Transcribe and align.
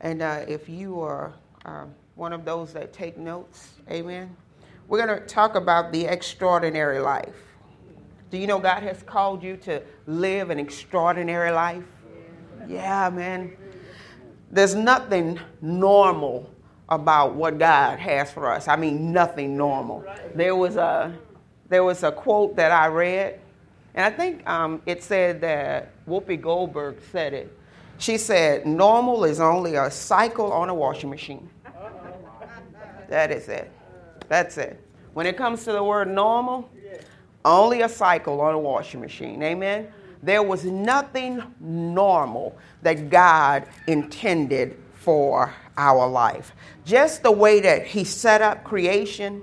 And 0.00 0.22
uh, 0.22 0.44
if 0.48 0.68
you 0.68 1.00
are 1.00 1.32
uh, 1.64 1.84
one 2.14 2.32
of 2.32 2.44
those 2.44 2.72
that 2.72 2.92
take 2.92 3.18
notes, 3.18 3.74
amen, 3.90 4.34
we're 4.88 5.04
going 5.04 5.20
to 5.20 5.26
talk 5.26 5.54
about 5.54 5.92
the 5.92 6.06
extraordinary 6.06 7.00
life. 7.00 7.34
Do 8.30 8.38
you 8.38 8.46
know 8.46 8.58
God 8.58 8.82
has 8.82 9.02
called 9.02 9.42
you 9.42 9.56
to 9.58 9.82
live 10.06 10.50
an 10.50 10.58
extraordinary 10.58 11.50
life? 11.50 11.84
Yeah, 12.68 13.10
man. 13.10 13.56
There's 14.50 14.74
nothing 14.74 15.38
normal 15.60 16.48
about 16.88 17.34
what 17.34 17.58
God 17.58 17.98
has 17.98 18.32
for 18.32 18.50
us. 18.50 18.68
I 18.68 18.76
mean, 18.76 19.12
nothing 19.12 19.56
normal. 19.56 20.04
There 20.34 20.56
was 20.56 20.76
a 20.76 21.16
there 21.68 21.84
was 21.84 22.02
a 22.02 22.10
quote 22.10 22.56
that 22.56 22.72
I 22.72 22.88
read, 22.88 23.38
and 23.94 24.04
I 24.04 24.16
think 24.16 24.48
um, 24.48 24.82
it 24.86 25.04
said 25.04 25.40
that 25.42 25.92
Whoopi 26.06 26.40
Goldberg 26.40 26.98
said 27.12 27.32
it. 27.32 27.56
She 28.00 28.16
said, 28.16 28.66
"Normal 28.66 29.24
is 29.24 29.40
only 29.40 29.76
a 29.76 29.90
cycle 29.90 30.52
on 30.52 30.68
a 30.70 30.74
washing 30.74 31.10
machine." 31.10 31.48
That 33.08 33.30
is 33.30 33.48
it. 33.48 33.70
That's 34.28 34.56
it. 34.56 34.82
When 35.12 35.26
it 35.26 35.36
comes 35.36 35.64
to 35.64 35.72
the 35.72 35.84
word 35.84 36.08
normal, 36.08 36.68
only 37.44 37.82
a 37.82 37.88
cycle 37.88 38.40
on 38.40 38.54
a 38.54 38.58
washing 38.58 39.00
machine. 39.00 39.42
Amen. 39.42 39.88
There 40.22 40.42
was 40.42 40.64
nothing 40.64 41.42
normal 41.60 42.56
that 42.82 43.10
God 43.10 43.64
intended 43.86 44.76
for 44.94 45.52
our 45.76 46.06
life. 46.08 46.54
Just 46.84 47.22
the 47.22 47.32
way 47.32 47.60
that 47.60 47.86
He 47.86 48.04
set 48.04 48.40
up 48.40 48.64
creation 48.64 49.42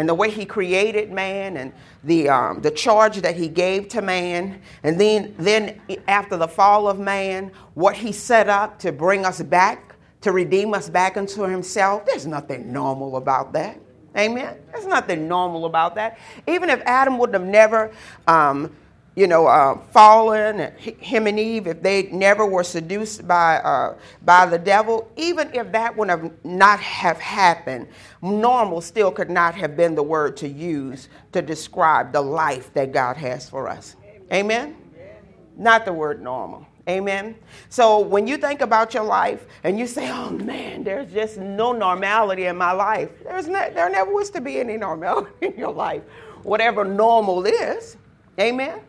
and 0.00 0.08
the 0.08 0.14
way 0.14 0.30
He 0.30 0.44
created 0.44 1.12
man 1.12 1.56
and 1.56 1.72
the, 2.02 2.28
um, 2.28 2.62
the 2.62 2.70
charge 2.70 3.18
that 3.18 3.36
He 3.36 3.48
gave 3.48 3.88
to 3.88 4.02
man, 4.02 4.60
and 4.82 5.00
then, 5.00 5.34
then 5.38 5.80
after 6.08 6.36
the 6.36 6.48
fall 6.48 6.88
of 6.88 6.98
man, 6.98 7.52
what 7.74 7.94
He 7.94 8.10
set 8.10 8.48
up 8.48 8.78
to 8.80 8.92
bring 8.92 9.24
us 9.24 9.42
back, 9.42 9.94
to 10.22 10.32
redeem 10.32 10.74
us 10.74 10.88
back 10.88 11.16
into 11.16 11.48
Himself, 11.48 12.06
there's 12.06 12.26
nothing 12.26 12.72
normal 12.72 13.16
about 13.16 13.52
that. 13.52 13.78
Amen. 14.16 14.56
There's 14.72 14.86
nothing 14.86 15.28
normal 15.28 15.66
about 15.66 15.94
that. 15.94 16.18
Even 16.48 16.68
if 16.68 16.80
Adam 16.84 17.18
would 17.18 17.32
have 17.32 17.44
never 17.44 17.92
um, 18.26 18.74
you 19.20 19.26
know, 19.26 19.46
uh, 19.46 19.76
fallen, 19.92 20.72
him 20.78 21.26
and 21.26 21.38
Eve, 21.38 21.66
if 21.66 21.82
they 21.82 22.04
never 22.04 22.46
were 22.46 22.64
seduced 22.64 23.28
by, 23.28 23.56
uh, 23.58 23.94
by 24.24 24.46
the 24.46 24.56
devil, 24.56 25.12
even 25.14 25.52
if 25.52 25.70
that 25.72 25.94
would 25.94 26.08
have 26.08 26.32
not 26.42 26.80
have 26.80 27.18
happened, 27.18 27.86
normal 28.22 28.80
still 28.80 29.10
could 29.10 29.28
not 29.28 29.54
have 29.54 29.76
been 29.76 29.94
the 29.94 30.02
word 30.02 30.38
to 30.38 30.48
use 30.48 31.10
to 31.32 31.42
describe 31.42 32.14
the 32.14 32.20
life 32.22 32.72
that 32.72 32.92
God 32.92 33.18
has 33.18 33.46
for 33.46 33.68
us. 33.68 33.94
Amen? 34.32 34.74
Amen? 34.96 35.16
Not 35.54 35.84
the 35.84 35.92
word 35.92 36.22
normal. 36.22 36.66
Amen. 36.88 37.34
So 37.68 38.00
when 38.00 38.26
you 38.26 38.38
think 38.38 38.62
about 38.62 38.94
your 38.94 39.04
life 39.04 39.46
and 39.64 39.78
you 39.78 39.86
say, 39.86 40.10
"Oh 40.10 40.30
man, 40.30 40.82
there's 40.82 41.12
just 41.12 41.36
no 41.36 41.72
normality 41.72 42.46
in 42.46 42.56
my 42.56 42.72
life," 42.72 43.10
there's 43.22 43.46
ne- 43.46 43.70
there 43.74 43.90
never 43.90 44.12
was 44.12 44.30
to 44.30 44.40
be 44.40 44.58
any 44.58 44.78
normality 44.78 45.30
in 45.42 45.58
your 45.58 45.72
life, 45.72 46.02
whatever 46.42 46.84
normal 46.84 47.44
is. 47.44 47.98
Amen. 48.40 48.80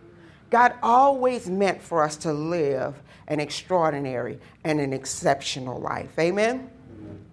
God 0.52 0.74
always 0.84 1.50
meant 1.50 1.82
for 1.82 2.04
us 2.04 2.18
to 2.18 2.34
live 2.34 3.02
an 3.30 3.40
extraordinary 3.40 4.38
and 4.66 4.80
an 4.82 4.92
exceptional 4.92 5.80
life. 5.80 6.12
Amen? 6.20 6.70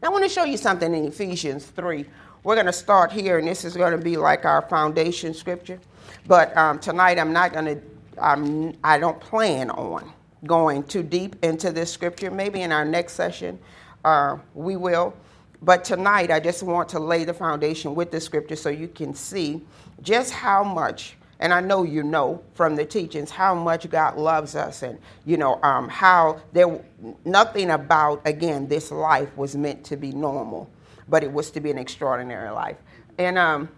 I 0.03 0.09
want 0.09 0.23
to 0.23 0.31
show 0.31 0.45
you 0.45 0.57
something 0.57 0.95
in 0.95 1.05
Ephesians 1.05 1.67
3. 1.67 2.05
We're 2.45 2.55
going 2.55 2.67
to 2.67 2.73
start 2.73 3.11
here, 3.11 3.39
and 3.39 3.49
this 3.49 3.65
is 3.65 3.77
going 3.77 3.91
to 3.91 4.03
be 4.03 4.17
like 4.17 4.45
our 4.45 4.63
foundation 4.63 5.35
scripture. 5.35 5.81
But 6.29 6.57
um, 6.57 6.79
tonight, 6.79 7.19
I'm 7.19 7.33
not 7.33 7.53
going 7.53 7.65
to, 7.65 7.83
I'm, 8.23 8.75
I 8.85 8.99
don't 8.99 9.21
plan 9.21 9.71
on 9.71 10.13
going 10.47 10.85
too 10.85 11.03
deep 11.03 11.35
into 11.45 11.73
this 11.73 11.93
scripture. 11.93 12.31
Maybe 12.31 12.63
in 12.63 12.71
our 12.71 12.85
next 12.85 13.15
session, 13.15 13.59
uh, 14.05 14.39
we 14.55 14.77
will. 14.77 15.13
But 15.61 15.83
tonight, 15.83 16.31
I 16.31 16.39
just 16.39 16.63
want 16.63 16.89
to 16.91 17.01
lay 17.01 17.25
the 17.25 17.35
foundation 17.35 17.97
with 17.97 18.13
the 18.13 18.21
scripture 18.21 18.55
so 18.55 18.69
you 18.69 18.87
can 18.87 19.13
see 19.13 19.67
just 20.03 20.31
how 20.31 20.63
much 20.63 21.17
and 21.41 21.55
I 21.55 21.61
know 21.61 21.85
you 21.85 22.03
know 22.03 22.43
from 22.55 22.77
the 22.77 22.85
teachings 22.85 23.31
how 23.31 23.55
much 23.55 23.89
God 23.91 24.17
loves 24.17 24.57
us, 24.57 24.83
and 24.83 24.99
you 25.25 25.37
know 25.37 25.61
um, 25.63 25.89
how 25.89 26.41
there 26.53 26.81
nothing 27.25 27.71
about 27.71 28.23
again 28.25 28.69
this 28.69 28.91
life 28.91 29.35
was 29.37 29.57
meant 29.57 29.85
to 29.85 29.97
be 29.97 30.13
normal, 30.13 30.71
but 31.09 31.23
it 31.23 31.33
was 31.33 31.51
to 31.53 31.61
be 31.61 31.71
an 31.71 31.79
extraordinary 31.79 32.51
life. 32.51 32.77
And 33.19 33.39
um, 33.39 33.69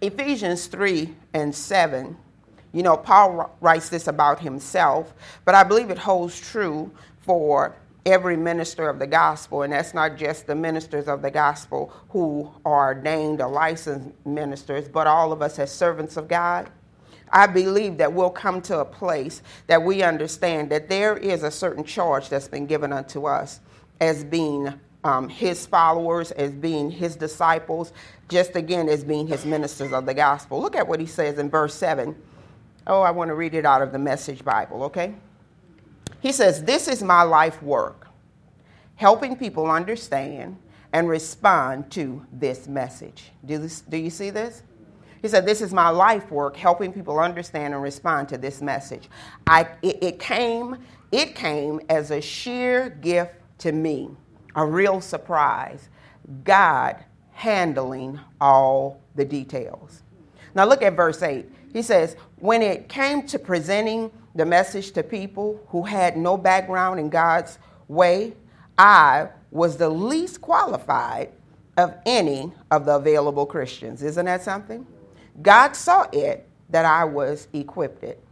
Ephesians 0.00 0.66
three 0.66 1.14
and 1.34 1.54
seven, 1.54 2.16
you 2.72 2.82
know 2.82 2.96
Paul 2.96 3.56
writes 3.60 3.88
this 3.88 4.06
about 4.06 4.40
himself, 4.40 5.12
but 5.44 5.54
I 5.54 5.64
believe 5.64 5.90
it 5.90 5.98
holds 5.98 6.40
true 6.40 6.90
for 7.20 7.76
every 8.06 8.36
minister 8.36 8.88
of 8.88 8.98
the 8.98 9.06
gospel, 9.06 9.62
and 9.62 9.72
that's 9.72 9.94
not 9.94 10.16
just 10.16 10.46
the 10.46 10.54
ministers 10.54 11.06
of 11.08 11.22
the 11.22 11.30
gospel 11.30 11.92
who 12.10 12.50
are 12.64 12.94
ordained 12.94 13.40
or 13.40 13.50
licensed 13.50 14.10
ministers, 14.24 14.88
but 14.88 15.06
all 15.06 15.32
of 15.32 15.42
us 15.42 15.58
as 15.58 15.72
servants 15.72 16.16
of 16.16 16.28
God. 16.28 16.70
I 17.32 17.46
believe 17.46 17.98
that 17.98 18.12
we'll 18.12 18.30
come 18.30 18.60
to 18.62 18.80
a 18.80 18.84
place 18.84 19.42
that 19.68 19.82
we 19.82 20.02
understand 20.02 20.70
that 20.70 20.88
there 20.88 21.16
is 21.16 21.42
a 21.42 21.50
certain 21.50 21.84
charge 21.84 22.28
that's 22.28 22.48
been 22.48 22.66
given 22.66 22.92
unto 22.92 23.26
us 23.26 23.60
as 24.00 24.24
being 24.24 24.72
um, 25.04 25.28
his 25.28 25.66
followers, 25.66 26.30
as 26.32 26.50
being 26.50 26.90
his 26.90 27.16
disciples, 27.16 27.92
just 28.28 28.56
again 28.56 28.88
as 28.88 29.04
being 29.04 29.26
his 29.26 29.44
ministers 29.44 29.92
of 29.92 30.06
the 30.06 30.14
gospel. 30.14 30.60
Look 30.60 30.76
at 30.76 30.86
what 30.86 31.00
he 31.00 31.06
says 31.06 31.38
in 31.38 31.48
verse 31.48 31.74
7. 31.74 32.16
Oh, 32.86 33.02
I 33.02 33.10
want 33.10 33.28
to 33.28 33.34
read 33.34 33.54
it 33.54 33.64
out 33.64 33.82
of 33.82 33.92
the 33.92 33.98
Message 33.98 34.44
Bible, 34.44 34.82
okay? 34.84 35.14
He 36.20 36.32
says, 36.32 36.64
This 36.64 36.88
is 36.88 37.02
my 37.02 37.22
life 37.22 37.62
work, 37.62 38.08
helping 38.96 39.36
people 39.36 39.70
understand 39.70 40.56
and 40.92 41.08
respond 41.08 41.90
to 41.92 42.24
this 42.32 42.68
message. 42.68 43.32
Do, 43.44 43.58
this, 43.58 43.80
do 43.82 43.96
you 43.96 44.10
see 44.10 44.30
this? 44.30 44.62
He 45.22 45.28
said, 45.28 45.46
This 45.46 45.60
is 45.60 45.72
my 45.72 45.88
life 45.88 46.30
work, 46.30 46.56
helping 46.56 46.92
people 46.92 47.18
understand 47.18 47.74
and 47.74 47.82
respond 47.82 48.28
to 48.30 48.38
this 48.38 48.62
message. 48.62 49.08
I, 49.46 49.68
it, 49.82 50.02
it, 50.02 50.18
came, 50.18 50.78
it 51.12 51.34
came 51.34 51.80
as 51.88 52.10
a 52.10 52.20
sheer 52.20 52.90
gift 52.90 53.34
to 53.58 53.72
me, 53.72 54.10
a 54.54 54.64
real 54.64 55.00
surprise. 55.00 55.88
God 56.44 56.96
handling 57.32 58.20
all 58.40 59.00
the 59.14 59.24
details. 59.24 60.02
Now 60.54 60.64
look 60.64 60.82
at 60.82 60.94
verse 60.94 61.22
8. 61.22 61.46
He 61.72 61.82
says, 61.82 62.16
When 62.40 62.62
it 62.62 62.88
came 62.88 63.26
to 63.28 63.38
presenting 63.38 64.10
the 64.34 64.46
message 64.46 64.92
to 64.92 65.02
people 65.02 65.60
who 65.68 65.82
had 65.82 66.16
no 66.16 66.36
background 66.36 66.98
in 66.98 67.10
God's 67.10 67.58
way, 67.86 68.34
I 68.78 69.28
was 69.50 69.76
the 69.76 69.90
least 69.90 70.40
qualified 70.40 71.32
of 71.76 71.94
any 72.06 72.52
of 72.70 72.86
the 72.86 72.96
available 72.96 73.46
Christians. 73.46 74.02
Isn't 74.02 74.26
that 74.26 74.42
something? 74.42 74.86
God 75.42 75.74
saw 75.74 76.06
it 76.12 76.48
that 76.70 76.84
I 76.84 77.04
was 77.04 77.48
equipped. 77.52 78.02
It. 78.04 78.22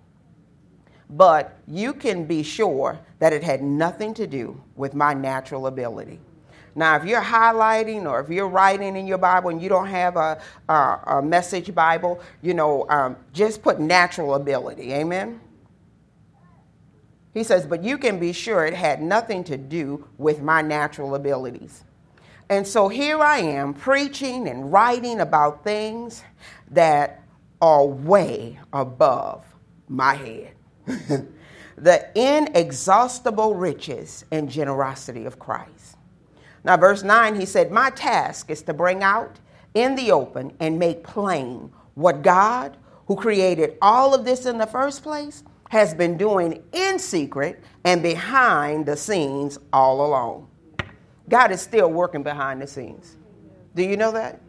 But 1.11 1.59
you 1.67 1.93
can 1.93 2.25
be 2.25 2.43
sure 2.43 2.99
that 3.19 3.33
it 3.33 3.43
had 3.43 3.63
nothing 3.63 4.15
to 4.15 4.27
do 4.27 4.61
with 4.77 4.95
my 4.95 5.15
natural 5.15 5.67
ability. 5.67 6.21
Now, 6.79 6.95
if 6.95 7.05
you're 7.05 7.21
highlighting 7.21 8.09
or 8.09 8.21
if 8.21 8.31
you're 8.31 8.47
writing 8.47 8.95
in 8.95 9.09
your 9.09 9.19
Bible 9.19 9.51
and 9.51 9.61
you 9.61 9.69
don't 9.69 9.89
have 9.89 10.15
a, 10.15 10.41
a, 10.69 11.01
a 11.07 11.23
message 11.23 11.75
Bible, 11.75 12.21
you 12.41 12.55
know, 12.55 12.89
um, 12.89 13.17
just 13.33 13.63
put 13.63 13.81
natural 13.81 14.37
ability. 14.37 14.93
Amen? 14.93 15.41
He 17.35 17.43
says, 17.43 17.67
but 17.67 17.83
you 17.83 17.99
can 17.99 18.21
be 18.21 18.33
sure 18.33 18.65
it 18.65 18.75
had 18.75 19.03
nothing 19.03 19.43
to 19.45 19.57
do 19.57 20.07
with 20.19 20.41
my 20.41 20.63
natural 20.63 21.17
abilities. 21.17 21.83
And 22.49 22.65
so 22.65 22.87
here 22.87 23.19
I 23.19 23.39
am 23.39 23.75
preaching 23.75 24.47
and 24.47 24.73
writing 24.73 25.19
about 25.19 25.65
things 25.65 26.23
that 26.71 27.25
are 27.61 27.85
way 27.85 28.61
above 28.73 29.45
my 29.89 30.15
head. 30.15 30.53
the 31.77 32.09
inexhaustible 32.15 33.57
riches 33.57 34.25
and 34.31 34.49
generosity 34.49 35.25
of 35.25 35.41
Christ. 35.41 35.98
Now, 36.65 36.77
verse 36.77 37.03
9, 37.03 37.39
he 37.39 37.47
said, 37.47 37.71
My 37.71 37.91
task 37.91 38.51
is 38.51 38.63
to 38.63 38.75
bring 38.75 39.03
out 39.03 39.39
in 39.75 39.95
the 39.95 40.13
open 40.13 40.53
and 40.61 40.79
make 40.79 41.05
plain 41.05 41.71
what 41.95 42.23
God, 42.23 42.77
who 43.07 43.17
created 43.17 43.77
all 43.81 44.15
of 44.15 44.25
this 44.25 44.47
in 44.47 44.59
the 44.59 44.67
first 44.67 45.03
place, 45.03 45.43
has 45.71 45.95
been 45.95 46.17
doing 46.17 46.63
in 46.73 46.99
secret 46.99 47.63
and 47.85 48.03
behind 48.03 48.87
the 48.87 48.97
scenes 48.97 49.59
all 49.73 50.07
along. 50.07 50.49
God 51.29 51.51
is 51.51 51.61
still 51.61 51.91
working 51.91 52.23
behind 52.23 52.63
the 52.63 52.67
scenes. 52.67 53.17
Do 53.75 53.83
you 53.83 53.97
know 53.97 54.13
that? 54.13 54.41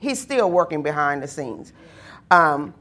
He's 0.00 0.20
still 0.20 0.50
working 0.50 0.82
behind 0.82 1.22
the 1.22 1.28
scenes. 1.28 1.72
Um, 2.30 2.74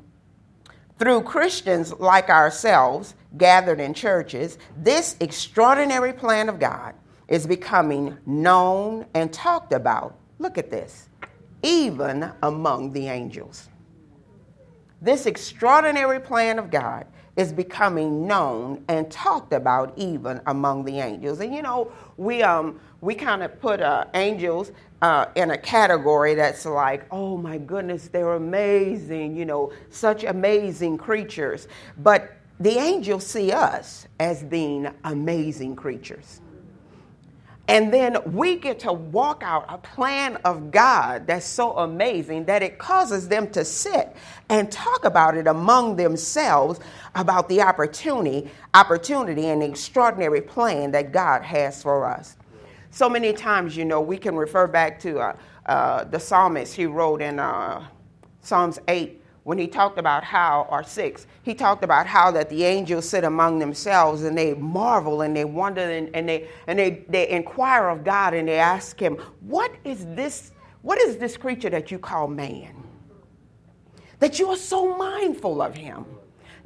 through 0.98 1.22
Christians 1.24 1.94
like 1.94 2.30
ourselves 2.30 3.16
gathered 3.38 3.80
in 3.80 3.94
churches, 3.94 4.58
this 4.78 5.16
extraordinary 5.20 6.14
plan 6.14 6.50
of 6.50 6.60
God 6.60 6.96
is 7.28 7.46
becoming 7.46 8.18
known 8.26 9.06
and 9.14 9.32
talked 9.32 9.74
about. 9.74 10.16
Look 10.40 10.58
at 10.58 10.70
this, 10.70 11.10
even 11.64 12.32
among 12.44 12.94
the 12.94 13.08
angels. 13.08 13.70
This 15.02 15.26
extraordinary 15.26 16.20
plan 16.20 16.58
of 16.58 16.72
God 16.72 17.06
is 17.36 17.54
becoming 17.54 18.26
known 18.26 18.84
and 18.88 19.12
talked 19.12 19.54
about 19.54 19.94
even 19.96 20.42
among 20.48 20.84
the 20.86 21.00
angels. 21.00 21.40
And 21.40 21.54
you 21.54 21.62
know, 21.62 21.92
we 22.18 22.42
um 22.42 22.80
we 23.02 23.14
kind 23.14 23.44
of 23.44 23.60
put 23.62 23.80
uh, 23.80 24.06
angels 24.16 24.72
uh, 25.04 25.28
in 25.36 25.52
a 25.52 25.58
category 25.58 26.34
that's 26.34 26.66
like, 26.66 27.06
oh 27.12 27.38
my 27.38 27.60
goodness, 27.60 28.08
they're 28.08 28.34
amazing, 28.34 29.36
you 29.36 29.46
know, 29.46 29.72
such 29.92 30.24
amazing 30.24 30.98
creatures. 30.98 31.68
But 32.00 32.36
the 32.60 32.80
angels 32.80 33.24
see 33.26 33.52
us 33.52 34.08
as 34.20 34.44
being 34.44 34.90
amazing 35.04 35.76
creatures. 35.76 36.42
And 37.68 37.94
then 37.94 38.18
we 38.26 38.56
get 38.56 38.80
to 38.82 38.94
walk 38.94 39.44
out 39.44 39.66
a 39.68 39.78
plan 39.78 40.38
of 40.46 40.72
God 40.72 41.28
that's 41.28 41.46
so 41.46 41.78
amazing 41.78 42.46
that 42.46 42.64
it 42.64 42.78
causes 42.78 43.28
them 43.28 43.50
to 43.52 43.66
sit 43.66 44.16
and 44.50 44.72
talk 44.72 45.04
about 45.04 45.36
it 45.36 45.48
among 45.48 45.98
themselves 45.98 46.80
about 47.16 47.50
the 47.50 47.62
opportunity, 47.62 48.50
opportunity 48.74 49.48
and 49.48 49.62
extraordinary 49.62 50.42
plan 50.42 50.92
that 50.92 51.12
God 51.12 51.44
has 51.44 51.84
for 51.84 52.06
us. 52.06 52.38
So 52.92 53.10
many 53.10 53.34
times, 53.34 53.76
you 53.76 53.84
know, 53.84 54.00
we 54.00 54.18
can 54.18 54.36
refer 54.36 54.66
back 54.68 55.00
to 55.02 55.20
uh, 55.20 55.36
uh, 55.66 56.04
the 56.06 56.20
psalmist 56.20 56.74
he 56.74 56.86
wrote 56.86 57.22
in 57.22 57.38
uh, 57.38 57.86
Psalms 58.42 58.80
8 58.88 59.17
when 59.48 59.58
he 59.58 59.66
talked 59.66 59.98
about 59.98 60.26
how, 60.26 60.68
or 60.70 60.84
six, 60.84 61.26
he 61.42 61.54
talked 61.54 61.82
about 61.82 62.06
how 62.06 62.30
that 62.30 62.50
the 62.50 62.66
angels 62.66 63.08
sit 63.08 63.24
among 63.24 63.60
themselves 63.60 64.24
and 64.24 64.38
they 64.38 64.54
marvel 64.56 65.22
and 65.22 65.34
they 65.34 65.46
wonder 65.46 65.80
and, 65.80 66.14
and, 66.14 66.28
they, 66.28 66.50
and 66.68 66.78
they, 66.78 67.06
they 67.08 67.30
inquire 67.30 67.88
of 67.88 68.04
God 68.04 68.34
and 68.34 68.50
they 68.50 68.60
ask 68.60 69.00
him, 69.00 69.16
what 69.40 69.74
is 69.86 70.06
this, 70.08 70.52
what 70.82 71.00
is 71.00 71.16
this 71.16 71.38
creature 71.38 71.70
that 71.70 71.92
you 71.92 71.98
call 71.98 72.28
man? 72.28 72.76
That 74.20 74.38
you 74.38 74.50
are 74.50 74.58
so 74.58 74.98
mindful 74.98 75.62
of 75.62 75.76
him. 75.76 76.06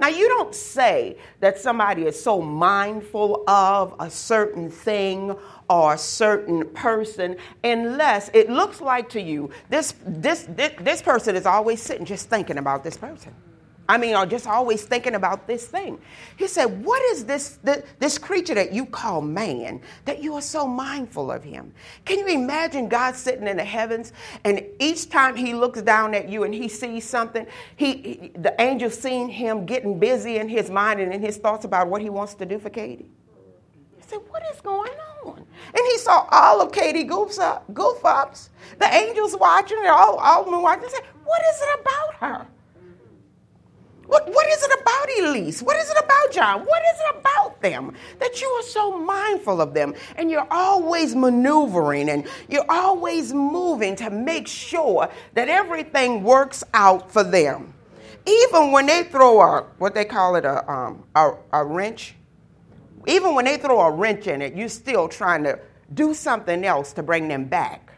Now, 0.01 0.07
you 0.07 0.27
don't 0.29 0.55
say 0.55 1.15
that 1.41 1.59
somebody 1.59 2.07
is 2.07 2.21
so 2.21 2.41
mindful 2.41 3.43
of 3.47 3.93
a 3.99 4.09
certain 4.09 4.71
thing 4.71 5.35
or 5.69 5.93
a 5.93 5.97
certain 5.97 6.67
person 6.69 7.37
unless 7.63 8.31
it 8.33 8.49
looks 8.49 8.81
like 8.81 9.09
to 9.09 9.21
you 9.21 9.51
this, 9.69 9.93
this, 10.03 10.47
this, 10.49 10.73
this 10.79 11.03
person 11.03 11.35
is 11.35 11.45
always 11.45 11.83
sitting 11.83 12.05
just 12.05 12.29
thinking 12.29 12.57
about 12.57 12.83
this 12.83 12.97
person. 12.97 13.31
I 13.89 13.97
mean, 13.97 14.15
or 14.15 14.25
just 14.25 14.47
always 14.47 14.83
thinking 14.83 15.15
about 15.15 15.47
this 15.47 15.67
thing. 15.67 15.99
He 16.37 16.47
said, 16.47 16.83
What 16.85 17.01
is 17.11 17.25
this, 17.25 17.59
this, 17.99 18.17
creature 18.17 18.55
that 18.55 18.71
you 18.71 18.85
call 18.85 19.21
man 19.21 19.81
that 20.05 20.23
you 20.23 20.35
are 20.35 20.41
so 20.41 20.67
mindful 20.67 21.31
of 21.31 21.43
him? 21.43 21.73
Can 22.05 22.19
you 22.19 22.27
imagine 22.27 22.87
God 22.87 23.15
sitting 23.15 23.47
in 23.47 23.57
the 23.57 23.63
heavens 23.63 24.13
and 24.45 24.63
each 24.79 25.09
time 25.09 25.35
he 25.35 25.53
looks 25.53 25.81
down 25.81 26.13
at 26.13 26.29
you 26.29 26.43
and 26.43 26.53
he 26.53 26.67
sees 26.69 27.03
something, 27.07 27.45
he, 27.75 27.93
he 27.93 28.31
the 28.35 28.55
angel 28.61 28.89
seeing 28.89 29.27
him 29.27 29.65
getting 29.65 29.99
busy 29.99 30.37
in 30.37 30.47
his 30.47 30.69
mind 30.69 30.99
and 30.99 31.13
in 31.13 31.21
his 31.21 31.37
thoughts 31.37 31.65
about 31.65 31.87
what 31.87 32.01
he 32.01 32.09
wants 32.09 32.33
to 32.35 32.45
do 32.45 32.59
for 32.59 32.69
Katie? 32.69 33.09
He 33.97 34.03
said, 34.03 34.19
What 34.29 34.43
is 34.53 34.61
going 34.61 34.91
on? 35.25 35.37
And 35.37 35.87
he 35.91 35.97
saw 35.97 36.27
all 36.31 36.61
of 36.61 36.71
Katie 36.71 37.05
goofs 37.05 37.39
up, 37.39 37.65
goof 37.73 38.03
ups, 38.03 38.49
the 38.79 38.93
angels 38.93 39.35
watching, 39.37 39.77
and 39.77 39.87
all, 39.87 40.15
all 40.15 40.43
of 40.43 40.51
them 40.51 40.61
watching. 40.61 40.89
Said, 40.89 41.03
what 41.23 41.41
is 41.53 41.61
it 41.61 41.79
about 41.81 42.13
her? 42.15 42.47
What, 44.11 44.27
what 44.27 44.45
is 44.49 44.61
it 44.61 44.81
about 44.81 45.07
Elise? 45.21 45.61
What 45.61 45.77
is 45.77 45.89
it 45.89 45.95
about 46.03 46.33
John? 46.33 46.65
What 46.65 46.81
is 46.81 46.99
it 46.99 47.15
about 47.21 47.61
them 47.61 47.95
that 48.19 48.41
you 48.41 48.47
are 48.49 48.63
so 48.63 48.99
mindful 48.99 49.61
of 49.61 49.73
them 49.73 49.93
and 50.17 50.29
you're 50.29 50.47
always 50.51 51.15
maneuvering 51.15 52.09
and 52.09 52.27
you're 52.49 52.69
always 52.69 53.33
moving 53.33 53.95
to 53.95 54.09
make 54.09 54.49
sure 54.49 55.09
that 55.33 55.47
everything 55.47 56.23
works 56.23 56.61
out 56.73 57.09
for 57.09 57.23
them? 57.23 57.73
Even 58.25 58.73
when 58.73 58.85
they 58.85 59.03
throw 59.05 59.39
a, 59.39 59.61
what 59.77 59.93
they 59.93 60.03
call 60.03 60.35
it, 60.35 60.43
a, 60.43 60.69
um, 60.69 61.05
a, 61.15 61.31
a 61.53 61.63
wrench 61.63 62.15
even 63.07 63.33
when 63.33 63.45
they 63.45 63.57
throw 63.57 63.79
a 63.79 63.91
wrench 63.91 64.27
in 64.27 64.41
it, 64.41 64.53
you're 64.55 64.69
still 64.69 65.07
trying 65.07 65.43
to 65.43 65.57
do 65.93 66.13
something 66.13 66.65
else 66.65 66.91
to 66.93 67.01
bring 67.01 67.29
them 67.29 67.45
back 67.45 67.90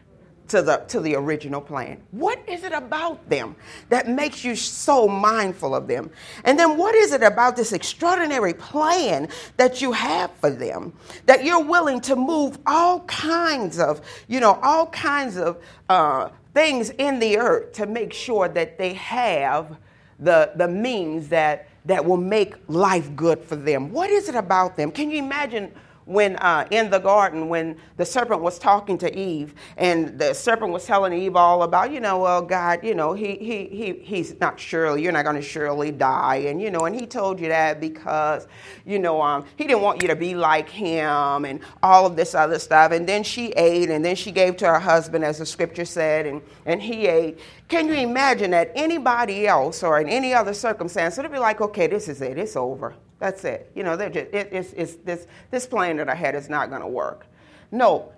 to 0.48 0.62
the 0.62 0.76
to 0.88 1.00
the 1.00 1.14
original 1.14 1.60
plan. 1.60 2.00
What 2.10 2.42
is 2.48 2.64
it 2.64 2.72
about 2.72 3.28
them 3.28 3.56
that 3.88 4.08
makes 4.08 4.44
you 4.44 4.54
so 4.56 5.08
mindful 5.08 5.74
of 5.74 5.86
them? 5.86 6.10
And 6.44 6.58
then 6.58 6.76
what 6.76 6.94
is 6.94 7.12
it 7.12 7.22
about 7.22 7.56
this 7.56 7.72
extraordinary 7.72 8.54
plan 8.54 9.28
that 9.56 9.80
you 9.80 9.92
have 9.92 10.30
for 10.40 10.50
them 10.50 10.92
that 11.26 11.44
you're 11.44 11.64
willing 11.64 12.00
to 12.02 12.16
move 12.16 12.58
all 12.66 13.00
kinds 13.00 13.78
of, 13.78 14.00
you 14.28 14.40
know, 14.40 14.58
all 14.62 14.86
kinds 14.88 15.36
of 15.36 15.62
uh, 15.88 16.28
things 16.52 16.90
in 16.90 17.18
the 17.18 17.38
earth 17.38 17.72
to 17.74 17.86
make 17.86 18.12
sure 18.12 18.48
that 18.48 18.78
they 18.78 18.94
have 18.94 19.76
the 20.20 20.52
the 20.56 20.68
means 20.68 21.28
that 21.28 21.68
that 21.86 22.04
will 22.04 22.16
make 22.16 22.54
life 22.68 23.14
good 23.14 23.42
for 23.44 23.56
them. 23.56 23.90
What 23.92 24.10
is 24.10 24.28
it 24.28 24.34
about 24.34 24.76
them? 24.76 24.90
Can 24.90 25.10
you 25.10 25.18
imagine 25.18 25.72
when 26.06 26.36
uh, 26.36 26.66
in 26.70 26.90
the 26.90 26.98
garden 26.98 27.48
when 27.48 27.76
the 27.96 28.04
serpent 28.04 28.40
was 28.40 28.58
talking 28.58 28.98
to 28.98 29.18
eve 29.18 29.54
and 29.76 30.18
the 30.18 30.34
serpent 30.34 30.72
was 30.72 30.84
telling 30.84 31.12
eve 31.12 31.36
all 31.36 31.62
about 31.62 31.90
you 31.90 32.00
know 32.00 32.18
well 32.18 32.42
god 32.42 32.80
you 32.82 32.94
know 32.94 33.12
he, 33.12 33.36
he, 33.36 33.66
he, 33.66 33.92
he's 34.02 34.38
not 34.40 34.58
surely 34.60 35.02
you're 35.02 35.12
not 35.12 35.24
going 35.24 35.36
to 35.36 35.42
surely 35.42 35.90
die 35.90 36.36
and 36.36 36.60
you 36.60 36.70
know 36.70 36.84
and 36.84 36.94
he 36.94 37.06
told 37.06 37.40
you 37.40 37.48
that 37.48 37.80
because 37.80 38.46
you 38.84 38.98
know 38.98 39.20
um, 39.22 39.44
he 39.56 39.64
didn't 39.66 39.82
want 39.82 40.02
you 40.02 40.08
to 40.08 40.16
be 40.16 40.34
like 40.34 40.68
him 40.68 41.44
and 41.44 41.60
all 41.82 42.06
of 42.06 42.16
this 42.16 42.34
other 42.34 42.58
stuff. 42.58 42.92
And 42.92 43.06
then 43.08 43.22
she 43.22 43.48
ate 43.52 43.90
and 43.90 44.04
then 44.04 44.16
she 44.16 44.30
gave 44.30 44.56
to 44.58 44.66
her 44.66 44.78
husband 44.78 45.24
as 45.24 45.38
the 45.38 45.46
scripture 45.46 45.84
said 45.84 46.26
and, 46.26 46.42
and 46.66 46.80
he 46.82 47.06
ate. 47.06 47.38
Can 47.68 47.88
you 47.88 47.94
imagine 47.94 48.50
that 48.50 48.72
anybody 48.74 49.46
else 49.46 49.82
or 49.82 50.00
in 50.00 50.08
any 50.08 50.34
other 50.34 50.54
circumstance 50.54 51.18
it'd 51.18 51.32
be 51.32 51.38
like 51.38 51.60
okay 51.60 51.86
this 51.86 52.08
is 52.08 52.20
it 52.20 52.38
it's 52.38 52.56
over 52.56 52.94
that's 53.18 53.44
it. 53.44 53.70
You 53.74 53.84
know, 53.84 53.96
just, 53.96 54.16
it, 54.16 54.48
it's, 54.52 54.72
it's, 54.72 54.94
this, 54.96 55.26
this 55.50 55.66
plan 55.66 55.96
that 55.98 56.08
I 56.08 56.14
had 56.14 56.34
is 56.34 56.48
not 56.48 56.68
going 56.68 56.82
to 56.82 56.88
work. 56.88 57.26
No, 57.70 58.12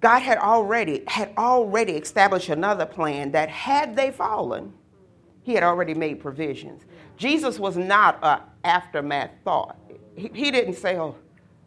God 0.00 0.20
had 0.20 0.38
already 0.38 1.02
had 1.06 1.32
already 1.36 1.92
established 1.92 2.48
another 2.48 2.86
plan 2.86 3.32
that 3.32 3.48
had 3.48 3.94
they 3.96 4.10
fallen, 4.10 4.72
He 5.42 5.54
had 5.54 5.62
already 5.62 5.94
made 5.94 6.20
provisions. 6.20 6.84
Jesus 7.16 7.58
was 7.58 7.76
not 7.76 8.18
an 8.22 8.40
aftermath 8.64 9.30
thought. 9.44 9.76
He, 10.16 10.30
he 10.32 10.50
didn't 10.50 10.74
say, 10.74 10.96
"Oh, 10.96 11.16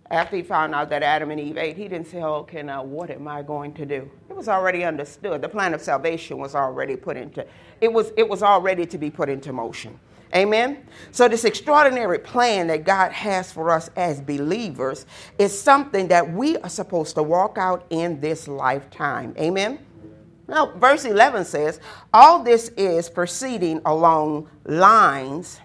after 0.09 0.35
he 0.35 0.41
found 0.41 0.73
out 0.73 0.89
that 0.89 1.03
Adam 1.03 1.29
and 1.29 1.39
Eve 1.39 1.57
ate, 1.57 1.77
he 1.77 1.87
didn't 1.87 2.07
say, 2.07 2.21
"Oh, 2.21 2.35
okay, 2.37 2.63
now 2.63 2.81
uh, 2.81 2.85
what 2.85 3.11
am 3.11 3.27
I 3.27 3.43
going 3.43 3.73
to 3.75 3.85
do?" 3.85 4.09
It 4.29 4.35
was 4.35 4.47
already 4.47 4.83
understood. 4.83 5.41
The 5.41 5.49
plan 5.49 5.75
of 5.75 5.81
salvation 5.81 6.39
was 6.39 6.55
already 6.55 6.95
put 6.95 7.17
into 7.17 7.45
it 7.81 7.91
was 7.93 8.11
it 8.17 8.27
was 8.27 8.41
already 8.41 8.85
to 8.87 8.97
be 8.97 9.11
put 9.11 9.29
into 9.29 9.53
motion. 9.53 9.99
Amen? 10.35 10.87
So, 11.11 11.27
this 11.27 11.45
extraordinary 11.45 12.17
plan 12.17 12.67
that 12.67 12.85
God 12.85 13.11
has 13.11 13.51
for 13.51 13.69
us 13.69 13.89
as 13.95 14.19
believers 14.19 15.05
is 15.37 15.57
something 15.59 16.07
that 16.07 16.33
we 16.33 16.57
are 16.57 16.69
supposed 16.69 17.15
to 17.15 17.23
walk 17.23 17.57
out 17.57 17.85
in 17.91 18.19
this 18.19 18.47
lifetime. 18.47 19.35
Amen? 19.37 19.79
Now, 20.47 20.71
verse 20.77 21.05
11 21.05 21.45
says, 21.45 21.79
All 22.13 22.43
this 22.43 22.69
is 22.69 23.09
proceeding 23.09 23.81
along 23.85 24.49
lines 24.65 25.59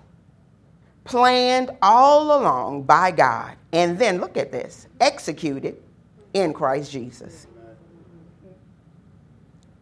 planned 1.05 1.71
all 1.81 2.39
along 2.39 2.83
by 2.83 3.11
God. 3.11 3.57
And 3.73 3.99
then 3.99 4.21
look 4.21 4.37
at 4.37 4.53
this 4.53 4.87
executed 5.01 5.83
in 6.35 6.53
Christ 6.53 6.93
Jesus. 6.93 7.47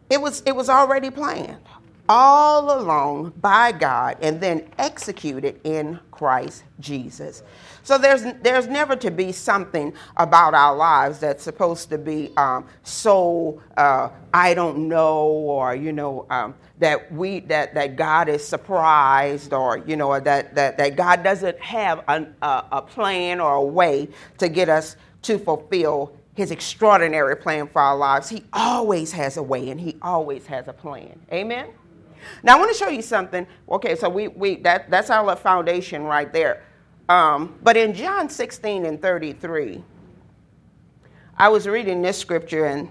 It 0.09 0.21
was, 0.21 0.41
it 0.45 0.55
was 0.55 0.69
already 0.69 1.09
planned 1.09 1.59
all 2.09 2.79
along 2.79 3.33
by 3.41 3.71
God 3.71 4.17
and 4.21 4.39
then 4.39 4.69
executed 4.77 5.59
in 5.63 5.99
Christ 6.11 6.63
Jesus. 6.79 7.43
So 7.83 7.97
there's 7.97 8.23
there's 8.41 8.67
never 8.67 8.95
to 8.97 9.09
be 9.11 9.31
something 9.31 9.93
about 10.17 10.53
our 10.53 10.75
lives 10.75 11.19
that's 11.19 11.43
supposed 11.43 11.89
to 11.89 11.97
be 11.97 12.31
um, 12.35 12.67
so 12.83 13.61
uh, 13.77 14.09
I 14.33 14.53
don't 14.53 14.89
know 14.89 15.25
or 15.27 15.75
you 15.75 15.93
know 15.93 16.25
um, 16.29 16.55
that 16.79 17.11
we 17.11 17.39
that 17.41 17.73
that 17.75 17.95
God 17.95 18.29
is 18.29 18.45
surprised 18.45 19.53
or 19.53 19.77
you 19.77 19.95
know 19.95 20.19
that 20.19 20.53
that, 20.55 20.77
that 20.77 20.95
God 20.95 21.23
doesn't 21.23 21.59
have 21.59 22.03
a, 22.07 22.27
a 22.41 22.81
plan 22.81 23.39
or 23.39 23.55
a 23.55 23.63
way 23.63 24.09
to 24.37 24.49
get 24.49 24.69
us 24.69 24.97
to 25.23 25.39
fulfill 25.39 26.13
his 26.35 26.51
extraordinary 26.51 27.35
plan 27.35 27.67
for 27.67 27.81
our 27.81 27.97
lives. 27.97 28.29
He 28.29 28.43
always 28.53 29.11
has 29.13 29.37
a 29.37 29.43
way 29.43 29.69
and 29.69 29.79
he 29.79 29.97
always 30.01 30.45
has 30.45 30.67
a 30.67 30.73
plan. 30.73 31.19
Amen. 31.31 31.67
Now 32.43 32.55
I 32.55 32.59
want 32.59 32.71
to 32.71 32.77
show 32.77 32.89
you 32.89 33.01
something. 33.01 33.45
Okay, 33.69 33.95
so 33.95 34.09
we, 34.09 34.27
we 34.27 34.55
that, 34.57 34.89
that's 34.89 35.09
our 35.09 35.35
foundation 35.35 36.03
right 36.03 36.31
there. 36.31 36.63
Um, 37.09 37.57
but 37.63 37.77
in 37.77 37.93
John 37.93 38.29
16 38.29 38.85
and 38.85 39.01
33, 39.01 39.83
I 41.37 41.49
was 41.49 41.67
reading 41.67 42.01
this 42.01 42.17
scripture 42.17 42.65
and 42.65 42.89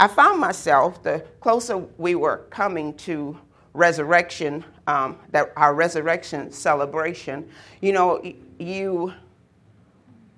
I 0.00 0.08
found 0.08 0.40
myself, 0.40 1.02
the 1.02 1.24
closer 1.40 1.78
we 1.98 2.14
were 2.14 2.38
coming 2.50 2.94
to 2.94 3.38
resurrection, 3.72 4.64
um, 4.86 5.18
that 5.30 5.52
our 5.56 5.74
resurrection 5.74 6.50
celebration, 6.50 7.48
you 7.80 7.92
know, 7.92 8.22
you 8.58 9.12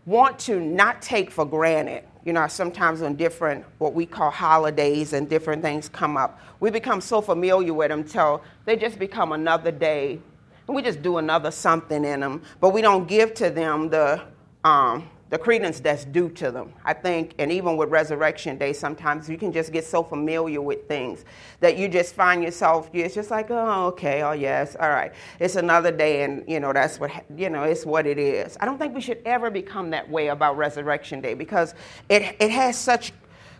want 0.07 0.38
to 0.41 0.61
not 0.61 1.00
take 1.00 1.31
for 1.31 1.45
granted 1.45 2.05
you 2.25 2.33
know, 2.33 2.47
sometimes 2.49 3.02
on 3.02 3.16
different, 3.16 3.64
what 3.78 3.93
we 3.93 4.07
call 4.07 4.31
holidays 4.31 5.12
and 5.12 5.28
different 5.28 5.62
things 5.62 5.88
come 5.88 6.16
up, 6.16 6.40
we 6.61 6.71
become 6.71 7.00
so 7.00 7.21
familiar 7.21 7.75
with 7.75 7.90
them 7.90 8.04
till 8.04 8.43
they 8.64 8.76
just 8.76 8.99
become 8.99 9.33
another 9.33 9.71
day. 9.71 10.19
And 10.66 10.75
we 10.75 10.81
just 10.81 11.02
do 11.02 11.19
another 11.19 11.50
something 11.50 12.04
in 12.04 12.21
them, 12.21 12.43
but 12.61 12.71
we 12.71 12.81
don't 12.81 13.07
give 13.07 13.35
to 13.35 13.50
them 13.50 13.90
the 13.90 14.23
um, 14.64 15.11
the 15.31 15.38
credence 15.38 15.81
that's 15.81 16.04
due 16.04 16.28
to 16.28 16.50
them. 16.50 16.73
I 16.85 16.93
think, 16.93 17.35
and 17.38 17.50
even 17.50 17.76
with 17.76 17.88
Resurrection 17.88 18.59
Day, 18.59 18.73
sometimes 18.73 19.28
you 19.28 19.38
can 19.38 19.52
just 19.52 19.73
get 19.73 19.85
so 19.85 20.02
familiar 20.02 20.61
with 20.61 20.87
things 20.87 21.25
that 21.61 21.76
you 21.76 21.88
just 21.88 22.14
find 22.14 22.43
yourself, 22.43 22.90
it's 22.93 23.14
just 23.14 23.31
like, 23.31 23.50
oh, 23.50 23.87
okay, 23.87 24.23
oh, 24.23 24.33
yes, 24.33 24.76
all 24.78 24.90
right. 24.90 25.12
It's 25.40 25.57
another 25.57 25.90
day, 25.90 26.23
and, 26.23 26.45
you 26.47 26.61
know, 26.61 26.73
that's 26.73 27.00
what, 27.00 27.11
you 27.37 27.50
know, 27.50 27.64
it's 27.64 27.87
what 27.87 28.07
it 28.07 28.19
is. 28.19 28.57
I 28.61 28.64
don't 28.64 28.78
think 28.78 28.95
we 28.95 29.00
should 29.00 29.23
ever 29.25 29.50
become 29.50 29.90
that 29.90 30.09
way 30.09 30.28
about 30.28 30.57
Resurrection 30.57 31.21
Day 31.21 31.35
because 31.35 31.75
it, 32.09 32.37
it 32.38 32.50
has 32.50 32.78
such, 32.78 33.12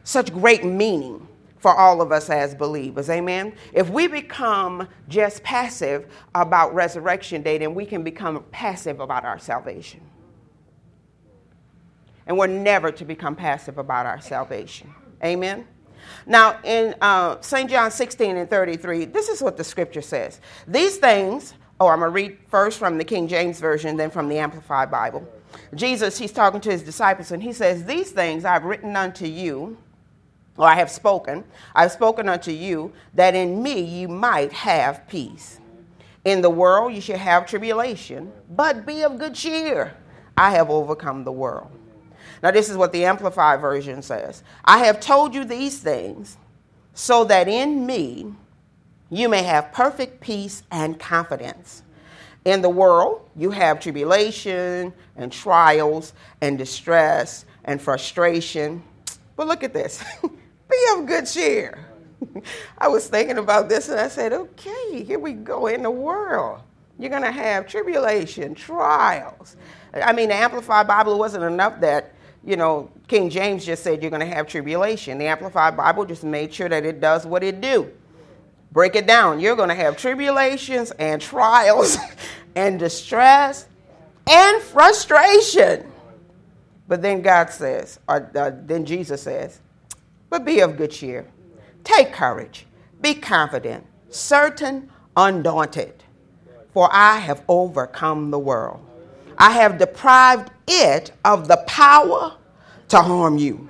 such 0.04 0.33
great 0.33 0.64
meaning 0.64 1.26
for 1.59 1.75
all 1.75 2.02
of 2.02 2.12
us 2.12 2.28
as 2.28 2.54
believers. 2.54 3.09
Amen. 3.09 3.54
If 3.73 3.88
we 3.88 4.06
become 4.06 4.87
just 5.09 5.42
passive 5.42 6.12
about 6.35 6.75
Resurrection 6.75 7.40
Day, 7.40 7.56
then 7.56 7.75
we 7.75 7.87
can 7.87 8.02
become 8.02 8.44
passive 8.50 9.00
about 9.00 9.25
our 9.25 9.38
salvation. 9.38 10.02
And 12.26 12.38
we're 12.38 12.47
never 12.47 12.90
to 12.93 13.04
become 13.04 13.37
passive 13.37 13.78
about 13.78 14.07
our 14.07 14.21
salvation. 14.21 14.95
Amen. 15.23 15.66
Now, 16.26 16.59
in 16.64 16.95
uh, 17.00 17.40
St. 17.40 17.69
John 17.69 17.90
16 17.90 18.37
and 18.37 18.49
33, 18.49 19.07
this 19.07 19.28
is 19.28 19.43
what 19.43 19.57
the 19.57 19.64
scripture 19.64 20.02
says. 20.02 20.40
These 20.66 20.99
things, 20.99 21.54
oh, 21.81 21.88
I'm 21.88 22.00
going 22.00 22.11
to 22.11 22.14
read 22.14 22.38
first 22.49 22.78
from 22.78 22.99
the 22.99 23.04
King 23.04 23.28
James 23.28 23.61
Version, 23.61 23.97
then 23.97 24.11
from 24.11 24.28
the 24.28 24.38
Amplified 24.38 24.90
Bible. 24.90 25.26
Jesus, 25.75 26.19
he's 26.19 26.33
talking 26.33 26.61
to 26.62 26.71
his 26.71 26.83
disciples, 26.83 27.31
and 27.31 27.43
he 27.43 27.52
says, 27.52 27.85
These 27.85 28.11
things 28.12 28.45
I've 28.45 28.64
written 28.64 28.97
unto 28.97 29.26
you, 29.26 29.76
or 30.57 30.66
I 30.66 30.75
have 30.76 30.90
spoken, 30.90 31.45
I've 31.75 31.93
spoken 31.93 32.28
unto 32.28 32.50
you, 32.50 32.93
that 33.14 33.35
in 33.35 33.62
me 33.62 33.81
you 33.81 34.09
might 34.09 34.52
have 34.52 35.07
peace. 35.09 35.61
In 36.25 36.40
the 36.40 36.50
world 36.50 36.95
you 36.95 37.00
shall 37.00 37.19
have 37.19 37.47
tribulation, 37.47 38.33
but 38.50 38.87
be 38.87 39.02
of 39.02 39.19
good 39.19 39.35
cheer. 39.35 39.95
I 40.37 40.50
have 40.52 40.71
overcome 40.71 41.25
the 41.25 41.33
world. 41.33 41.71
Now, 42.43 42.50
this 42.50 42.69
is 42.69 42.76
what 42.76 42.93
the 42.93 43.05
Amplified 43.05 43.61
Version 43.61 44.03
says 44.03 44.43
I 44.64 44.79
have 44.85 45.00
told 45.00 45.35
you 45.35 45.45
these 45.45 45.79
things 45.79 46.37
so 46.95 47.25
that 47.25 47.49
in 47.49 47.87
me 47.87 48.35
you 49.11 49.29
may 49.29 49.43
have 49.43 49.73
perfect 49.73 50.21
peace 50.21 50.62
and 50.71 50.99
confidence. 50.99 51.83
In 52.45 52.61
the 52.61 52.69
world, 52.69 53.29
you 53.37 53.50
have 53.50 53.81
tribulation 53.81 54.93
and 55.17 55.33
trials 55.33 56.12
and 56.41 56.59
distress 56.59 57.47
and 57.64 57.81
frustration. 57.81 58.83
But 59.37 59.47
look 59.47 59.62
at 59.62 59.73
this 59.73 60.05
be 60.23 60.87
of 60.97 61.07
good 61.07 61.26
cheer. 61.26 61.87
I 62.79 62.88
was 62.88 63.09
thinking 63.09 63.38
about 63.38 63.69
this 63.69 63.88
and 63.88 63.99
I 63.99 64.09
said, 64.09 64.33
okay, 64.33 65.03
here 65.05 65.19
we 65.19 65.33
go 65.33 65.67
in 65.67 65.83
the 65.83 65.91
world. 65.91 66.61
You're 66.99 67.11
going 67.11 67.23
to 67.23 67.33
have 67.33 67.67
tribulation, 67.67 68.55
trials. 68.55 69.57
I 69.93 70.12
mean, 70.12 70.29
the 70.29 70.35
Amplified 70.35 70.87
Bible 70.87 71.19
wasn't 71.19 71.45
enough 71.45 71.81
that 71.81 72.14
you 72.45 72.57
know, 72.57 72.91
King 73.09 73.31
James 73.31 73.65
just 73.65 73.83
said 73.83 74.03
you're 74.03 74.11
going 74.11 74.29
to 74.29 74.35
have 74.35 74.47
tribulation. 74.47 75.19
The 75.19 75.27
Amplified 75.27 75.77
Bible 75.77 76.05
just 76.05 76.25
made 76.25 76.53
sure 76.53 76.69
that 76.69 76.85
it 76.85 77.01
does 77.01 77.27
what 77.27 77.43
it 77.43 77.61
do. 77.61 77.91
Break 78.73 78.97
it 78.97 79.07
down. 79.07 79.41
You're 79.41 79.57
going 79.57 79.69
to 79.69 79.75
have 79.75 79.97
tribulations 79.97 80.91
and 80.93 81.23
trials 81.23 81.97
and 82.57 82.79
distress 82.79 83.67
and 84.29 84.63
frustration. 84.63 85.91
But 86.87 87.01
then 87.01 87.23
God 87.23 87.51
says, 87.51 87.99
or 88.09 88.31
uh, 88.35 88.51
then 88.55 88.85
Jesus 88.85 89.23
says, 89.23 89.61
but 90.29 90.45
be 90.45 90.61
of 90.61 90.77
good 90.77 90.91
cheer. 90.91 91.27
Take 91.83 92.13
courage. 92.13 92.67
Be 93.01 93.15
confident, 93.15 93.87
certain, 94.11 94.91
undaunted. 95.17 96.03
For 96.73 96.89
I 96.93 97.19
have 97.19 97.43
overcome 97.49 98.31
the 98.31 98.39
world. 98.39 98.85
I 99.38 99.50
have 99.53 99.79
deprived 99.79 100.50
it 100.67 101.12
of 101.25 101.49
the 101.49 101.59
power 101.67 102.37
to 102.88 103.00
harm 103.00 103.38
you 103.38 103.69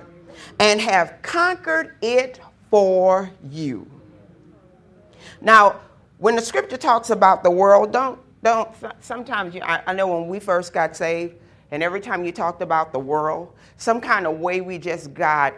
and 0.59 0.79
have 0.79 1.15
conquered 1.21 1.95
it 2.01 2.39
for 2.69 3.29
you. 3.49 3.89
Now, 5.41 5.79
when 6.17 6.35
the 6.35 6.41
scripture 6.41 6.77
talks 6.77 7.09
about 7.09 7.43
the 7.43 7.51
world, 7.51 7.91
don't, 7.91 8.19
don't, 8.43 8.69
sometimes 8.99 9.53
you, 9.53 9.61
I, 9.61 9.81
I 9.87 9.93
know 9.93 10.07
when 10.07 10.27
we 10.27 10.39
first 10.39 10.73
got 10.73 10.95
saved, 10.95 11.35
and 11.71 11.83
every 11.83 11.99
time 11.99 12.23
you 12.23 12.31
talked 12.31 12.61
about 12.61 12.93
the 12.93 12.99
world, 12.99 13.53
some 13.77 13.99
kind 13.99 14.25
of 14.25 14.39
way 14.39 14.61
we 14.61 14.77
just 14.77 15.13
got 15.13 15.53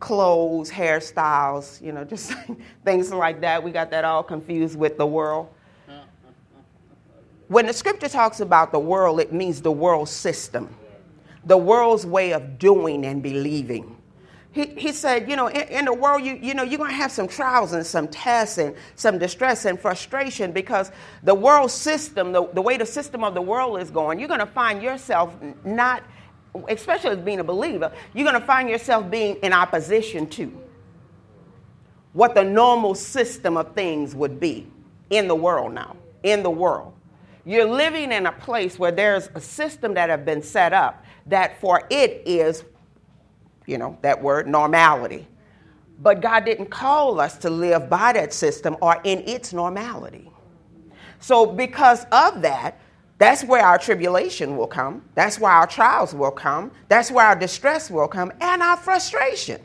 clothes, 0.00 0.70
hairstyles, 0.70 1.80
you 1.80 1.92
know, 1.92 2.04
just 2.14 2.32
things 2.84 3.12
like 3.12 3.40
that. 3.40 3.62
We 3.62 3.70
got 3.70 3.90
that 3.90 4.04
all 4.04 4.22
confused 4.22 4.76
with 4.76 4.98
the 4.98 5.06
world. 5.06 5.48
When 7.52 7.66
the 7.66 7.74
scripture 7.74 8.08
talks 8.08 8.40
about 8.40 8.72
the 8.72 8.78
world, 8.78 9.20
it 9.20 9.30
means 9.30 9.60
the 9.60 9.70
world 9.70 10.08
system, 10.08 10.74
the 11.44 11.58
world's 11.58 12.06
way 12.06 12.32
of 12.32 12.58
doing 12.58 13.04
and 13.04 13.22
believing. 13.22 13.94
He, 14.52 14.68
he 14.68 14.90
said, 14.90 15.28
you 15.28 15.36
know, 15.36 15.48
in, 15.48 15.68
in 15.68 15.84
the 15.84 15.92
world, 15.92 16.24
you, 16.24 16.38
you 16.40 16.54
know, 16.54 16.62
you're 16.62 16.78
going 16.78 16.88
to 16.88 16.96
have 16.96 17.12
some 17.12 17.28
trials 17.28 17.74
and 17.74 17.84
some 17.84 18.08
tests 18.08 18.56
and 18.56 18.74
some 18.94 19.18
distress 19.18 19.66
and 19.66 19.78
frustration 19.78 20.52
because 20.52 20.92
the 21.24 21.34
world 21.34 21.70
system, 21.70 22.32
the, 22.32 22.48
the 22.54 22.62
way 22.62 22.78
the 22.78 22.86
system 22.86 23.22
of 23.22 23.34
the 23.34 23.42
world 23.42 23.78
is 23.82 23.90
going, 23.90 24.18
you're 24.18 24.28
going 24.28 24.40
to 24.40 24.46
find 24.46 24.82
yourself 24.82 25.36
not, 25.62 26.02
especially 26.70 27.10
as 27.10 27.18
being 27.18 27.40
a 27.40 27.44
believer, 27.44 27.92
you're 28.14 28.26
going 28.26 28.40
to 28.40 28.46
find 28.46 28.66
yourself 28.66 29.10
being 29.10 29.36
in 29.42 29.52
opposition 29.52 30.26
to 30.26 30.50
what 32.14 32.34
the 32.34 32.44
normal 32.44 32.94
system 32.94 33.58
of 33.58 33.74
things 33.74 34.14
would 34.14 34.40
be 34.40 34.66
in 35.10 35.28
the 35.28 35.36
world 35.36 35.74
now, 35.74 35.94
in 36.22 36.42
the 36.42 36.50
world. 36.50 36.94
You're 37.44 37.66
living 37.66 38.12
in 38.12 38.26
a 38.26 38.32
place 38.32 38.78
where 38.78 38.92
there's 38.92 39.28
a 39.34 39.40
system 39.40 39.94
that 39.94 40.10
have 40.10 40.24
been 40.24 40.42
set 40.42 40.72
up 40.72 41.04
that 41.26 41.60
for 41.60 41.82
it 41.90 42.22
is, 42.24 42.64
you 43.66 43.78
know, 43.78 43.98
that 44.02 44.22
word 44.22 44.46
normality. 44.46 45.26
But 46.00 46.20
God 46.20 46.44
didn't 46.44 46.66
call 46.66 47.20
us 47.20 47.36
to 47.38 47.50
live 47.50 47.88
by 47.88 48.12
that 48.12 48.32
system 48.32 48.76
or 48.80 49.00
in 49.04 49.20
its 49.20 49.52
normality. 49.52 50.30
So, 51.20 51.46
because 51.46 52.04
of 52.10 52.42
that, 52.42 52.80
that's 53.18 53.44
where 53.44 53.64
our 53.64 53.78
tribulation 53.78 54.56
will 54.56 54.66
come. 54.66 55.04
That's 55.14 55.38
where 55.38 55.52
our 55.52 55.66
trials 55.66 56.12
will 56.12 56.32
come. 56.32 56.72
That's 56.88 57.12
where 57.12 57.24
our 57.24 57.36
distress 57.36 57.88
will 57.88 58.08
come 58.08 58.32
and 58.40 58.60
our 58.60 58.76
frustration. 58.76 59.60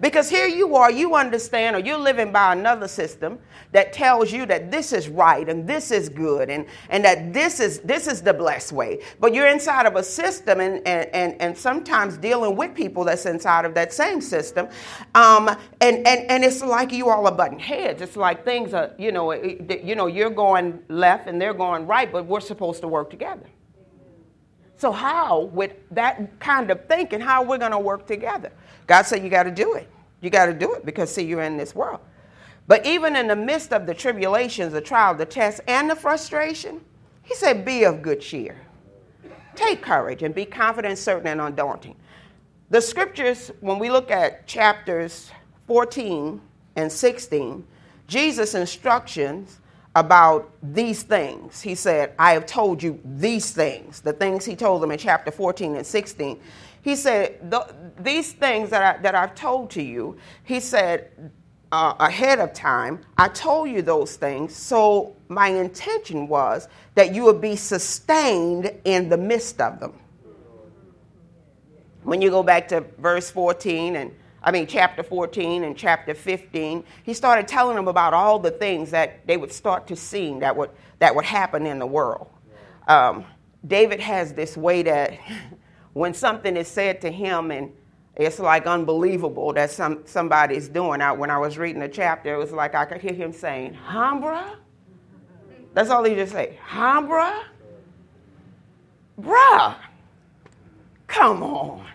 Because 0.00 0.30
here 0.30 0.46
you 0.46 0.76
are, 0.76 0.90
you 0.90 1.14
understand, 1.14 1.76
or 1.76 1.80
you're 1.80 1.98
living 1.98 2.32
by 2.32 2.52
another 2.52 2.88
system 2.88 3.38
that 3.72 3.92
tells 3.92 4.32
you 4.32 4.46
that 4.46 4.70
this 4.70 4.92
is 4.92 5.08
right 5.08 5.48
and 5.48 5.66
this 5.66 5.90
is 5.90 6.08
good 6.08 6.50
and, 6.50 6.66
and 6.88 7.04
that 7.04 7.32
this 7.32 7.60
is 7.60 7.80
this 7.80 8.06
is 8.06 8.22
the 8.22 8.34
blessed 8.34 8.72
way. 8.72 9.00
But 9.20 9.34
you're 9.34 9.48
inside 9.48 9.86
of 9.86 9.96
a 9.96 10.02
system 10.02 10.60
and, 10.60 10.86
and, 10.86 11.08
and, 11.14 11.40
and 11.40 11.56
sometimes 11.56 12.16
dealing 12.16 12.56
with 12.56 12.74
people 12.74 13.04
that's 13.04 13.26
inside 13.26 13.64
of 13.64 13.74
that 13.74 13.92
same 13.92 14.20
system. 14.20 14.68
Um, 15.14 15.48
and, 15.80 16.06
and, 16.06 16.30
and 16.30 16.44
it's 16.44 16.62
like 16.62 16.92
you 16.92 17.08
all 17.08 17.26
are 17.26 17.34
butting 17.34 17.58
heads. 17.58 18.02
It's 18.02 18.16
like 18.16 18.44
things 18.44 18.74
are, 18.74 18.92
you 18.98 19.12
know, 19.12 19.32
you 19.32 19.94
know, 19.94 20.06
you're 20.06 20.30
going 20.30 20.80
left 20.88 21.28
and 21.28 21.40
they're 21.40 21.54
going 21.54 21.86
right, 21.86 22.10
but 22.10 22.26
we're 22.26 22.40
supposed 22.40 22.80
to 22.82 22.88
work 22.88 23.10
together. 23.10 23.46
So 24.80 24.92
how, 24.92 25.40
with 25.52 25.72
that 25.90 26.40
kind 26.40 26.70
of 26.70 26.86
thinking, 26.86 27.20
how 27.20 27.42
we're 27.42 27.58
going 27.58 27.72
to 27.72 27.78
work 27.78 28.06
together? 28.06 28.50
God 28.86 29.02
said, 29.02 29.22
You 29.22 29.28
got 29.28 29.42
to 29.42 29.50
do 29.50 29.74
it. 29.74 29.86
You 30.22 30.30
got 30.30 30.46
to 30.46 30.54
do 30.54 30.72
it 30.72 30.86
because, 30.86 31.14
see, 31.14 31.22
you're 31.22 31.42
in 31.42 31.58
this 31.58 31.74
world. 31.74 32.00
But 32.66 32.86
even 32.86 33.14
in 33.14 33.26
the 33.26 33.36
midst 33.36 33.74
of 33.74 33.84
the 33.84 33.92
tribulations, 33.92 34.72
the 34.72 34.80
trial, 34.80 35.14
the 35.14 35.26
test, 35.26 35.60
and 35.68 35.90
the 35.90 35.94
frustration, 35.94 36.80
He 37.22 37.34
said, 37.34 37.62
Be 37.62 37.84
of 37.84 38.00
good 38.00 38.22
cheer. 38.22 38.56
Take 39.54 39.82
courage 39.82 40.22
and 40.22 40.34
be 40.34 40.46
confident, 40.46 40.96
certain, 40.96 41.26
and 41.26 41.42
undaunting. 41.42 41.96
The 42.70 42.80
scriptures, 42.80 43.50
when 43.60 43.78
we 43.78 43.90
look 43.90 44.10
at 44.10 44.46
chapters 44.46 45.30
14 45.66 46.40
and 46.76 46.90
16, 46.90 47.66
Jesus' 48.06 48.54
instructions 48.54 49.59
about 49.96 50.52
these 50.62 51.02
things. 51.02 51.60
He 51.60 51.74
said, 51.74 52.14
I 52.18 52.32
have 52.32 52.46
told 52.46 52.82
you 52.82 53.00
these 53.04 53.50
things, 53.50 54.00
the 54.00 54.12
things 54.12 54.44
he 54.44 54.54
told 54.54 54.82
them 54.82 54.90
in 54.90 54.98
chapter 54.98 55.30
14 55.30 55.76
and 55.76 55.86
16. 55.86 56.40
He 56.82 56.96
said, 56.96 57.52
These 57.98 58.32
things 58.32 58.70
that, 58.70 58.96
I, 58.96 59.02
that 59.02 59.14
I've 59.14 59.34
told 59.34 59.70
to 59.70 59.82
you, 59.82 60.16
he 60.44 60.60
said, 60.60 61.10
uh, 61.72 61.94
ahead 62.00 62.40
of 62.40 62.52
time, 62.52 63.00
I 63.16 63.28
told 63.28 63.70
you 63.70 63.82
those 63.82 64.16
things, 64.16 64.54
so 64.54 65.14
my 65.28 65.48
intention 65.48 66.26
was 66.26 66.68
that 66.94 67.14
you 67.14 67.24
would 67.24 67.40
be 67.40 67.54
sustained 67.54 68.72
in 68.84 69.08
the 69.08 69.16
midst 69.16 69.60
of 69.60 69.78
them. 69.78 69.94
When 72.02 72.20
you 72.20 72.30
go 72.30 72.42
back 72.42 72.66
to 72.68 72.80
verse 72.98 73.30
14 73.30 73.96
and 73.96 74.12
I 74.42 74.50
mean, 74.50 74.66
chapter 74.66 75.02
14 75.02 75.64
and 75.64 75.76
chapter 75.76 76.14
15, 76.14 76.84
he 77.02 77.14
started 77.14 77.46
telling 77.46 77.76
them 77.76 77.88
about 77.88 78.14
all 78.14 78.38
the 78.38 78.50
things 78.50 78.90
that 78.92 79.26
they 79.26 79.36
would 79.36 79.52
start 79.52 79.86
to 79.88 79.96
see 79.96 80.38
that 80.38 80.56
would, 80.56 80.70
that 80.98 81.14
would 81.14 81.26
happen 81.26 81.66
in 81.66 81.78
the 81.78 81.86
world. 81.86 82.28
Um, 82.88 83.24
David 83.66 84.00
has 84.00 84.32
this 84.32 84.56
way 84.56 84.82
that 84.82 85.18
when 85.92 86.14
something 86.14 86.56
is 86.56 86.68
said 86.68 87.00
to 87.02 87.10
him 87.10 87.50
and 87.50 87.72
it's 88.16 88.38
like 88.38 88.66
unbelievable 88.66 89.52
that 89.52 89.70
some, 89.70 90.02
somebody's 90.06 90.68
doing. 90.68 91.00
I, 91.00 91.12
when 91.12 91.30
I 91.30 91.38
was 91.38 91.58
reading 91.58 91.80
the 91.80 91.88
chapter, 91.88 92.34
it 92.34 92.38
was 92.38 92.52
like 92.52 92.74
I 92.74 92.84
could 92.84 93.00
hear 93.00 93.14
him 93.14 93.32
saying, 93.32 93.74
Humbra? 93.74 94.56
That's 95.74 95.90
all 95.90 96.02
he 96.04 96.14
just 96.14 96.32
say. 96.32 96.58
Bruh? 96.68 97.44
Bruh. 99.20 99.76
Come 101.06 101.42
on. 101.42 101.86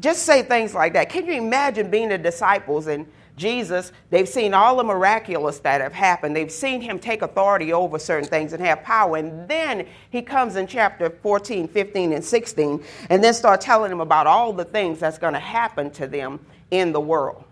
Just 0.00 0.24
say 0.24 0.42
things 0.42 0.74
like 0.74 0.92
that. 0.94 1.08
Can 1.08 1.26
you 1.26 1.34
imagine 1.34 1.90
being 1.90 2.08
the 2.08 2.18
disciples 2.18 2.86
and 2.86 3.06
Jesus, 3.36 3.90
they've 4.10 4.28
seen 4.28 4.54
all 4.54 4.76
the 4.76 4.84
miraculous 4.84 5.58
that 5.60 5.80
have 5.80 5.92
happened. 5.92 6.36
They've 6.36 6.50
seen 6.50 6.80
him 6.80 7.00
take 7.00 7.22
authority 7.22 7.72
over 7.72 7.98
certain 7.98 8.28
things 8.28 8.52
and 8.52 8.64
have 8.64 8.84
power. 8.84 9.16
And 9.16 9.48
then 9.48 9.86
he 10.10 10.22
comes 10.22 10.54
in 10.54 10.68
chapter 10.68 11.10
14, 11.10 11.66
15, 11.66 12.12
and 12.12 12.24
16, 12.24 12.84
and 13.10 13.24
then 13.24 13.34
start 13.34 13.60
telling 13.60 13.90
them 13.90 14.00
about 14.00 14.28
all 14.28 14.52
the 14.52 14.64
things 14.64 15.00
that's 15.00 15.18
going 15.18 15.32
to 15.32 15.40
happen 15.40 15.90
to 15.92 16.06
them 16.06 16.38
in 16.70 16.92
the 16.92 17.00
world. 17.00 17.42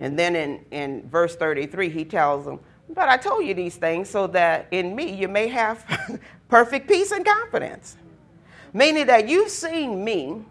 And 0.00 0.18
then 0.18 0.34
in, 0.34 0.64
in 0.72 1.08
verse 1.08 1.36
33, 1.36 1.88
he 1.88 2.04
tells 2.04 2.44
them, 2.44 2.58
But 2.88 3.08
I 3.08 3.16
told 3.16 3.46
you 3.46 3.54
these 3.54 3.76
things 3.76 4.10
so 4.10 4.26
that 4.28 4.66
in 4.72 4.94
me 4.94 5.14
you 5.14 5.28
may 5.28 5.46
have 5.48 5.84
perfect 6.48 6.88
peace 6.88 7.12
and 7.12 7.24
confidence. 7.24 7.96
Meaning 8.72 9.06
that 9.06 9.28
you've 9.28 9.50
seen 9.50 10.04
me 10.04 10.44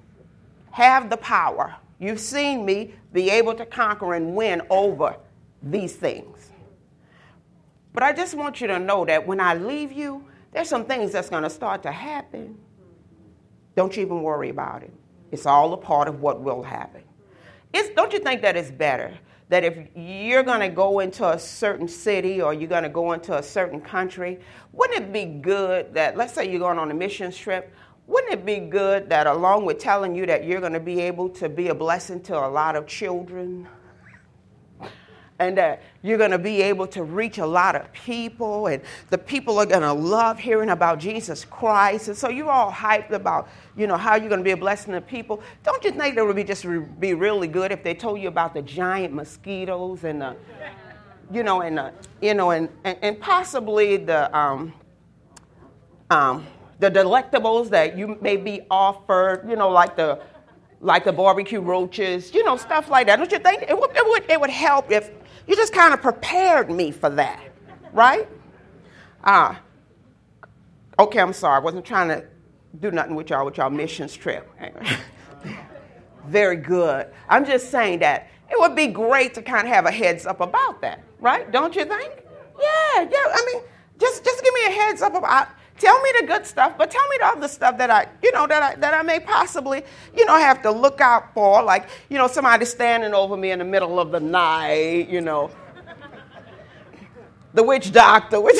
have 0.78 1.10
the 1.10 1.18
power 1.18 1.76
You've 2.00 2.20
seen 2.20 2.66
me 2.66 2.94
be 3.12 3.30
able 3.30 3.56
to 3.56 3.66
conquer 3.66 4.14
and 4.14 4.36
win 4.36 4.62
over 4.70 5.18
these 5.64 5.96
things. 5.96 6.52
But 7.94 8.04
I 8.04 8.14
just 8.14 8.36
want 8.36 8.62
you 8.62 8.68
to 8.68 8.78
know 8.78 9.04
that 9.06 9.26
when 9.26 9.40
I 9.40 9.56
leave 9.56 9.92
you, 9.92 10.24
there's 10.54 10.70
some 10.70 10.86
things 10.86 11.12
that's 11.12 11.30
going 11.30 11.44
to 11.44 11.50
start 11.50 11.82
to 11.84 11.92
happen. 11.92 12.58
Don't 13.76 13.96
you 13.96 14.04
even 14.04 14.22
worry 14.22 14.50
about 14.50 14.84
it. 14.84 14.94
It's 15.32 15.46
all 15.46 15.74
a 15.74 15.78
part 15.78 16.08
of 16.08 16.22
what 16.22 16.42
will 16.42 16.62
happen. 16.62 17.02
It's, 17.74 17.90
don't 17.96 18.14
you 18.14 18.20
think 18.20 18.42
that 18.44 18.56
it's 18.56 18.72
better 18.72 19.18
that 19.50 19.64
if 19.64 19.88
you're 19.96 20.44
going 20.44 20.60
to 20.60 20.70
go 20.70 21.00
into 21.00 21.28
a 21.28 21.40
certain 21.40 21.88
city 21.88 22.42
or 22.42 22.54
you're 22.54 22.68
going 22.68 22.84
to 22.84 22.90
go 22.90 23.14
into 23.14 23.38
a 23.38 23.42
certain 23.42 23.80
country, 23.80 24.40
wouldn't 24.74 25.06
it 25.06 25.14
be 25.14 25.26
good 25.26 25.94
that, 25.94 26.18
let's 26.18 26.34
say 26.34 26.50
you're 26.50 26.60
going 26.60 26.78
on 26.78 26.92
a 26.92 26.94
mission 26.94 27.32
trip, 27.32 27.74
wouldn't 28.08 28.32
it 28.32 28.46
be 28.46 28.60
good 28.60 29.10
that 29.10 29.28
along 29.28 29.66
with 29.66 29.80
telling 29.80 30.16
you 30.16 30.26
that 30.26 30.46
you're 30.46 30.62
going 30.62 30.74
to 30.74 30.80
be 30.80 31.02
able 31.02 31.28
to 31.30 31.50
be 31.50 31.68
a 31.68 31.76
blessing 31.76 32.22
to 32.24 32.38
a 32.38 32.48
lot 32.48 32.76
of 32.78 32.88
children? 32.88 33.68
And 35.40 35.56
that 35.60 35.84
you're 36.02 36.18
going 36.18 36.32
to 36.32 36.40
be 36.40 36.64
able 36.64 36.88
to 36.88 37.04
reach 37.04 37.38
a 37.38 37.46
lot 37.46 37.76
of 37.76 37.92
people 37.94 38.66
and 38.68 38.82
the 39.12 39.20
people 39.20 39.60
are 39.60 39.68
going 39.68 39.84
to 39.84 39.94
love 39.94 40.40
hearing 40.40 40.70
about 40.70 40.98
Jesus 40.98 41.46
Christ. 41.46 42.08
And 42.08 42.18
so 42.18 42.30
you're 42.30 42.50
all 42.50 42.72
hyped 42.72 43.12
about 43.12 43.48
you 43.76 43.86
know 43.86 43.98
how 43.98 44.16
you're 44.16 44.30
going 44.30 44.40
to 44.40 44.44
be 44.44 44.52
a 44.52 44.58
blessing 44.58 44.94
to 44.94 45.02
people. 45.02 45.44
Don't 45.64 45.84
you 45.84 45.92
think 45.92 46.18
it 46.18 46.26
would 46.26 46.36
be 46.36 46.44
just 46.44 46.66
be 47.00 47.14
really 47.14 47.48
good 47.48 47.72
if 47.72 47.84
they 47.84 47.94
told 47.94 48.20
you 48.20 48.30
about 48.30 48.56
the 48.56 48.64
giant 48.64 49.14
mosquitoes 49.14 50.06
and 50.06 50.22
the 50.22 50.36
you 51.32 51.44
know 51.44 51.62
and 51.62 51.78
the, 51.78 51.94
you 52.22 52.34
know 52.34 52.52
and, 52.52 52.70
and, 52.84 52.98
and 53.04 53.20
possibly 53.20 53.98
the 53.98 54.36
um, 54.36 54.74
um, 56.10 56.48
the 56.80 56.92
delectables 56.92 57.70
that 57.70 57.98
you 57.98 58.18
may 58.22 58.38
be 58.38 58.62
offered, 58.70 59.46
you 59.50 59.56
know, 59.56 59.70
like 59.70 59.96
the 59.96 60.22
like 60.80 61.04
the 61.04 61.12
barbecue 61.12 61.60
roaches, 61.60 62.34
you 62.34 62.44
know, 62.44 62.56
stuff 62.56 62.90
like 62.90 63.08
that. 63.08 63.16
Don't 63.16 63.32
you 63.32 63.40
think 63.40 63.64
it 63.64 63.78
would, 63.80 63.96
it 63.96 64.06
would, 64.06 64.30
it 64.30 64.40
would 64.40 64.52
help 64.52 64.92
if 64.92 65.10
you 65.48 65.56
just 65.56 65.74
kind 65.74 65.92
of 65.94 66.02
prepared 66.02 66.70
me 66.70 66.92
for 66.92 67.10
that, 67.10 67.42
right? 67.94 68.28
Ah, 69.24 69.60
okay, 71.00 71.20
I'm 71.20 71.34
sorry. 71.34 71.56
I 71.56 71.60
wasn't 71.60 71.84
trying 71.84 72.10
to 72.10 72.24
do 72.80 72.92
nothing 72.92 73.16
with 73.16 73.32
y'all 73.32 73.46
with 73.46 73.58
y'all 73.58 73.72
missions 73.72 74.16
trip. 74.16 74.48
Very 76.28 76.58
good. 76.58 77.08
I'm 77.28 77.46
just 77.46 77.72
saying 77.72 78.00
that 78.00 78.28
it 78.52 78.60
would 78.60 78.76
be 78.76 78.88
great 78.88 79.34
to 79.34 79.42
kind 79.42 79.68
of 79.68 79.74
have 79.74 79.86
a 79.86 79.92
heads 79.92 80.26
up 80.26 80.42
about 80.42 80.82
that, 80.82 81.04
right? 81.20 81.52
Don't 81.52 81.76
you 81.76 81.86
think? 81.86 82.24
Yeah, 82.60 83.02
yeah. 83.02 83.08
I 83.12 83.52
mean, 83.52 83.64
just 84.00 84.24
just 84.24 84.44
give 84.44 84.54
me 84.54 84.66
a 84.68 84.72
heads 84.72 85.02
up 85.02 85.16
about 85.16 85.48
Tell 85.80 86.02
me 86.02 86.10
the 86.22 86.28
good 86.28 86.46
stuff, 86.46 86.74
but 86.78 86.90
tell 86.90 87.08
me 87.10 87.18
the 87.20 87.26
other 87.28 87.48
stuff 87.48 87.78
that 87.78 87.92
I, 87.92 88.08
you 88.24 88.32
know, 88.32 88.48
that 88.48 88.64
I, 88.64 88.76
that 88.76 88.94
I 88.96 89.04
may 89.04 89.20
possibly, 89.20 89.84
you 90.16 90.26
know, 90.26 90.38
have 90.38 90.62
to 90.64 90.72
look 90.72 91.02
out 91.02 91.34
for. 91.36 91.62
Like, 91.62 91.88
you 92.10 92.18
know, 92.18 92.28
somebody 92.28 92.66
standing 92.66 93.14
over 93.14 93.38
me 93.38 93.52
in 93.52 93.60
the 93.60 93.66
middle 93.66 94.00
of 94.00 94.12
the 94.12 94.20
night, 94.20 95.08
you 95.10 95.22
know. 95.22 95.52
The 97.54 97.64
witch 97.64 97.92
doctor 97.92 98.42
with, 98.42 98.58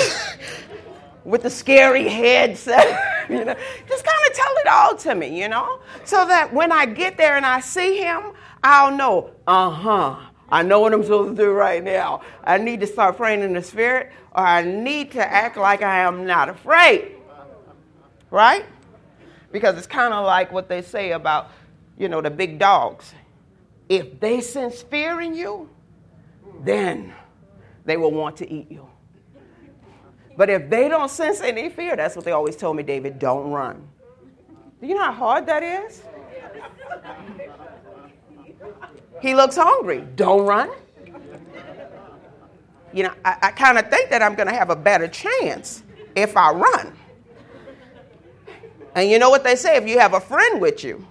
with 1.24 1.44
the 1.44 1.50
scary 1.50 2.08
headset, 2.08 3.26
you 3.30 3.46
know. 3.46 3.56
Just 3.88 4.06
kind 4.06 4.30
of 4.30 4.34
tell 4.36 4.54
it 4.58 4.68
all 4.68 4.96
to 4.98 5.16
me, 5.16 5.42
you 5.42 5.50
know, 5.50 5.80
so 6.06 6.26
that 6.28 6.54
when 6.54 6.72
I 6.72 6.86
get 6.86 7.18
there 7.18 7.36
and 7.36 7.46
I 7.46 7.62
see 7.62 7.98
him, 7.98 8.34
I'll 8.64 8.96
know, 8.96 9.32
uh 9.48 9.70
huh. 9.72 10.27
I 10.50 10.64
know 10.64 10.80
what 10.80 10.94
I'm 10.94 11.04
supposed 11.04 11.36
to 11.36 11.44
do 11.44 11.52
right 11.52 11.84
now. 11.84 12.22
I 12.44 12.58
need 12.58 12.80
to 12.80 12.88
start 12.88 13.18
praying 13.18 13.42
in 13.42 13.54
the 13.54 13.62
spirit, 13.62 14.12
or 14.32 14.44
I 14.46 14.64
need 14.64 15.12
to 15.12 15.26
act 15.26 15.58
like 15.58 15.82
I 15.82 16.00
am 16.00 16.26
not 16.26 16.50
afraid. 16.50 17.12
Right? 18.32 18.66
Because 19.52 19.78
it's 19.78 19.88
kind 19.88 20.14
of 20.14 20.26
like 20.26 20.52
what 20.52 20.70
they 20.70 20.82
say 20.82 21.12
about, 21.12 21.52
you 21.98 22.10
know, 22.10 22.22
the 22.22 22.30
big 22.30 22.60
dogs. 22.60 23.14
If 23.90 24.20
they 24.20 24.42
sense 24.42 24.82
fear 24.82 25.22
in 25.22 25.34
you, 25.34 25.70
then 26.64 27.14
they 27.86 27.98
will 27.98 28.12
want 28.12 28.38
to 28.38 28.52
eat 28.52 28.72
you. 28.72 28.88
But 30.38 30.50
if 30.50 30.70
they 30.70 30.88
don't 30.88 31.10
sense 31.10 31.42
any 31.42 31.70
fear, 31.70 31.96
that's 31.96 32.16
what 32.16 32.24
they 32.24 32.32
always 32.32 32.56
told 32.56 32.78
me, 32.78 32.84
David, 32.84 33.18
don't 33.18 33.50
run. 33.50 33.88
Do 34.80 34.88
you 34.88 34.94
know 34.94 35.04
how 35.04 35.14
hard 35.14 35.46
that 35.48 35.64
is? 35.64 36.04
He 39.22 39.34
looks 39.34 39.56
hungry. 39.56 40.06
Don't 40.16 40.46
run. 40.46 40.70
You 42.94 43.04
know, 43.04 43.14
I, 43.26 43.38
I 43.44 43.52
kind 43.52 43.78
of 43.78 43.90
think 43.90 44.10
that 44.10 44.22
I'm 44.22 44.36
going 44.36 44.48
to 44.48 44.54
have 44.54 44.70
a 44.70 44.76
better 44.76 45.08
chance 45.08 45.84
if 46.16 46.36
I 46.38 46.52
run. 46.52 46.94
And 48.96 49.10
you 49.10 49.20
know 49.20 49.30
what 49.30 49.44
they 49.44 49.56
say 49.56 49.78
if 49.78 49.88
you 49.88 50.00
have 50.00 50.14
a 50.14 50.20
friend 50.20 50.60
with 50.60 50.84
you, 50.84 51.06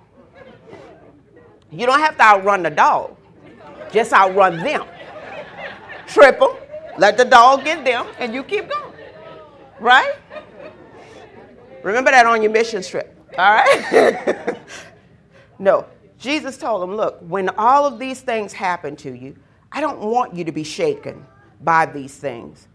you 1.71 1.87
don't 1.87 2.01
have 2.01 2.17
to 2.17 2.23
outrun 2.23 2.63
the 2.63 2.71
dog, 2.71 3.17
just 3.93 4.13
outrun 4.13 4.57
them. 4.59 4.87
Trip 6.07 6.39
them, 6.39 6.57
let 6.99 7.17
the 7.17 7.25
dog 7.25 7.65
get 7.65 7.85
them, 7.85 8.07
and 8.19 8.35
you 8.35 8.43
keep 8.43 8.69
going. 8.69 8.95
Right? 9.79 10.15
Remember 11.83 12.11
that 12.11 12.27
on 12.27 12.43
your 12.43 12.51
mission 12.51 12.83
trip. 12.83 13.17
All 13.39 13.53
right? 13.53 14.57
no, 15.59 15.87
Jesus 16.27 16.59
told 16.59 16.83
him, 16.83 16.97
Look, 16.97 17.21
when 17.21 17.49
all 17.51 17.87
of 17.87 18.01
these 18.01 18.21
things 18.21 18.53
happen 18.53 18.97
to 18.97 19.17
you, 19.17 19.37
I 19.71 19.81
don't 19.81 20.01
want 20.01 20.35
you 20.35 20.43
to 20.43 20.51
be 20.51 20.65
shaken 20.65 21.25
by 21.61 21.87
these 21.87 22.17
things. 22.17 22.67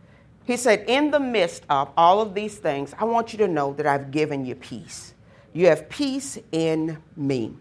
He 0.45 0.55
said, 0.55 0.85
In 0.87 1.11
the 1.11 1.19
midst 1.19 1.63
of 1.69 1.91
all 1.97 2.21
of 2.21 2.33
these 2.33 2.57
things, 2.57 2.95
I 2.97 3.03
want 3.03 3.33
you 3.33 3.39
to 3.39 3.49
know 3.49 3.73
that 3.73 3.85
I've 3.85 4.09
given 4.09 4.45
you 4.45 4.55
peace. 4.55 5.13
You 5.51 5.67
have 5.67 5.89
peace 5.89 6.39
in 6.53 6.97
me. 7.17 7.53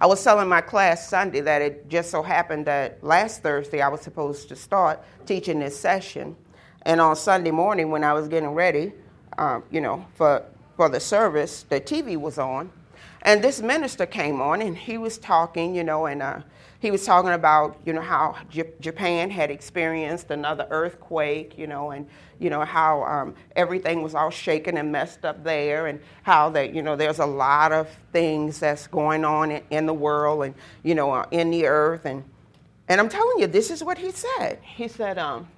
I 0.00 0.06
was 0.06 0.22
telling 0.24 0.48
my 0.48 0.62
class 0.62 1.08
Sunday 1.08 1.42
that 1.42 1.62
it 1.62 1.88
just 1.88 2.10
so 2.10 2.24
happened 2.24 2.66
that 2.66 3.04
last 3.04 3.44
Thursday 3.44 3.80
I 3.80 3.86
was 3.86 4.00
supposed 4.00 4.48
to 4.48 4.56
start 4.56 5.00
teaching 5.26 5.60
this 5.60 5.78
session. 5.78 6.34
And 6.82 7.00
on 7.00 7.14
Sunday 7.14 7.52
morning, 7.52 7.92
when 7.92 8.02
I 8.02 8.14
was 8.14 8.26
getting 8.26 8.48
ready, 8.48 8.94
um, 9.38 9.62
you 9.70 9.80
know, 9.80 10.06
for, 10.16 10.44
for 10.76 10.88
the 10.88 10.98
service, 10.98 11.64
the 11.68 11.80
TV 11.80 12.16
was 12.16 12.36
on. 12.36 12.72
And 13.26 13.42
this 13.42 13.60
minister 13.60 14.06
came 14.06 14.40
on 14.40 14.62
and 14.62 14.78
he 14.78 14.98
was 14.98 15.18
talking, 15.18 15.74
you 15.74 15.82
know, 15.82 16.06
and 16.06 16.22
uh, 16.22 16.38
he 16.78 16.92
was 16.92 17.04
talking 17.04 17.32
about, 17.32 17.76
you 17.84 17.92
know, 17.92 18.00
how 18.00 18.36
J- 18.48 18.72
Japan 18.80 19.30
had 19.30 19.50
experienced 19.50 20.30
another 20.30 20.68
earthquake, 20.70 21.58
you 21.58 21.66
know, 21.66 21.90
and, 21.90 22.06
you 22.38 22.50
know, 22.50 22.64
how 22.64 23.02
um, 23.02 23.34
everything 23.56 24.00
was 24.00 24.14
all 24.14 24.30
shaken 24.30 24.76
and 24.76 24.92
messed 24.92 25.24
up 25.24 25.42
there, 25.42 25.88
and 25.88 26.00
how 26.22 26.50
that, 26.50 26.72
you 26.72 26.82
know, 26.82 26.94
there's 26.94 27.18
a 27.18 27.26
lot 27.26 27.72
of 27.72 27.88
things 28.12 28.60
that's 28.60 28.86
going 28.86 29.24
on 29.24 29.50
in, 29.50 29.62
in 29.70 29.86
the 29.86 29.94
world 29.94 30.44
and, 30.44 30.54
you 30.84 30.94
know, 30.94 31.10
uh, 31.10 31.26
in 31.32 31.50
the 31.50 31.66
earth. 31.66 32.04
And, 32.04 32.22
and 32.86 33.00
I'm 33.00 33.08
telling 33.08 33.40
you, 33.40 33.48
this 33.48 33.72
is 33.72 33.82
what 33.82 33.98
he 33.98 34.12
said. 34.12 34.60
He 34.62 34.86
said, 34.86 35.18
um, 35.18 35.48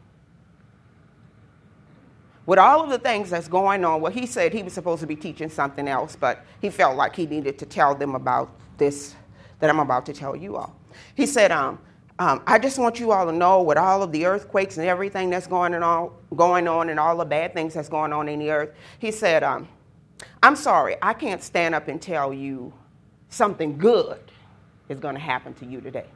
with 2.48 2.58
all 2.58 2.82
of 2.82 2.88
the 2.88 2.98
things 2.98 3.28
that's 3.28 3.46
going 3.46 3.84
on, 3.84 4.00
well, 4.00 4.10
he 4.10 4.24
said 4.24 4.54
he 4.54 4.62
was 4.62 4.72
supposed 4.72 5.02
to 5.02 5.06
be 5.06 5.14
teaching 5.14 5.50
something 5.50 5.86
else, 5.86 6.16
but 6.16 6.46
he 6.62 6.70
felt 6.70 6.96
like 6.96 7.14
he 7.14 7.26
needed 7.26 7.58
to 7.58 7.66
tell 7.66 7.94
them 7.94 8.14
about 8.14 8.50
this 8.78 9.14
that 9.58 9.68
I'm 9.68 9.80
about 9.80 10.06
to 10.06 10.14
tell 10.14 10.34
you 10.34 10.56
all. 10.56 10.74
He 11.14 11.26
said, 11.26 11.52
um, 11.52 11.78
um, 12.18 12.42
I 12.46 12.58
just 12.58 12.78
want 12.78 12.98
you 12.98 13.12
all 13.12 13.26
to 13.26 13.32
know 13.32 13.60
with 13.60 13.76
all 13.76 14.02
of 14.02 14.12
the 14.12 14.24
earthquakes 14.24 14.78
and 14.78 14.86
everything 14.86 15.28
that's 15.28 15.46
going 15.46 15.74
on, 15.74 16.10
going 16.36 16.66
on 16.66 16.88
and 16.88 16.98
all 16.98 17.18
the 17.18 17.26
bad 17.26 17.52
things 17.52 17.74
that's 17.74 17.90
going 17.90 18.14
on 18.14 18.30
in 18.30 18.38
the 18.38 18.50
earth, 18.50 18.74
he 18.98 19.10
said, 19.10 19.42
um, 19.42 19.68
I'm 20.42 20.56
sorry, 20.56 20.96
I 21.02 21.12
can't 21.12 21.42
stand 21.42 21.74
up 21.74 21.88
and 21.88 22.00
tell 22.00 22.32
you 22.32 22.72
something 23.28 23.76
good 23.76 24.22
is 24.88 24.98
going 25.00 25.16
to 25.16 25.20
happen 25.20 25.52
to 25.52 25.66
you 25.66 25.82
today. 25.82 26.06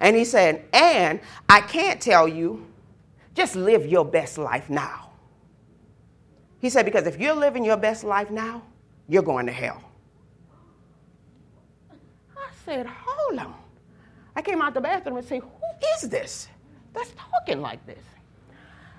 And 0.00 0.14
he 0.14 0.26
said, 0.26 0.66
and 0.74 1.20
I 1.48 1.62
can't 1.62 1.98
tell 1.98 2.28
you 2.28 2.69
just 3.40 3.56
live 3.56 3.86
your 3.86 4.04
best 4.04 4.36
life 4.36 4.68
now. 4.68 5.08
He 6.60 6.68
said, 6.68 6.84
because 6.84 7.06
if 7.06 7.18
you're 7.18 7.34
living 7.34 7.64
your 7.64 7.78
best 7.78 8.04
life 8.04 8.30
now, 8.30 8.62
you're 9.08 9.22
going 9.22 9.46
to 9.46 9.52
hell. 9.52 9.82
I 12.36 12.50
said, 12.66 12.86
hold 12.86 13.38
on. 13.38 13.54
I 14.36 14.42
came 14.42 14.60
out 14.60 14.74
the 14.74 14.82
bathroom 14.82 15.16
and 15.16 15.26
said, 15.26 15.40
who 15.40 15.48
is 15.96 16.10
this 16.10 16.48
that's 16.92 17.12
talking 17.12 17.62
like 17.62 17.84
this? 17.86 18.04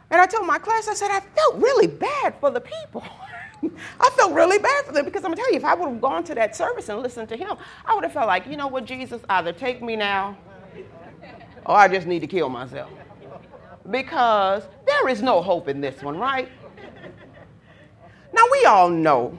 And 0.09 0.19
I 0.19 0.25
told 0.25 0.47
my 0.47 0.57
class, 0.57 0.87
I 0.87 0.95
said, 0.95 1.11
I 1.11 1.19
felt 1.19 1.57
really 1.57 1.85
bad 1.85 2.33
for 2.39 2.49
the 2.49 2.61
people. 2.61 3.05
I 3.99 4.09
felt 4.17 4.33
really 4.33 4.57
bad 4.57 4.85
for 4.85 4.91
them 4.91 5.05
because 5.05 5.23
I'm 5.23 5.29
gonna 5.29 5.43
tell 5.43 5.51
you, 5.51 5.57
if 5.57 5.65
I 5.65 5.75
would 5.75 5.87
have 5.87 6.01
gone 6.01 6.23
to 6.23 6.35
that 6.35 6.55
service 6.55 6.89
and 6.89 6.99
listened 7.03 7.29
to 7.29 7.37
him, 7.37 7.55
I 7.85 7.93
would 7.93 8.03
have 8.03 8.13
felt 8.13 8.25
like, 8.25 8.47
you 8.47 8.57
know 8.57 8.67
what, 8.67 8.85
Jesus, 8.85 9.21
either 9.29 9.53
take 9.53 9.83
me 9.83 9.95
now 9.95 10.35
or 11.67 11.75
I 11.75 11.87
just 11.87 12.07
need 12.07 12.21
to 12.21 12.27
kill 12.27 12.49
myself. 12.49 12.89
Because 13.89 14.63
there 14.85 15.07
is 15.09 15.21
no 15.21 15.41
hope 15.41 15.67
in 15.67 15.81
this 15.81 16.01
one, 16.01 16.17
right? 16.17 16.49
Now, 18.33 18.43
we 18.49 18.63
all 18.63 18.89
know 18.89 19.37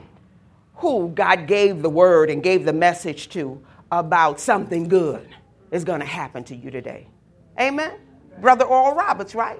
who 0.75 1.09
God 1.09 1.47
gave 1.47 1.81
the 1.81 1.89
word 1.89 2.29
and 2.29 2.43
gave 2.43 2.63
the 2.63 2.73
message 2.73 3.29
to 3.29 3.59
about 3.91 4.39
something 4.39 4.87
good 4.87 5.27
is 5.71 5.83
going 5.83 5.99
to 5.99 6.05
happen 6.05 6.43
to 6.43 6.55
you 6.55 6.69
today. 6.69 7.07
Amen? 7.59 7.93
Brother 8.39 8.65
Oral 8.65 8.95
Roberts, 8.95 9.33
right? 9.33 9.59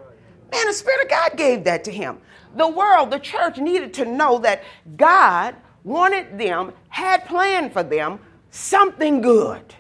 Man, 0.52 0.68
the 0.68 0.74
Spirit 0.74 1.04
of 1.04 1.10
God 1.10 1.38
gave 1.38 1.64
that 1.64 1.84
to 1.86 1.92
him. 1.92 2.20
The 2.56 2.68
world, 2.68 3.10
the 3.10 3.20
church 3.20 3.58
needed 3.58 3.94
to 3.96 4.06
know 4.06 4.38
that 4.40 4.64
God 4.96 5.56
wanted 5.84 6.38
them, 6.38 6.74
had 6.90 7.26
planned 7.26 7.74
for 7.74 7.84
them 7.84 8.20
something 8.52 9.22
good. 9.22 9.74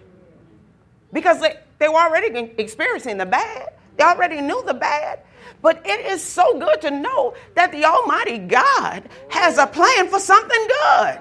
Because 1.12 1.40
they, 1.40 1.58
they 1.78 1.88
were 1.88 2.00
already 2.00 2.54
experiencing 2.58 3.18
the 3.18 3.26
bad, 3.26 3.73
they 3.98 4.04
already 4.04 4.42
knew 4.42 4.64
the 4.66 4.74
bad. 4.74 5.20
But 5.62 5.82
it 5.86 6.06
is 6.06 6.22
so 6.22 6.60
good 6.60 6.82
to 6.82 6.92
know 6.92 7.36
that 7.56 7.72
the 7.72 7.86
Almighty 7.86 8.38
God 8.38 9.04
has 9.30 9.58
a 9.58 9.66
plan 9.66 10.10
for 10.10 10.20
something 10.20 10.68
good. 10.68 11.20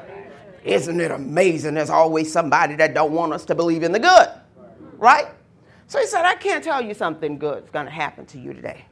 Isn't 0.65 1.01
it 1.01 1.11
amazing? 1.11 1.75
There's 1.75 1.91
always 1.91 2.33
somebody 2.33 2.75
that 2.77 2.95
don't 2.95 3.13
want 3.13 3.33
us 3.33 3.45
to 3.47 3.55
believe 3.55 3.83
in 3.83 3.93
the 3.93 3.99
good, 4.01 4.29
right? 4.99 5.27
So 5.87 5.99
he 6.01 6.07
said, 6.07 6.25
I 6.25 6.35
can't 6.35 6.63
tell 6.63 6.81
you 6.81 6.95
something 6.95 7.39
good 7.39 7.65
is 7.65 7.71
going 7.71 7.87
to 7.87 7.93
happen 7.93 8.27
to 8.27 8.39
you 8.39 8.53
today. 8.55 8.85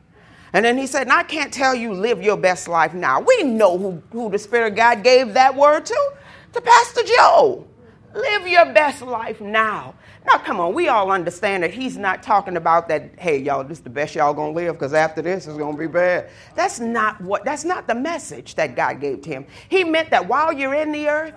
And 0.53 0.65
then 0.65 0.77
he 0.77 0.87
said, 0.87 1.03
and 1.03 1.13
I 1.13 1.23
can't 1.23 1.53
tell 1.53 1.75
you 1.75 1.95
live 1.95 2.23
your 2.23 2.37
best 2.37 2.67
life 2.69 2.93
now. 2.93 3.21
We 3.21 3.45
know 3.45 3.79
who, 3.79 4.03
who 4.13 4.31
the 4.31 4.39
Spirit 4.39 4.73
of 4.73 4.77
God 4.77 5.05
gave 5.05 5.35
that 5.35 5.55
word 5.55 5.87
to, 5.87 6.13
to 6.53 6.61
Pastor 6.61 7.03
Joe. 7.05 7.67
Live 8.15 8.47
your 8.49 8.67
best 8.73 9.03
life 9.03 9.41
now. 9.41 9.95
Now, 10.27 10.37
come 10.39 10.61
on, 10.61 10.75
we 10.75 10.89
all 10.89 11.11
understand 11.11 11.63
that 11.63 11.73
he's 11.73 11.97
not 11.97 12.23
talking 12.23 12.57
about 12.57 12.89
that, 12.89 13.19
hey, 13.19 13.39
y'all, 13.39 13.65
this 13.65 13.79
is 13.79 13.85
the 13.85 13.91
best 13.91 14.15
y'all 14.15 14.35
gonna 14.35 14.53
live, 14.53 14.75
because 14.75 14.93
after 14.93 15.23
this 15.23 15.47
it's 15.47 15.57
gonna 15.57 15.77
be 15.77 15.87
bad. 15.87 16.29
That's 16.55 16.79
not 16.79 17.21
what, 17.23 17.45
that's 17.45 17.65
not 17.65 17.87
the 17.87 17.95
message 17.95 18.55
that 18.57 18.77
God 18.77 19.01
gave 19.01 19.23
to 19.23 19.31
him. 19.31 19.47
He 19.69 19.83
meant 19.83 20.11
that 20.11 20.29
while 20.29 20.53
you're 20.53 20.75
in 20.75 20.93
the 20.93 21.09
earth, 21.09 21.35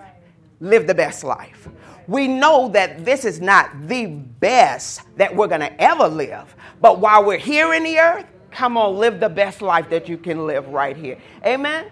live 0.60 0.86
the 0.86 0.94
best 0.94 1.24
life. 1.24 1.68
We 2.06 2.28
know 2.28 2.68
that 2.68 3.04
this 3.04 3.24
is 3.24 3.40
not 3.40 3.88
the 3.88 4.06
best 4.06 5.00
that 5.16 5.34
we're 5.34 5.48
gonna 5.48 5.74
ever 5.78 6.06
live, 6.06 6.54
but 6.82 7.00
while 7.00 7.24
we're 7.24 7.38
here 7.38 7.72
in 7.72 7.84
the 7.84 7.98
earth, 7.98 8.26
come 8.50 8.76
on, 8.76 8.96
live 8.98 9.18
the 9.18 9.30
best 9.30 9.62
life 9.62 9.88
that 9.88 10.08
you 10.08 10.18
can 10.18 10.46
live 10.46 10.68
right 10.68 10.96
here. 10.96 11.18
Amen? 11.46 11.86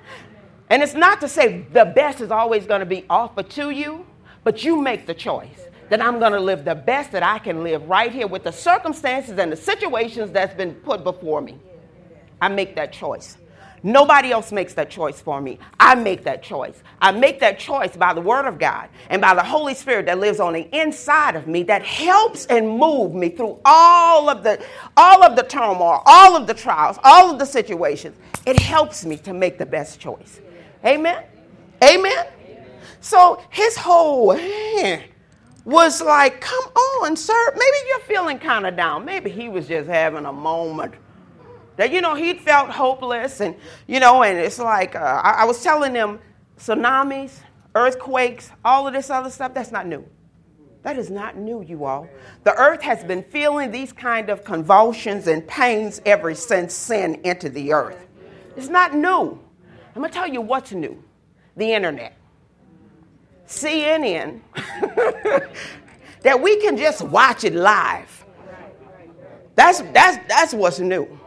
And 0.69 0.83
it's 0.83 0.95
not 0.95 1.21
to 1.23 1.29
say 1.29 1.67
the 1.73 1.87
best 1.87 2.21
is 2.21 2.31
always 2.31 2.67
gonna 2.67 2.87
be 2.87 3.07
offered 3.09 3.49
to 3.51 3.71
you, 3.71 4.07
but 4.45 4.63
you 4.63 4.81
make 4.81 5.07
the 5.07 5.15
choice 5.15 5.69
that 5.93 6.01
I'm 6.01 6.19
going 6.19 6.33
to 6.33 6.41
live 6.41 6.65
the 6.65 6.75
best 6.75 7.13
that 7.13 7.23
I 7.23 7.39
can 7.39 7.63
live 7.63 7.87
right 7.87 8.11
here 8.11 8.27
with 8.27 8.45
the 8.45 8.51
circumstances 8.51 9.37
and 9.37 9.53
the 9.53 9.57
situations 9.57 10.31
that's 10.31 10.55
been 10.55 10.75
put 10.75 11.05
before 11.05 11.43
me. 11.43 11.61
I 12.41 12.49
make 12.49 12.77
that 12.77 12.95
choice. 12.95 13.37
Nobody 13.83 14.33
else 14.33 14.53
makes 14.53 14.73
that 14.73 14.89
choice 14.89 15.21
for 15.21 15.39
me. 15.39 15.59
I 15.79 15.95
make 15.95 16.25
that 16.25 16.43
choice. 16.43 16.83
I 16.99 17.13
make 17.13 17.41
that 17.41 17.59
choice 17.59 17.95
by 17.95 18.15
the 18.15 18.23
Word 18.23 18.47
of 18.47 18.59
God 18.59 18.89
and 19.11 19.21
by 19.21 19.35
the 19.35 19.43
Holy 19.43 19.75
Spirit 19.75 20.07
that 20.07 20.19
lives 20.19 20.41
on 20.41 20.55
the 20.55 20.67
inside 20.75 21.37
of 21.37 21.47
me 21.47 21.63
that 21.65 21.83
helps 21.83 22.47
and 22.47 22.67
moves 22.71 23.13
me 23.13 23.29
through 23.29 23.61
all 23.67 24.31
of 24.31 24.43
the 24.43 24.65
all 24.97 25.23
of 25.23 25.37
the 25.37 25.43
turmoil, 25.43 26.03
all 26.07 26.35
of 26.39 26.47
the 26.47 26.55
trials, 26.55 26.97
all 27.05 27.31
of 27.31 27.39
the 27.39 27.45
situations. 27.45 28.17
It 28.47 28.59
helps 28.59 29.05
me 29.05 29.19
to 29.19 29.35
make 29.35 29.59
the 29.59 29.67
best 29.67 30.01
choice. 30.01 30.41
Amen. 30.87 31.23
Amen. 31.85 32.29
So 33.03 33.43
his 33.51 33.77
whole 33.77 34.33
was 35.65 36.03
like, 36.03 36.41
come 36.41 36.65
on, 36.65 37.17
sir. 37.17 37.53
Maybe 37.53 37.77
you're 37.89 38.01
feeling 38.01 38.39
kind 38.39 38.67
of 38.67 38.77
down. 38.77 39.05
Maybe 39.05 39.31
he 39.31 39.49
was 39.49 39.69
just 39.69 39.89
having 39.89 40.27
a 40.27 40.33
moment. 40.33 40.95
That, 41.77 41.93
you 41.93 42.01
know, 42.01 42.15
he 42.15 42.35
felt 42.35 42.71
hopeless. 42.71 43.41
And, 43.41 43.55
you 43.87 44.01
know, 44.01 44.23
and 44.23 44.39
it's 44.39 44.59
like, 44.59 44.95
uh, 44.97 45.21
I, 45.23 45.43
I 45.43 45.45
was 45.45 45.63
telling 45.63 45.93
them 45.93 46.21
tsunamis, 46.59 47.39
earthquakes, 47.75 48.51
all 48.65 48.87
of 48.87 48.93
this 48.93 49.11
other 49.11 49.31
stuff, 49.31 49.55
that's 49.55 49.73
not 49.73 49.87
new. 49.87 50.05
That 50.83 50.99
is 50.99 51.11
not 51.11 51.37
new, 51.37 51.63
you 51.63 51.85
all. 51.85 52.09
The 52.43 52.55
earth 52.55 52.83
has 52.83 53.05
been 53.05 53.23
feeling 53.23 53.71
these 53.71 53.93
kind 53.93 54.31
of 54.31 54.45
convulsions 54.45 55.29
and 55.29 55.47
pains 55.47 56.03
ever 56.05 56.35
since 56.35 56.75
sin 56.75 57.21
entered 57.25 57.55
the 57.55 57.73
earth. 57.73 58.09
It's 58.57 58.69
not 58.69 58.95
new. 58.95 59.39
I'm 59.95 60.03
going 60.03 60.11
to 60.11 60.15
tell 60.15 60.27
you 60.27 60.41
what's 60.41 60.73
new 60.73 61.03
the 61.57 61.73
internet. 61.73 62.17
CNN 63.53 64.41
that 66.23 66.41
we 66.41 66.61
can 66.61 66.77
just 66.77 67.03
watch 67.03 67.45
it 67.45 67.55
live. 67.55 68.25
That's, 69.55 69.81
that's, 69.93 70.19
that's 70.27 70.55
what's 70.55 70.81
new. 70.81 71.19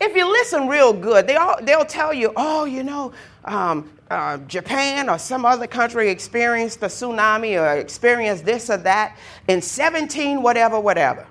If 0.00 0.16
you 0.16 0.26
listen 0.30 0.68
real 0.68 0.92
good, 0.92 1.26
they 1.26 1.36
all, 1.36 1.62
they'll 1.62 1.84
tell 1.84 2.12
you, 2.14 2.32
oh, 2.36 2.64
you 2.64 2.82
know, 2.82 3.12
um, 3.44 3.92
uh, 4.10 4.38
Japan 4.38 5.08
or 5.08 5.18
some 5.18 5.44
other 5.44 5.66
country 5.66 6.08
experienced 6.08 6.82
a 6.82 6.86
tsunami 6.86 7.60
or 7.60 7.78
experienced 7.78 8.44
this 8.44 8.70
or 8.70 8.76
that 8.78 9.16
in 9.48 9.60
17, 9.60 10.42
whatever, 10.42 10.78
whatever. 10.78 11.26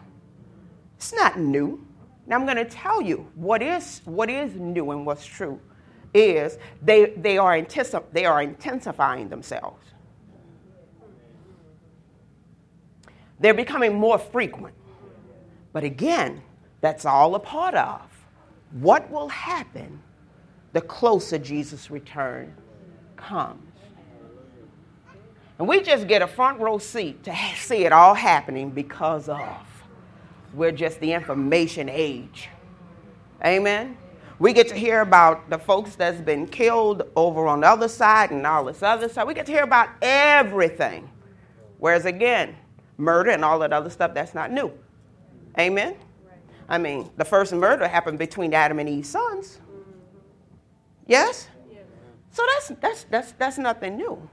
It's 0.97 1.13
not 1.13 1.39
new. 1.39 1.86
Now 2.27 2.38
I'm 2.38 2.45
going 2.45 2.57
to 2.57 2.65
tell 2.65 3.01
you 3.01 3.27
what 3.36 3.62
is, 3.62 4.01
what 4.05 4.29
is 4.29 4.55
new 4.55 4.91
and 4.91 5.05
what's 5.05 5.25
true 5.25 5.60
is 6.13 6.58
they, 6.82 7.12
they, 7.17 7.38
are, 7.38 7.62
they 8.12 8.26
are 8.26 8.41
intensifying 8.41 9.30
themselves. 9.30 9.86
They're 13.39 13.54
becoming 13.54 13.95
more 13.95 14.19
frequent. 14.19 14.76
But 15.74 15.84
again, 15.84 16.41
that's 16.82 17.06
all 17.06 17.36
a 17.36 17.39
part 17.39 17.74
of 17.76 18.02
what 18.71 19.10
will 19.10 19.30
happen 19.30 20.02
the 20.74 20.82
closer 20.82 21.38
Jesus' 21.38 21.91
return 21.91 22.54
comes. 23.17 23.71
And 25.60 25.67
we 25.67 25.82
just 25.82 26.08
get 26.08 26.21
a 26.21 26.28
front 26.28 26.60
row 26.60 26.78
seat 26.78 27.24
to 27.24 27.36
see 27.56 27.86
it 27.86 27.91
all 27.91 28.13
happening 28.13 28.71
because 28.71 29.30
of 29.30 29.58
we're 30.54 30.71
just 30.71 31.00
the 31.00 31.13
information 31.13 31.88
age. 31.89 32.50
Amen. 33.45 33.97
We 34.41 34.54
get 34.54 34.69
to 34.69 34.75
hear 34.75 35.01
about 35.01 35.51
the 35.51 35.60
folks 35.60 35.93
that's 35.93 36.19
been 36.19 36.47
killed 36.47 37.04
over 37.15 37.45
on 37.45 37.62
the 37.62 37.67
other 37.67 37.88
side 37.88 38.32
and 38.32 38.47
all 38.47 38.65
this 38.65 38.82
other 38.82 39.08
side. 39.08 39.27
We 39.27 39.36
get 39.36 39.45
to 39.45 39.51
hear 39.51 39.62
about 39.62 39.89
everything. 40.01 41.08
Whereas 41.77 42.06
again, 42.06 42.56
murder 42.97 43.30
and 43.30 43.45
all 43.45 43.60
that 43.60 43.71
other 43.71 43.91
stuff, 43.91 44.15
that's 44.15 44.34
not 44.34 44.51
new. 44.51 44.71
Amen? 45.60 45.95
I 46.67 46.80
mean, 46.80 47.12
the 47.17 47.23
first 47.23 47.54
murder 47.54 47.88
happened 47.88 48.17
between 48.17 48.51
Adam 48.56 48.80
and 48.80 48.89
Eve's 48.89 49.10
sons. 49.10 49.60
Yes? 51.06 51.47
So 52.32 52.43
that's, 52.54 52.82
that's, 52.82 53.04
that's, 53.12 53.32
that's 53.34 53.58
nothing 53.60 53.95
new. 53.95 54.27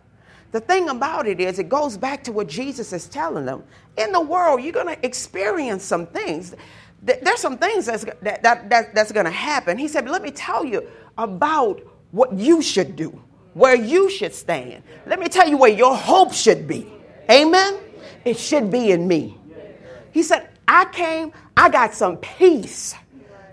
The 0.52 0.60
thing 0.60 0.88
about 0.88 1.26
it 1.26 1.38
is, 1.38 1.58
it 1.58 1.68
goes 1.68 1.98
back 1.98 2.24
to 2.24 2.32
what 2.32 2.48
Jesus 2.48 2.94
is 2.94 3.08
telling 3.08 3.44
them. 3.44 3.62
In 3.98 4.12
the 4.12 4.22
world, 4.22 4.62
you're 4.62 4.72
going 4.72 4.86
to 4.86 5.06
experience 5.06 5.84
some 5.84 6.06
things 6.06 6.54
there's 7.02 7.40
some 7.40 7.58
things 7.58 7.86
that's, 7.86 8.04
that, 8.04 8.42
that, 8.42 8.68
that 8.70 8.94
that's 8.94 9.12
going 9.12 9.26
to 9.26 9.32
happen. 9.32 9.78
He 9.78 9.88
said, 9.88 10.08
let 10.08 10.22
me 10.22 10.30
tell 10.30 10.64
you 10.64 10.86
about 11.16 11.80
what 12.10 12.32
you 12.32 12.60
should 12.62 12.96
do, 12.96 13.20
where 13.54 13.74
you 13.74 14.10
should 14.10 14.34
stand. 14.34 14.82
Let 15.06 15.20
me 15.20 15.28
tell 15.28 15.48
you 15.48 15.56
where 15.56 15.70
your 15.70 15.96
hope 15.96 16.32
should 16.32 16.66
be. 16.66 16.92
Amen? 17.30 17.78
It 18.24 18.38
should 18.38 18.70
be 18.70 18.90
in 18.90 19.06
me. 19.06 19.38
He 20.10 20.22
said, 20.22 20.48
I 20.66 20.86
came, 20.86 21.32
I 21.56 21.68
got 21.68 21.94
some 21.94 22.16
peace 22.18 22.94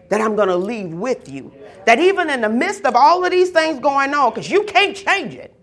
that 0.10 0.21
I'm 0.21 0.36
going 0.36 0.49
to 0.49 0.55
leave 0.55 0.93
with 0.93 1.29
you. 1.29 1.53
That 1.86 1.99
even 1.99 2.29
in 2.29 2.41
the 2.41 2.49
midst 2.49 2.86
of 2.86 2.95
all 2.95 3.23
of 3.23 3.31
these 3.31 3.51
things 3.51 3.79
going 3.79 4.13
on, 4.13 4.31
because 4.31 4.49
you 4.49 4.63
can't 4.63 4.95
change 4.95 5.36
it, 5.36 5.53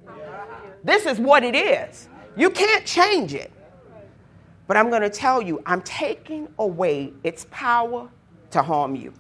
this 0.85 1.07
is 1.07 1.19
what 1.19 1.45
it 1.45 1.55
is. 1.55 2.09
You 2.37 2.51
can't 2.51 2.85
change 2.85 3.35
it. 3.35 3.52
But 4.67 4.77
I'm 4.77 4.91
going 4.91 5.03
to 5.03 5.11
tell 5.11 5.43
you, 5.43 5.63
I'm 5.67 5.83
taking 5.83 6.49
away 6.59 7.13
its 7.25 7.47
power 7.51 8.09
to 8.51 8.63
harm 8.63 8.95
you. 8.95 9.13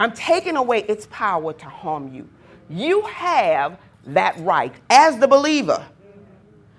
I'm 0.00 0.12
taking 0.12 0.56
away 0.56 0.80
its 0.80 1.06
power 1.10 1.52
to 1.52 1.66
harm 1.66 2.12
you. 2.12 2.28
You 2.68 3.02
have 3.02 3.78
that 4.06 4.38
right 4.40 4.74
as 4.90 5.18
the 5.18 5.28
believer 5.28 5.86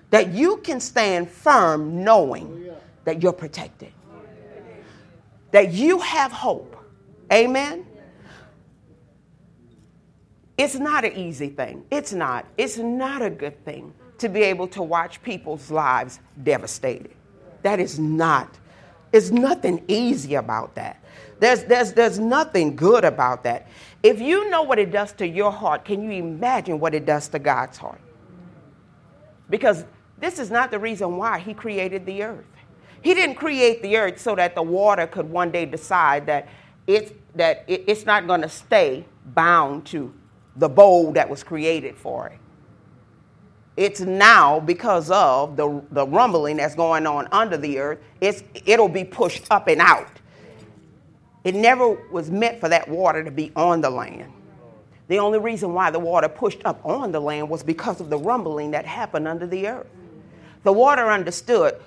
that 0.10 0.34
you 0.34 0.58
can 0.58 0.80
stand 0.80 1.30
firm 1.30 2.04
knowing 2.04 2.70
that 3.06 3.24
you're 3.24 3.34
protected, 3.34 3.92
that 5.52 5.72
you 5.72 6.00
have 6.00 6.32
hope. 6.32 6.76
Amen? 7.32 7.88
It's 10.58 10.76
not 10.76 11.06
an 11.06 11.14
easy 11.14 11.50
thing. 11.50 11.86
It's 11.90 12.14
not. 12.14 12.46
It's 12.58 12.78
not 12.78 13.22
a 13.22 13.30
good 13.30 13.64
thing 13.66 13.94
to 14.18 14.30
be 14.30 14.42
able 14.42 14.68
to 14.70 14.82
watch 14.82 15.22
people's 15.24 15.70
lives 15.70 16.20
devastated. 16.44 17.16
That 17.64 17.80
is 17.80 18.00
not, 18.00 18.58
There's 19.12 19.32
nothing 19.32 19.84
easy 19.88 20.36
about 20.36 20.76
that. 20.76 21.04
There's, 21.40 21.64
there's, 21.66 21.94
there's 21.94 22.20
nothing 22.20 22.76
good 22.76 23.04
about 23.04 23.44
that. 23.44 23.68
If 24.04 24.22
you 24.22 24.50
know 24.50 24.64
what 24.64 24.80
it 24.80 24.92
does 24.92 25.12
to 25.14 25.28
your 25.28 25.52
heart, 25.52 25.84
can 25.86 26.04
you 26.04 26.12
imagine 26.12 26.80
what 26.80 26.94
it 26.94 27.06
does 27.06 27.28
to 27.30 27.40
God's 27.40 27.78
heart? 27.78 28.00
Because 29.50 29.86
this 30.20 30.40
is 30.40 30.50
not 30.50 30.72
the 30.72 30.80
reason 30.80 31.18
why 31.18 31.40
He 31.40 31.54
created 31.54 32.06
the 32.06 32.24
earth. 32.24 32.46
He 33.02 33.14
didn't 33.14 33.36
create 33.36 33.82
the 33.82 33.98
earth 33.98 34.20
so 34.20 34.36
that 34.36 34.56
the 34.56 34.64
water 34.64 35.08
could 35.08 35.30
one 35.30 35.52
day 35.52 35.66
decide 35.66 36.26
that 36.28 36.48
it's, 36.88 37.12
that 37.36 37.64
it's 37.68 38.06
not 38.06 38.28
going 38.28 38.42
to 38.42 38.50
stay 38.50 39.06
bound 39.26 39.86
to 39.88 40.14
the 40.56 40.70
bowl 40.70 41.12
that 41.14 41.30
was 41.30 41.44
created 41.44 41.98
for 41.98 42.28
it. 42.28 42.40
It's 43.78 44.00
now 44.00 44.60
because 44.60 45.12
of 45.12 45.58
the, 45.58 45.84
the 45.92 46.08
rumbling 46.08 46.58
that's 46.58 46.76
going 46.76 47.06
on 47.06 47.28
under 47.32 47.58
the 47.58 47.80
earth, 47.80 48.00
it's, 48.22 48.44
it'll 48.66 48.88
be 48.88 49.04
pushed 49.04 49.48
up 49.52 49.68
and 49.68 49.82
out. 49.82 50.08
It 51.44 51.56
never 51.56 51.90
was 52.12 52.32
meant 52.32 52.60
for 52.60 52.70
that 52.70 52.88
water 52.88 53.24
to 53.24 53.32
be 53.32 53.52
on 53.56 53.82
the 53.82 53.90
land. 53.90 54.32
The 55.08 55.20
only 55.20 55.40
reason 55.40 55.74
why 55.74 55.92
the 55.92 56.00
water 56.00 56.28
pushed 56.28 56.62
up 56.66 56.84
on 56.84 57.12
the 57.12 57.20
land 57.20 57.50
was 57.50 57.62
because 57.62 58.02
of 58.02 58.10
the 58.10 58.18
rumbling 58.18 58.72
that 58.72 58.86
happened 58.86 59.28
under 59.28 59.46
the 59.46 59.68
earth. 59.68 59.88
The 60.64 60.74
water 60.74 61.12
understood 61.12 61.80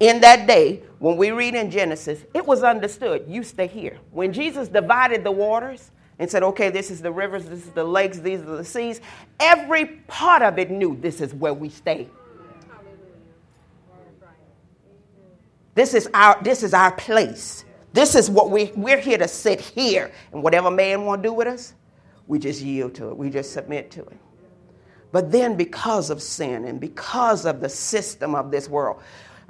in 0.00 0.20
that 0.22 0.46
day, 0.46 0.82
when 0.98 1.16
we 1.16 1.30
read 1.30 1.54
in 1.54 1.70
Genesis, 1.70 2.24
it 2.34 2.44
was 2.44 2.62
understood 2.62 3.24
you 3.28 3.42
stay 3.44 3.66
here. 3.66 3.98
When 4.10 4.32
Jesus 4.32 4.68
divided 4.68 5.22
the 5.22 5.30
waters 5.30 5.90
and 6.18 6.30
said, 6.30 6.42
okay, 6.42 6.70
this 6.70 6.90
is 6.90 7.02
the 7.02 7.10
rivers, 7.10 7.44
this 7.46 7.66
is 7.66 7.72
the 7.72 7.84
lakes, 7.84 8.18
these 8.18 8.40
are 8.40 8.56
the 8.56 8.64
seas, 8.64 9.00
every 9.40 9.86
part 10.06 10.42
of 10.42 10.58
it 10.58 10.70
knew 10.70 10.96
this 11.00 11.20
is 11.20 11.34
where 11.34 11.54
we 11.54 11.68
stay. 11.68 12.08
This 15.74 15.92
is 15.92 16.08
our, 16.14 16.40
this 16.42 16.62
is 16.62 16.72
our 16.72 16.92
place. 16.92 17.64
This 17.92 18.14
is 18.14 18.30
what 18.30 18.50
we, 18.50 18.72
we're 18.76 19.00
here 19.00 19.18
to 19.18 19.28
sit 19.28 19.60
here. 19.60 20.12
And 20.32 20.42
whatever 20.42 20.70
man 20.70 21.04
want 21.04 21.22
to 21.22 21.28
do 21.28 21.32
with 21.32 21.48
us, 21.48 21.74
we 22.26 22.38
just 22.38 22.60
yield 22.60 22.94
to 22.96 23.08
it. 23.08 23.16
We 23.16 23.30
just 23.30 23.52
submit 23.52 23.90
to 23.92 24.02
it. 24.02 24.18
But 25.12 25.30
then, 25.30 25.56
because 25.56 26.10
of 26.10 26.20
sin 26.20 26.64
and 26.64 26.80
because 26.80 27.44
of 27.44 27.60
the 27.60 27.68
system 27.68 28.34
of 28.34 28.50
this 28.50 28.68
world, 28.68 29.00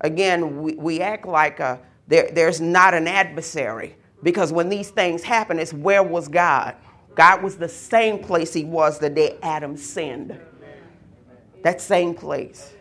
again, 0.00 0.62
we, 0.62 0.74
we 0.74 1.00
act 1.00 1.27
like 1.27 1.59
a, 1.61 1.81
there, 2.07 2.31
there's 2.33 2.61
not 2.61 2.92
an 2.92 3.09
adversary. 3.09 3.96
Because 4.25 4.53
when 4.53 4.69
these 4.71 4.91
things 4.91 5.23
happen, 5.23 5.61
it's 5.61 5.73
where 5.73 6.03
was 6.03 6.27
God? 6.27 6.75
God 7.15 7.43
was 7.43 7.57
the 7.57 7.69
same 7.69 8.19
place 8.19 8.53
he 8.53 8.65
was 8.65 8.99
the 8.99 9.11
day 9.11 9.39
Adam 9.43 9.77
sinned. 9.77 10.37
That 11.63 11.81
same 11.81 12.15
place. 12.15 12.73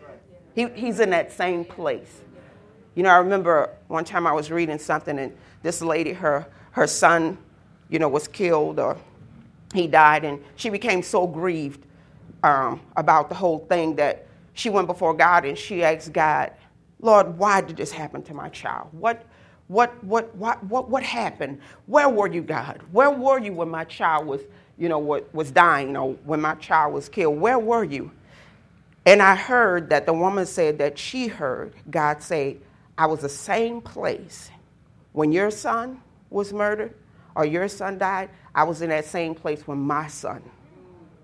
He, 0.54 0.68
he's 0.70 0.98
in 1.00 1.10
that 1.10 1.32
same 1.32 1.64
place. 1.64 2.22
You 2.94 3.02
know, 3.02 3.10
I 3.10 3.18
remember 3.18 3.70
one 3.88 4.04
time 4.04 4.26
I 4.26 4.32
was 4.32 4.50
reading 4.50 4.78
something, 4.78 5.18
and 5.18 5.36
this 5.62 5.82
lady, 5.82 6.12
her, 6.12 6.46
her 6.72 6.86
son, 6.86 7.38
you 7.88 7.98
know, 7.98 8.08
was 8.08 8.26
killed 8.26 8.80
or 8.80 8.96
he 9.74 9.86
died, 9.86 10.24
and 10.24 10.42
she 10.56 10.70
became 10.70 11.02
so 11.02 11.26
grieved 11.26 11.84
um, 12.42 12.80
about 12.96 13.28
the 13.28 13.34
whole 13.34 13.58
thing 13.58 13.96
that 13.96 14.26
she 14.54 14.70
went 14.70 14.86
before 14.86 15.12
God 15.12 15.44
and 15.44 15.58
she 15.58 15.82
asked 15.82 16.12
God, 16.12 16.52
Lord, 17.00 17.36
why 17.36 17.60
did 17.60 17.76
this 17.76 17.90
happen 17.92 18.22
to 18.22 18.34
my 18.34 18.48
child? 18.48 18.88
What, 18.92 19.26
what, 19.68 20.02
what, 20.04 20.34
what, 20.36 20.62
what, 20.64 20.90
what 20.90 21.02
happened? 21.02 21.60
Where 21.86 22.08
were 22.08 22.28
you, 22.28 22.42
God? 22.42 22.82
Where 22.92 23.10
were 23.10 23.38
you 23.38 23.52
when 23.52 23.68
my 23.68 23.84
child 23.84 24.26
was, 24.26 24.42
you 24.76 24.88
know, 24.88 24.98
was 24.98 25.50
dying 25.50 25.96
or 25.96 26.12
when 26.24 26.40
my 26.40 26.54
child 26.56 26.94
was 26.94 27.08
killed? 27.08 27.40
Where 27.40 27.58
were 27.58 27.84
you? 27.84 28.10
And 29.06 29.20
I 29.20 29.34
heard 29.34 29.90
that 29.90 30.06
the 30.06 30.14
woman 30.14 30.46
said 30.46 30.78
that 30.78 30.98
she 30.98 31.26
heard 31.26 31.74
God 31.90 32.22
say, 32.22 32.58
I 32.96 33.06
was 33.06 33.20
the 33.20 33.28
same 33.28 33.80
place 33.80 34.50
when 35.12 35.30
your 35.30 35.50
son 35.50 36.00
was 36.30 36.52
murdered 36.52 36.94
or 37.36 37.44
your 37.44 37.68
son 37.68 37.98
died, 37.98 38.30
I 38.54 38.64
was 38.64 38.82
in 38.82 38.90
that 38.90 39.04
same 39.04 39.34
place 39.34 39.66
when 39.66 39.78
my 39.78 40.08
son 40.08 40.42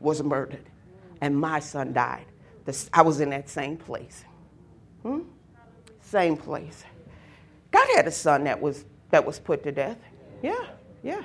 was 0.01 0.23
murdered 0.23 0.65
and 1.21 1.39
my 1.39 1.61
son 1.61 1.93
died. 1.93 2.25
I 2.93 3.03
was 3.03 3.21
in 3.21 3.31
that 3.31 3.49
same 3.49 3.77
place. 3.77 4.25
Hmm? 5.03 5.21
Same 6.01 6.37
place. 6.37 6.85
God 7.71 7.87
had 7.95 8.07
a 8.07 8.11
son 8.11 8.45
that 8.45 8.61
was, 8.61 8.85
that 9.11 9.25
was 9.25 9.39
put 9.39 9.63
to 9.65 9.73
death. 9.73 9.99
Yeah, 10.43 10.67
yeah. 11.03 11.23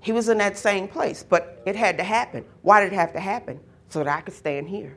He 0.00 0.12
was 0.12 0.28
in 0.28 0.38
that 0.38 0.56
same 0.56 0.88
place, 0.88 1.24
but 1.28 1.62
it 1.66 1.74
had 1.74 1.98
to 1.98 2.04
happen. 2.04 2.44
Why 2.62 2.80
did 2.80 2.92
it 2.92 2.96
have 2.96 3.12
to 3.14 3.20
happen? 3.20 3.60
So 3.88 4.04
that 4.04 4.08
I 4.08 4.20
could 4.20 4.34
stand 4.34 4.68
here, 4.68 4.96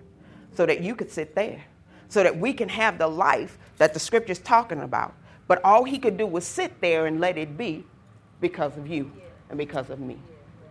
so 0.56 0.66
that 0.66 0.82
you 0.82 0.96
could 0.96 1.12
sit 1.12 1.36
there, 1.36 1.64
so 2.10 2.24
that 2.24 2.38
we 2.38 2.54
can 2.54 2.70
have 2.70 2.98
the 2.98 3.08
life 3.08 3.58
that 3.78 3.94
the 3.94 4.00
scripture's 4.00 4.40
talking 4.40 4.82
about. 4.82 5.14
But 5.48 5.64
all 5.64 5.84
he 5.84 5.98
could 5.98 6.18
do 6.18 6.28
was 6.28 6.46
sit 6.46 6.80
there 6.82 7.08
and 7.08 7.20
let 7.20 7.38
it 7.38 7.58
be 7.58 7.86
because 8.42 8.78
of 8.78 8.88
you 8.88 9.12
and 9.50 9.58
because 9.58 9.90
of 9.90 10.00
me. 10.00 10.18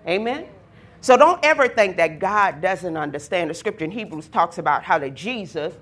Amen? 0.06 0.46
So 1.00 1.16
don't 1.16 1.44
ever 1.44 1.68
think 1.68 1.96
that 1.96 2.18
God 2.18 2.60
doesn't 2.60 2.96
understand. 2.96 3.50
The 3.50 3.54
scripture 3.54 3.84
in 3.84 3.90
Hebrews 3.90 4.28
talks 4.28 4.58
about 4.58 4.82
how 4.82 4.98
that 4.98 5.14
Jesus, 5.14 5.74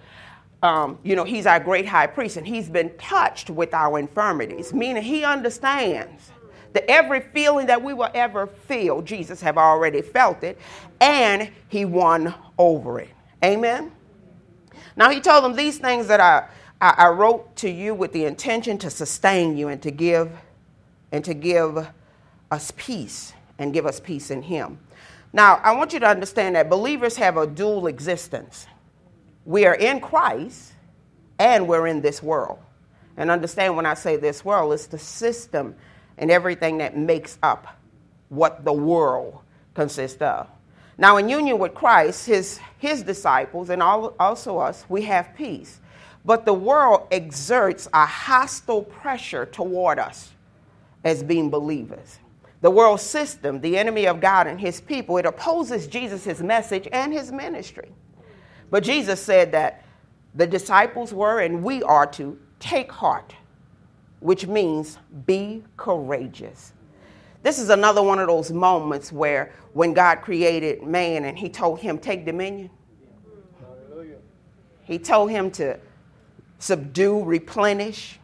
um, 0.62 0.98
you 1.02 1.14
know, 1.16 1.24
he's 1.24 1.46
our 1.46 1.60
great 1.60 1.86
high 1.86 2.06
priest 2.06 2.36
and 2.36 2.46
he's 2.46 2.68
been 2.68 2.96
touched 2.98 3.50
with 3.50 3.74
our 3.74 3.98
infirmities, 3.98 4.72
meaning 4.72 5.02
he 5.02 5.24
understands 5.24 6.32
that 6.72 6.90
every 6.90 7.20
feeling 7.20 7.66
that 7.66 7.82
we 7.82 7.94
will 7.94 8.10
ever 8.14 8.46
feel, 8.46 9.02
Jesus 9.02 9.40
have 9.40 9.58
already 9.58 10.02
felt 10.02 10.42
it 10.42 10.58
and 11.00 11.50
he 11.68 11.84
won 11.84 12.34
over 12.58 13.00
it. 13.00 13.10
Amen? 13.44 13.92
Now 14.96 15.10
he 15.10 15.20
told 15.20 15.44
them 15.44 15.54
these 15.54 15.78
things 15.78 16.08
that 16.08 16.20
I 16.20 16.48
I, 16.80 16.94
I 16.98 17.08
wrote 17.08 17.56
to 17.56 17.70
you 17.70 17.94
with 17.94 18.12
the 18.12 18.24
intention 18.24 18.78
to 18.78 18.90
sustain 18.90 19.56
you 19.56 19.68
and 19.68 19.82
to 19.82 19.90
give 19.90 20.30
and 21.12 21.24
to 21.24 21.34
give 21.34 21.88
us 22.50 22.72
peace 22.76 23.32
and 23.58 23.72
give 23.72 23.86
us 23.86 24.00
peace 24.00 24.30
in 24.30 24.42
him. 24.42 24.78
Now, 25.32 25.60
I 25.62 25.72
want 25.72 25.92
you 25.92 26.00
to 26.00 26.06
understand 26.06 26.56
that 26.56 26.70
believers 26.70 27.16
have 27.16 27.36
a 27.36 27.46
dual 27.46 27.86
existence. 27.86 28.66
We 29.46 29.64
are 29.64 29.74
in 29.74 30.00
Christ 30.00 30.72
and 31.38 31.68
we're 31.68 31.86
in 31.86 32.00
this 32.02 32.22
world. 32.22 32.58
And 33.16 33.30
understand 33.30 33.76
when 33.76 33.86
I 33.86 33.94
say 33.94 34.16
this 34.16 34.44
world, 34.44 34.72
it's 34.74 34.86
the 34.86 34.98
system 34.98 35.76
and 36.18 36.30
everything 36.30 36.78
that 36.78 36.96
makes 36.96 37.38
up 37.42 37.78
what 38.28 38.64
the 38.64 38.72
world 38.72 39.38
consists 39.74 40.20
of. 40.20 40.48
Now, 40.98 41.16
in 41.18 41.28
union 41.28 41.58
with 41.58 41.74
Christ, 41.74 42.26
his, 42.26 42.58
his 42.78 43.02
disciples, 43.02 43.70
and 43.70 43.82
all, 43.82 44.14
also 44.18 44.58
us, 44.58 44.84
we 44.88 45.02
have 45.02 45.34
peace. 45.36 45.80
But 46.24 46.44
the 46.44 46.54
world 46.54 47.06
exerts 47.10 47.88
a 47.92 48.04
hostile 48.04 48.82
pressure 48.82 49.46
toward 49.46 49.98
us 49.98 50.32
as 51.04 51.22
being 51.22 51.50
believers. 51.50 52.18
The 52.62 52.70
world 52.70 53.00
system, 53.00 53.60
the 53.60 53.78
enemy 53.78 54.06
of 54.06 54.20
God 54.20 54.46
and 54.46 54.58
his 54.58 54.80
people, 54.80 55.18
it 55.18 55.26
opposes 55.26 55.86
Jesus' 55.86 56.40
message 56.40 56.88
and 56.90 57.12
his 57.12 57.30
ministry. 57.30 57.92
But 58.70 58.82
Jesus 58.82 59.20
said 59.20 59.52
that 59.52 59.84
the 60.34 60.46
disciples 60.46 61.12
were, 61.12 61.40
and 61.40 61.62
we 61.62 61.82
are 61.82 62.06
to, 62.08 62.38
take 62.58 62.90
heart, 62.90 63.34
which 64.20 64.46
means 64.46 64.98
be 65.26 65.64
courageous. 65.76 66.72
This 67.42 67.58
is 67.58 67.70
another 67.70 68.02
one 68.02 68.18
of 68.18 68.26
those 68.26 68.50
moments 68.50 69.12
where 69.12 69.52
when 69.72 69.92
God 69.92 70.16
created 70.20 70.82
man 70.82 71.24
and 71.24 71.38
he 71.38 71.48
told 71.48 71.80
him, 71.80 71.98
take 71.98 72.24
dominion, 72.24 72.70
he 74.84 74.98
told 74.98 75.30
him 75.30 75.50
to 75.52 75.78
subdue, 76.58 77.22
replenish, 77.24 78.18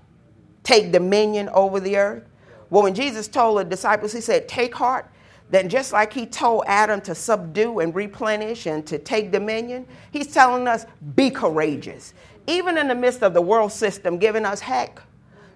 take 0.63 0.93
dominion 0.93 1.49
over 1.51 1.81
the 1.81 1.97
earth. 1.97 2.25
Well, 2.71 2.85
when 2.85 2.95
Jesus 2.95 3.29
told 3.29 3.59
the 3.59 3.65
disciples, 3.65 4.13
he 4.13 4.21
said, 4.21 4.49
Take 4.49 4.75
heart, 4.75 5.11
then 5.53 5.69
just 5.69 5.93
like 5.93 6.15
he 6.15 6.25
told 6.25 6.65
Adam 6.67 7.03
to 7.03 7.15
subdue 7.15 7.81
and 7.81 7.95
replenish 7.95 8.65
and 8.65 8.87
to 8.87 8.99
take 8.99 9.31
dominion, 9.31 9.87
he's 10.11 10.33
telling 10.33 10.67
us, 10.67 10.87
Be 11.15 11.31
courageous. 11.31 12.15
Even 12.47 12.79
in 12.79 12.89
the 12.89 12.95
midst 12.95 13.23
of 13.23 13.35
the 13.35 13.43
world 13.43 13.71
system 13.71 14.17
giving 14.17 14.47
us 14.47 14.61
heck, 14.61 15.03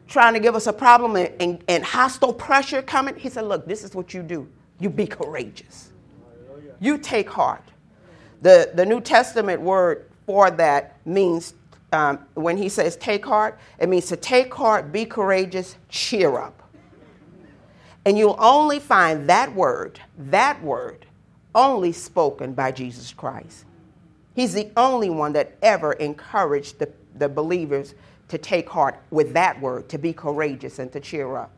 trying 0.07 0.35
to 0.35 0.41
give 0.41 0.55
us 0.55 0.67
a 0.67 0.73
problem 0.73 1.17
and, 1.17 1.33
and, 1.41 1.65
and 1.67 1.83
hostile 1.83 2.35
pressure 2.35 2.83
coming, 2.83 3.17
he 3.17 3.31
said, 3.31 3.47
Look, 3.47 3.67
this 3.67 3.83
is 3.83 3.95
what 3.95 4.13
you 4.13 4.23
do. 4.23 4.47
You 4.81 4.91
be 4.91 5.07
courageous. 5.07 5.93
You 6.79 6.99
take 6.99 7.31
heart. 7.31 7.65
The, 8.43 8.73
the 8.75 8.85
New 8.85 9.01
Testament 9.01 9.63
word 9.63 10.11
for 10.27 10.51
that 10.51 10.99
means 11.07 11.55
um, 11.93 12.19
when 12.35 12.59
he 12.59 12.69
says 12.69 12.97
take 12.97 13.25
heart, 13.25 13.59
it 13.79 13.89
means 13.89 14.05
to 14.07 14.17
take 14.17 14.53
heart, 14.53 14.93
be 14.93 15.07
courageous, 15.07 15.77
cheer 15.89 16.39
up. 16.39 16.56
And 18.07 18.17
you'll 18.17 18.37
only 18.39 18.79
find 18.79 19.29
that 19.29 19.53
word, 19.53 20.01
that 20.17 20.63
word, 20.63 21.07
only 21.57 21.91
spoken 21.91 22.53
by 22.53 22.71
Jesus 22.71 23.13
Christ. 23.13 23.65
He's 24.37 24.55
the 24.55 24.71
only 24.77 25.11
one 25.11 25.33
that 25.33 25.57
ever 25.61 25.95
encouraged 25.95 26.79
the, 26.79 26.89
the 27.17 27.29
believers 27.29 27.97
to 28.29 28.39
take 28.39 28.69
heart 28.69 28.97
with 29.11 29.33
that 29.33 29.61
word, 29.61 29.89
to 29.89 29.99
be 29.99 30.13
courageous 30.13 30.79
and 30.79 30.93
to 30.93 31.01
cheer 31.01 31.37
up. 31.37 31.51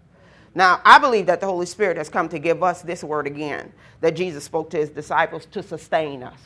Now, 0.54 0.80
I 0.84 0.98
believe 0.98 1.26
that 1.26 1.40
the 1.40 1.46
Holy 1.46 1.66
Spirit 1.66 1.98
has 1.98 2.08
come 2.08 2.30
to 2.30 2.38
give 2.38 2.62
us 2.62 2.80
this 2.80 3.04
word 3.04 3.26
again 3.26 3.70
that 4.00 4.16
Jesus 4.16 4.44
spoke 4.44 4.70
to 4.70 4.78
his 4.78 4.88
disciples 4.88 5.44
to 5.46 5.62
sustain 5.62 6.22
us. 6.22 6.38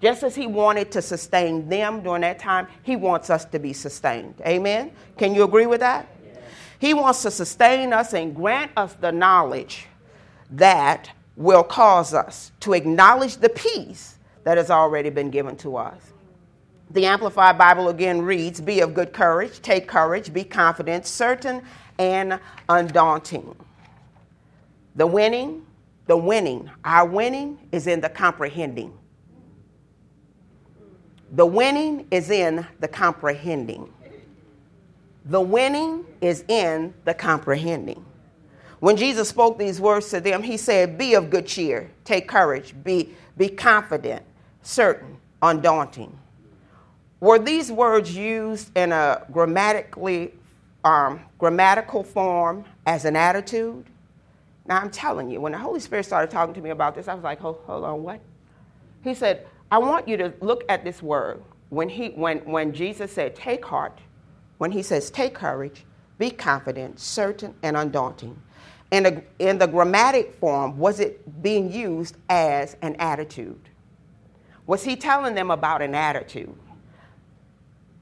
Just 0.00 0.22
as 0.22 0.34
he 0.34 0.46
wanted 0.46 0.90
to 0.92 1.02
sustain 1.02 1.68
them 1.68 2.02
during 2.02 2.22
that 2.22 2.38
time, 2.38 2.68
he 2.84 2.96
wants 2.96 3.28
us 3.28 3.44
to 3.46 3.58
be 3.58 3.72
sustained. 3.72 4.40
Amen? 4.46 4.92
Can 5.18 5.34
you 5.34 5.42
agree 5.42 5.66
with 5.66 5.80
that? 5.80 6.08
He 6.78 6.94
wants 6.94 7.22
to 7.22 7.30
sustain 7.30 7.92
us 7.92 8.12
and 8.12 8.34
grant 8.34 8.70
us 8.76 8.94
the 8.94 9.12
knowledge 9.12 9.86
that 10.50 11.10
will 11.36 11.62
cause 11.62 12.14
us 12.14 12.52
to 12.60 12.72
acknowledge 12.72 13.36
the 13.36 13.48
peace 13.48 14.18
that 14.44 14.56
has 14.56 14.70
already 14.70 15.10
been 15.10 15.30
given 15.30 15.56
to 15.56 15.76
us. 15.76 16.00
The 16.90 17.04
Amplified 17.04 17.58
Bible 17.58 17.88
again 17.88 18.22
reads 18.22 18.60
Be 18.60 18.80
of 18.80 18.94
good 18.94 19.12
courage, 19.12 19.60
take 19.60 19.86
courage, 19.86 20.32
be 20.32 20.44
confident, 20.44 21.06
certain, 21.06 21.62
and 21.98 22.40
undaunting. 22.68 23.54
The 24.96 25.06
winning, 25.06 25.66
the 26.06 26.16
winning, 26.16 26.70
our 26.84 27.06
winning 27.06 27.58
is 27.72 27.86
in 27.86 28.00
the 28.00 28.08
comprehending. 28.08 28.96
The 31.32 31.44
winning 31.44 32.06
is 32.10 32.30
in 32.30 32.66
the 32.80 32.88
comprehending. 32.88 33.92
The 35.28 35.40
winning 35.40 36.06
is 36.22 36.42
in 36.48 36.94
the 37.04 37.12
comprehending. 37.12 38.02
When 38.80 38.96
Jesus 38.96 39.28
spoke 39.28 39.58
these 39.58 39.78
words 39.78 40.08
to 40.10 40.20
them, 40.20 40.42
he 40.42 40.56
said, 40.56 40.96
Be 40.96 41.14
of 41.14 41.28
good 41.28 41.46
cheer, 41.46 41.90
take 42.04 42.28
courage, 42.28 42.74
be, 42.82 43.14
be 43.36 43.50
confident, 43.50 44.22
certain, 44.62 45.18
undaunting. 45.42 46.18
Were 47.20 47.38
these 47.38 47.70
words 47.70 48.16
used 48.16 48.74
in 48.76 48.92
a 48.92 49.26
grammatically 49.30 50.32
um, 50.82 51.20
grammatical 51.38 52.04
form 52.04 52.64
as 52.86 53.04
an 53.04 53.14
attitude? 53.14 53.84
Now 54.64 54.78
I'm 54.78 54.90
telling 54.90 55.30
you, 55.30 55.42
when 55.42 55.52
the 55.52 55.58
Holy 55.58 55.80
Spirit 55.80 56.04
started 56.04 56.30
talking 56.30 56.54
to 56.54 56.60
me 56.62 56.70
about 56.70 56.94
this, 56.94 57.06
I 57.06 57.14
was 57.14 57.24
like, 57.24 57.40
hold, 57.40 57.58
hold 57.66 57.84
on, 57.84 58.02
what? 58.02 58.20
He 59.04 59.12
said, 59.12 59.46
I 59.70 59.76
want 59.78 60.08
you 60.08 60.16
to 60.16 60.32
look 60.40 60.64
at 60.70 60.84
this 60.84 61.02
word. 61.02 61.42
When, 61.68 61.90
he, 61.90 62.08
when, 62.10 62.38
when 62.46 62.72
Jesus 62.72 63.12
said, 63.12 63.36
take 63.36 63.62
heart, 63.64 63.98
when 64.58 64.72
he 64.72 64.82
says, 64.82 65.10
take 65.10 65.34
courage, 65.34 65.84
be 66.18 66.30
confident, 66.30 66.98
certain, 67.00 67.54
and 67.62 67.76
undaunting. 67.76 68.40
In 68.90 69.02
the, 69.04 69.22
in 69.38 69.58
the 69.58 69.66
grammatic 69.66 70.34
form, 70.34 70.78
was 70.78 71.00
it 71.00 71.42
being 71.42 71.72
used 71.72 72.16
as 72.28 72.76
an 72.82 72.96
attitude? 72.96 73.68
Was 74.66 74.84
he 74.84 74.96
telling 74.96 75.34
them 75.34 75.50
about 75.50 75.82
an 75.82 75.94
attitude? 75.94 76.54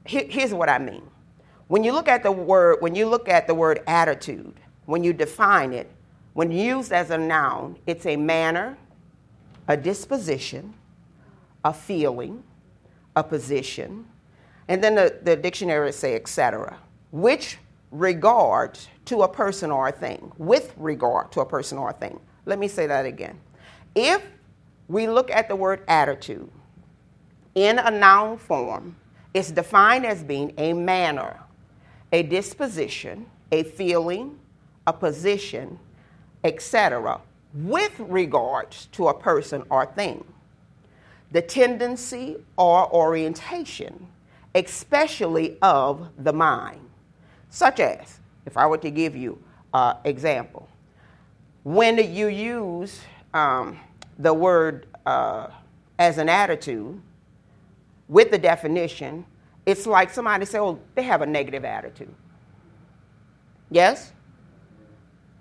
here's 0.07 0.53
what 0.53 0.69
I 0.69 0.79
mean. 0.79 1.03
When 1.67 1.83
you 1.83 1.91
look 1.91 2.07
at 2.07 2.23
the 2.23 2.31
word, 2.31 2.77
when 2.79 2.95
you 2.95 3.07
look 3.07 3.27
at 3.27 3.45
the 3.45 3.53
word 3.53 3.83
attitude, 3.87 4.53
when 4.85 5.03
you 5.03 5.11
define 5.11 5.73
it, 5.73 5.91
when 6.33 6.51
used 6.51 6.93
as 6.93 7.09
a 7.09 7.17
noun, 7.17 7.77
it's 7.85 8.05
a 8.05 8.15
manner, 8.15 8.77
a 9.67 9.75
disposition, 9.75 10.73
a 11.65 11.73
feeling, 11.73 12.43
a 13.15 13.23
position, 13.23 14.07
and 14.67 14.83
then 14.83 14.95
the, 14.95 15.19
the 15.23 15.35
dictionary 15.35 15.91
say 15.91 16.15
etc. 16.15 16.77
Which 17.11 17.57
regard 17.91 18.77
to 19.05 19.21
a 19.21 19.27
person 19.27 19.71
or 19.71 19.87
a 19.87 19.91
thing, 19.91 20.31
with 20.37 20.73
regard 20.77 21.31
to 21.31 21.41
a 21.41 21.45
person 21.45 21.77
or 21.77 21.89
a 21.89 21.93
thing. 21.93 22.19
Let 22.45 22.59
me 22.59 22.67
say 22.67 22.87
that 22.87 23.05
again. 23.05 23.39
If 23.95 24.21
we 24.87 25.07
look 25.07 25.31
at 25.31 25.47
the 25.47 25.55
word 25.55 25.83
attitude 25.87 26.49
in 27.55 27.79
a 27.79 27.89
noun 27.89 28.37
form, 28.37 28.95
it's 29.33 29.51
defined 29.51 30.05
as 30.05 30.23
being 30.23 30.53
a 30.57 30.73
manner, 30.73 31.39
a 32.11 32.23
disposition, 32.23 33.25
a 33.51 33.63
feeling, 33.63 34.39
a 34.85 34.93
position, 34.93 35.79
etc., 36.43 37.21
with 37.53 37.99
regards 37.99 38.87
to 38.87 39.07
a 39.07 39.13
person 39.13 39.63
or 39.69 39.85
thing. 39.85 40.23
The 41.31 41.41
tendency 41.41 42.37
or 42.57 42.91
orientation, 42.93 44.07
especially 44.57 45.57
of 45.61 46.09
the 46.17 46.33
mind, 46.33 46.81
such 47.49 47.79
as, 47.79 48.19
if 48.45 48.57
I 48.57 48.65
were 48.65 48.77
to 48.79 48.89
give 48.89 49.15
you 49.15 49.41
an 49.73 49.97
example, 50.03 50.67
when 51.63 51.97
you 51.97 52.27
use 52.27 53.01
um, 53.33 53.79
the 54.17 54.33
word 54.33 54.87
uh, 55.05 55.47
as 55.99 56.17
an 56.17 56.27
attitude 56.27 56.99
with 58.07 58.31
the 58.31 58.37
definition, 58.37 59.25
it's 59.65 59.85
like 59.85 60.09
somebody 60.09 60.45
say, 60.45 60.59
oh, 60.59 60.79
they 60.95 61.03
have 61.03 61.21
a 61.21 61.25
negative 61.25 61.63
attitude. 61.63 62.13
Yes? 63.69 64.13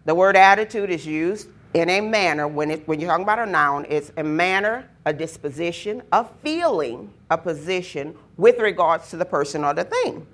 The 0.05 0.15
word 0.15 0.37
attitude 0.37 0.91
is 0.91 1.07
used 1.07 1.49
in 1.75 1.89
a 1.91 2.01
manner, 2.01 2.49
when, 2.49 2.71
it, 2.71 2.89
when 2.89 3.01
you're 3.01 3.09
talking 3.09 3.23
about 3.23 3.39
a 3.39 3.47
noun, 3.47 3.87
it's 3.89 4.13
a 4.17 4.25
manner, 4.25 4.89
a 5.07 5.13
disposition, 5.13 6.03
a 6.13 6.25
feeling, 6.43 7.11
a 7.31 7.39
position 7.39 8.15
with 8.37 8.59
regards 8.59 9.09
to 9.11 9.17
the 9.17 9.25
person 9.25 9.65
or 9.65 9.73
the 9.73 9.85
thing. 9.85 10.27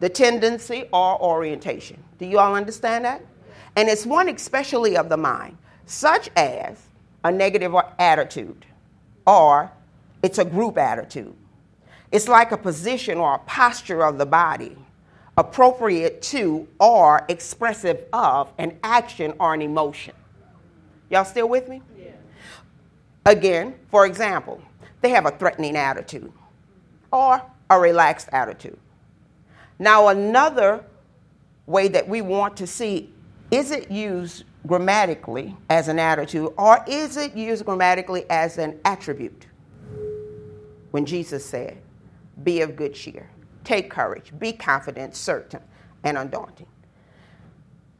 The 0.00 0.08
tendency 0.08 0.88
or 0.92 1.18
orientation. 1.22 2.02
Do 2.18 2.26
you 2.26 2.38
all 2.38 2.54
understand 2.54 3.04
that? 3.06 3.24
And 3.76 3.88
it's 3.88 4.04
one 4.04 4.28
especially 4.28 4.96
of 4.96 5.08
the 5.08 5.16
mind, 5.16 5.56
such 5.86 6.28
as 6.36 6.82
a 7.24 7.30
negative 7.30 7.74
attitude, 7.98 8.66
or 9.26 9.70
it's 10.22 10.38
a 10.38 10.44
group 10.44 10.76
attitude. 10.76 11.34
It's 12.10 12.28
like 12.28 12.52
a 12.52 12.58
position 12.58 13.18
or 13.18 13.36
a 13.36 13.38
posture 13.38 14.04
of 14.04 14.18
the 14.18 14.26
body 14.26 14.76
appropriate 15.36 16.22
to 16.22 16.66
or 16.80 17.24
expressive 17.28 18.04
of 18.12 18.52
an 18.58 18.78
action 18.82 19.34
or 19.38 19.54
an 19.54 19.62
emotion. 19.62 20.14
Y'all 21.10 21.24
still 21.24 21.48
with 21.48 21.68
me? 21.68 21.82
Again, 23.26 23.74
for 23.90 24.06
example, 24.06 24.62
they 25.00 25.10
have 25.10 25.26
a 25.26 25.32
threatening 25.32 25.76
attitude 25.76 26.32
or 27.12 27.42
a 27.68 27.78
relaxed 27.78 28.28
attitude. 28.32 28.78
Now, 29.80 30.08
another 30.08 30.84
way 31.66 31.88
that 31.88 32.08
we 32.08 32.22
want 32.22 32.56
to 32.58 32.66
see 32.68 33.12
is 33.50 33.72
it 33.72 33.90
used 33.90 34.44
grammatically 34.66 35.56
as 35.70 35.88
an 35.88 35.98
attitude 35.98 36.52
or 36.56 36.84
is 36.86 37.16
it 37.16 37.34
used 37.34 37.64
grammatically 37.64 38.24
as 38.30 38.58
an 38.58 38.78
attribute? 38.84 39.46
When 40.92 41.04
Jesus 41.04 41.44
said, 41.44 41.78
Be 42.44 42.62
of 42.62 42.76
good 42.76 42.94
cheer. 42.94 43.28
Take 43.64 43.90
courage, 43.90 44.32
be 44.38 44.52
confident, 44.52 45.16
certain, 45.16 45.60
and 46.04 46.16
undaunting. 46.16 46.68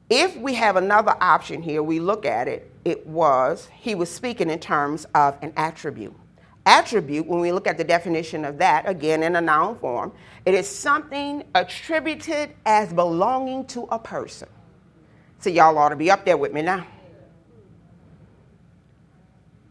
If 0.08 0.36
we 0.36 0.54
have 0.54 0.76
another 0.76 1.16
option 1.20 1.62
here, 1.62 1.82
we 1.82 1.98
look 1.98 2.24
at 2.24 2.46
it, 2.46 2.70
it 2.84 3.06
was, 3.06 3.68
he 3.72 3.94
was 3.94 4.08
speaking 4.08 4.50
in 4.50 4.60
terms 4.60 5.04
of 5.14 5.36
an 5.42 5.52
attribute. 5.56 6.14
Attribute, 6.64 7.26
when 7.26 7.40
we 7.40 7.52
look 7.52 7.66
at 7.66 7.76
the 7.76 7.84
definition 7.84 8.44
of 8.44 8.58
that, 8.58 8.88
again 8.88 9.22
in 9.22 9.36
a 9.36 9.40
noun 9.40 9.78
form, 9.78 10.12
it 10.44 10.54
is 10.54 10.68
something 10.68 11.44
attributed 11.54 12.54
as 12.66 12.92
belonging 12.92 13.64
to 13.66 13.82
a 13.90 13.98
person. 13.98 14.48
So 15.38 15.50
y'all 15.50 15.76
ought 15.78 15.90
to 15.90 15.96
be 15.96 16.10
up 16.10 16.24
there 16.24 16.36
with 16.36 16.52
me 16.52 16.62
now. 16.62 16.86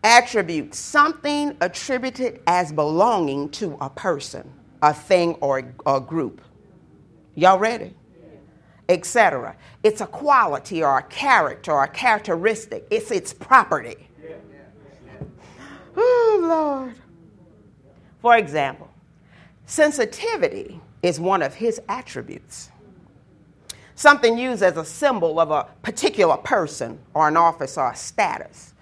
Attribute, 0.03 0.73
something 0.73 1.57
attributed 1.61 2.41
as 2.45 2.71
belonging 2.71 3.49
to 3.49 3.77
a 3.81 3.89
person 3.89 4.49
a 4.81 4.93
thing 4.93 5.33
or 5.35 5.63
a 5.85 5.99
group. 5.99 6.41
Y'all 7.33 7.57
ready? 7.57 7.95
Etc. 8.87 9.55
It's 9.83 10.01
a 10.01 10.05
quality 10.05 10.83
or 10.83 10.99
a 10.99 11.03
character 11.03 11.71
or 11.71 11.83
a 11.83 11.87
characteristic. 11.87 12.85
It's 12.91 13.11
its 13.11 13.33
property. 13.33 14.07
Oh, 15.97 16.39
Lord. 16.41 16.95
For 18.21 18.37
example, 18.37 18.89
sensitivity 19.65 20.81
is 21.01 21.19
one 21.19 21.41
of 21.41 21.53
his 21.53 21.79
attributes. 21.87 22.69
Something 23.95 24.37
used 24.37 24.61
as 24.61 24.75
a 24.75 24.83
symbol 24.83 25.39
of 25.39 25.51
a 25.51 25.67
particular 25.81 26.35
person 26.37 26.99
or 27.13 27.27
an 27.27 27.37
office 27.37 27.77
or 27.77 27.91
a 27.91 27.95
status, 27.95 28.73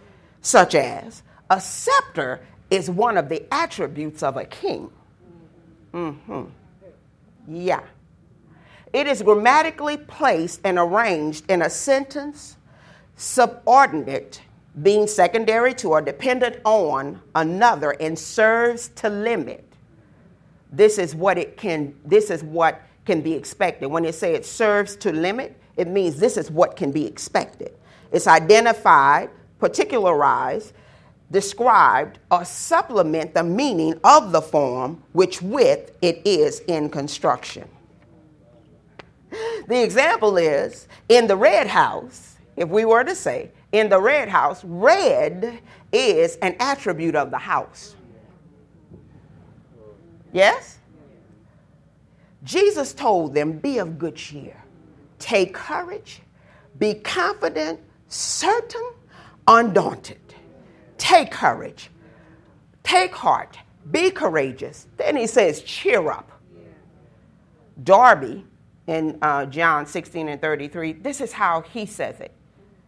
such 0.41 0.73
as 0.73 1.21
a 1.49 1.61
scepter 1.61 2.41
is 2.71 2.89
one 2.89 3.17
of 3.17 3.29
the 3.29 3.45
attributes 3.53 4.23
of 4.23 4.37
a 4.37 4.45
king. 4.45 4.89
Mm-hmm. 5.93 6.45
Yeah. 7.47 7.83
It 8.93 9.07
is 9.07 9.23
grammatically 9.23 9.97
placed 9.97 10.61
and 10.63 10.77
arranged 10.77 11.49
in 11.49 11.63
a 11.63 11.69
sentence 11.69 12.57
subordinate, 13.15 14.41
being 14.81 15.07
secondary 15.07 15.73
to 15.75 15.89
or 15.89 16.01
dependent 16.01 16.57
on 16.63 17.21
another, 17.35 17.91
and 17.99 18.17
serves 18.17 18.89
to 18.89 19.09
limit. 19.09 19.65
This 20.71 20.97
is 20.97 21.15
what 21.15 21.37
it 21.37 21.57
can. 21.57 21.95
This 22.05 22.29
is 22.29 22.43
what 22.43 22.81
can 23.05 23.21
be 23.21 23.33
expected. 23.33 23.87
When 23.87 24.05
it 24.05 24.15
say 24.15 24.33
it 24.33 24.45
serves 24.45 24.95
to 24.97 25.11
limit, 25.11 25.59
it 25.75 25.87
means 25.87 26.17
this 26.17 26.37
is 26.37 26.49
what 26.49 26.75
can 26.75 26.91
be 26.91 27.05
expected. 27.05 27.73
It's 28.11 28.27
identified, 28.27 29.29
particularized, 29.59 30.73
described 31.31 32.19
or 32.29 32.45
supplement 32.45 33.33
the 33.33 33.43
meaning 33.43 33.99
of 34.03 34.31
the 34.31 34.41
form 34.41 35.03
which 35.13 35.41
with 35.41 35.91
it 36.01 36.21
is 36.25 36.59
in 36.61 36.89
construction. 36.89 37.67
The 39.67 39.83
example 39.83 40.37
is 40.37 40.87
in 41.09 41.27
the 41.27 41.35
red 41.35 41.67
house, 41.67 42.37
if 42.55 42.69
we 42.69 42.85
were 42.85 43.03
to 43.03 43.15
say, 43.15 43.51
in 43.71 43.89
the 43.89 43.99
red 43.99 44.29
house, 44.29 44.63
red 44.63 45.59
is 45.91 46.35
an 46.37 46.55
attribute 46.59 47.15
of 47.15 47.31
the 47.31 47.37
house. 47.37 47.95
Yes? 50.31 50.79
Jesus 52.43 52.93
told 52.93 53.33
them, 53.33 53.53
Be 53.53 53.77
of 53.77 53.97
good 53.97 54.15
cheer, 54.15 54.61
take 55.19 55.53
courage, 55.53 56.21
be 56.77 56.95
confident, 56.95 57.79
certain, 58.09 58.89
undaunted. 59.47 60.17
Take 60.97 61.31
courage, 61.31 61.89
take 62.83 63.13
heart, 63.13 63.57
be 63.91 64.11
courageous. 64.11 64.87
Then 64.97 65.15
he 65.15 65.27
says, 65.27 65.61
cheer 65.61 66.09
up. 66.09 66.31
Darby 67.83 68.45
in 68.87 69.17
uh, 69.21 69.45
John 69.45 69.85
16 69.85 70.27
and 70.27 70.41
33, 70.41 70.93
this 70.93 71.21
is 71.21 71.31
how 71.31 71.61
he 71.61 71.85
says 71.85 72.19
it. 72.19 72.31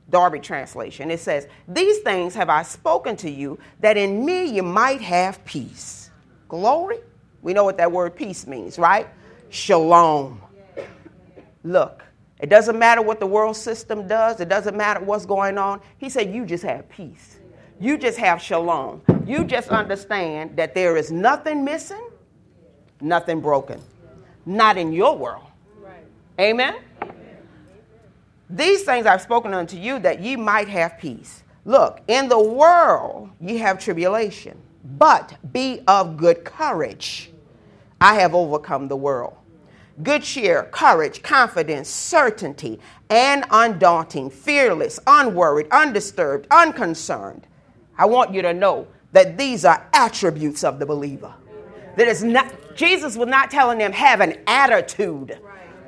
Darby 0.09 0.39
translation. 0.39 1.09
It 1.09 1.19
says, 1.19 1.47
These 1.67 1.99
things 1.99 2.35
have 2.35 2.49
I 2.49 2.63
spoken 2.63 3.15
to 3.17 3.29
you, 3.29 3.57
that 3.79 3.97
in 3.97 4.23
me 4.25 4.45
you 4.45 4.63
might 4.63 5.01
have 5.01 5.43
peace. 5.45 6.11
Glory. 6.47 6.99
We 7.41 7.53
know 7.53 7.63
what 7.63 7.77
that 7.77 7.91
word 7.91 8.15
peace 8.15 8.45
means, 8.45 8.77
right? 8.77 9.07
Shalom. 9.49 10.41
Look, 11.63 12.03
it 12.39 12.49
doesn't 12.49 12.77
matter 12.77 13.01
what 13.01 13.19
the 13.19 13.25
world 13.25 13.55
system 13.55 14.07
does, 14.07 14.39
it 14.39 14.49
doesn't 14.49 14.77
matter 14.77 14.99
what's 14.99 15.25
going 15.25 15.57
on. 15.57 15.81
He 15.97 16.09
said, 16.09 16.33
You 16.33 16.45
just 16.45 16.63
have 16.63 16.87
peace. 16.89 17.39
You 17.79 17.97
just 17.97 18.17
have 18.19 18.41
shalom. 18.41 19.01
You 19.25 19.43
just 19.43 19.69
understand 19.69 20.55
that 20.55 20.73
there 20.73 20.95
is 20.95 21.11
nothing 21.11 21.65
missing, 21.65 22.09
nothing 23.01 23.41
broken. 23.41 23.81
Not 24.45 24.77
in 24.77 24.93
your 24.93 25.17
world. 25.17 25.43
Amen? 26.39 26.75
These 28.49 28.83
things 28.83 29.05
I've 29.05 29.21
spoken 29.21 29.53
unto 29.53 29.77
you 29.77 29.99
that 29.99 30.19
ye 30.19 30.35
might 30.35 30.67
have 30.67 30.99
peace. 30.99 31.43
Look, 31.65 32.01
in 32.07 32.29
the 32.29 32.39
world 32.39 33.31
ye 33.41 33.57
have 33.57 33.79
tribulation, 33.79 34.57
but 34.97 35.35
be 35.51 35.81
of 35.87 36.17
good 36.17 36.43
courage. 36.43 37.31
I 37.99 38.15
have 38.15 38.35
overcome 38.35 38.87
the 38.87 38.95
world. 38.95 39.35
Good 40.03 40.23
cheer, 40.23 40.63
courage, 40.71 41.23
confidence, 41.23 41.89
certainty, 41.89 42.79
and 43.09 43.45
undaunting, 43.49 44.29
fearless, 44.29 44.99
unworried, 45.07 45.67
undisturbed, 45.71 46.47
unconcerned. 46.51 47.47
I 47.97 48.05
want 48.05 48.33
you 48.33 48.41
to 48.41 48.53
know 48.53 48.87
that 49.13 49.37
these 49.37 49.63
are 49.63 49.87
attributes 49.93 50.65
of 50.65 50.79
the 50.79 50.85
believer. 50.85 51.33
That 51.95 52.07
is 52.07 52.23
not 52.23 52.53
Jesus 52.75 53.15
was 53.15 53.29
not 53.29 53.49
telling 53.49 53.77
them 53.77 53.93
have 53.93 54.19
an 54.19 54.37
attitude 54.47 55.39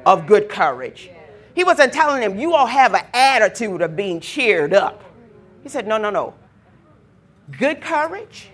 of 0.08 0.26
good 0.26 0.48
courage. 0.48 1.12
He 1.54 1.66
wasn't 1.66 1.92
telling 1.92 2.22
them 2.22 2.40
you 2.40 2.54
all 2.54 2.66
have 2.66 2.94
an 2.94 3.06
attitude 3.14 3.82
of 3.82 3.96
being 3.96 4.22
cheered 4.22 4.74
up. 4.74 5.04
He 5.64 5.70
said, 5.70 5.86
no, 5.86 5.98
no, 5.98 6.10
no. 6.10 6.34
Good 7.60 7.82
courage, 7.82 8.50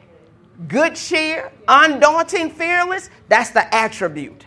good 0.67 0.95
cheer, 0.95 1.51
undaunting, 1.67 2.49
fearless, 2.49 3.11
that's 3.27 3.51
the 3.51 3.73
attribute 3.73 4.45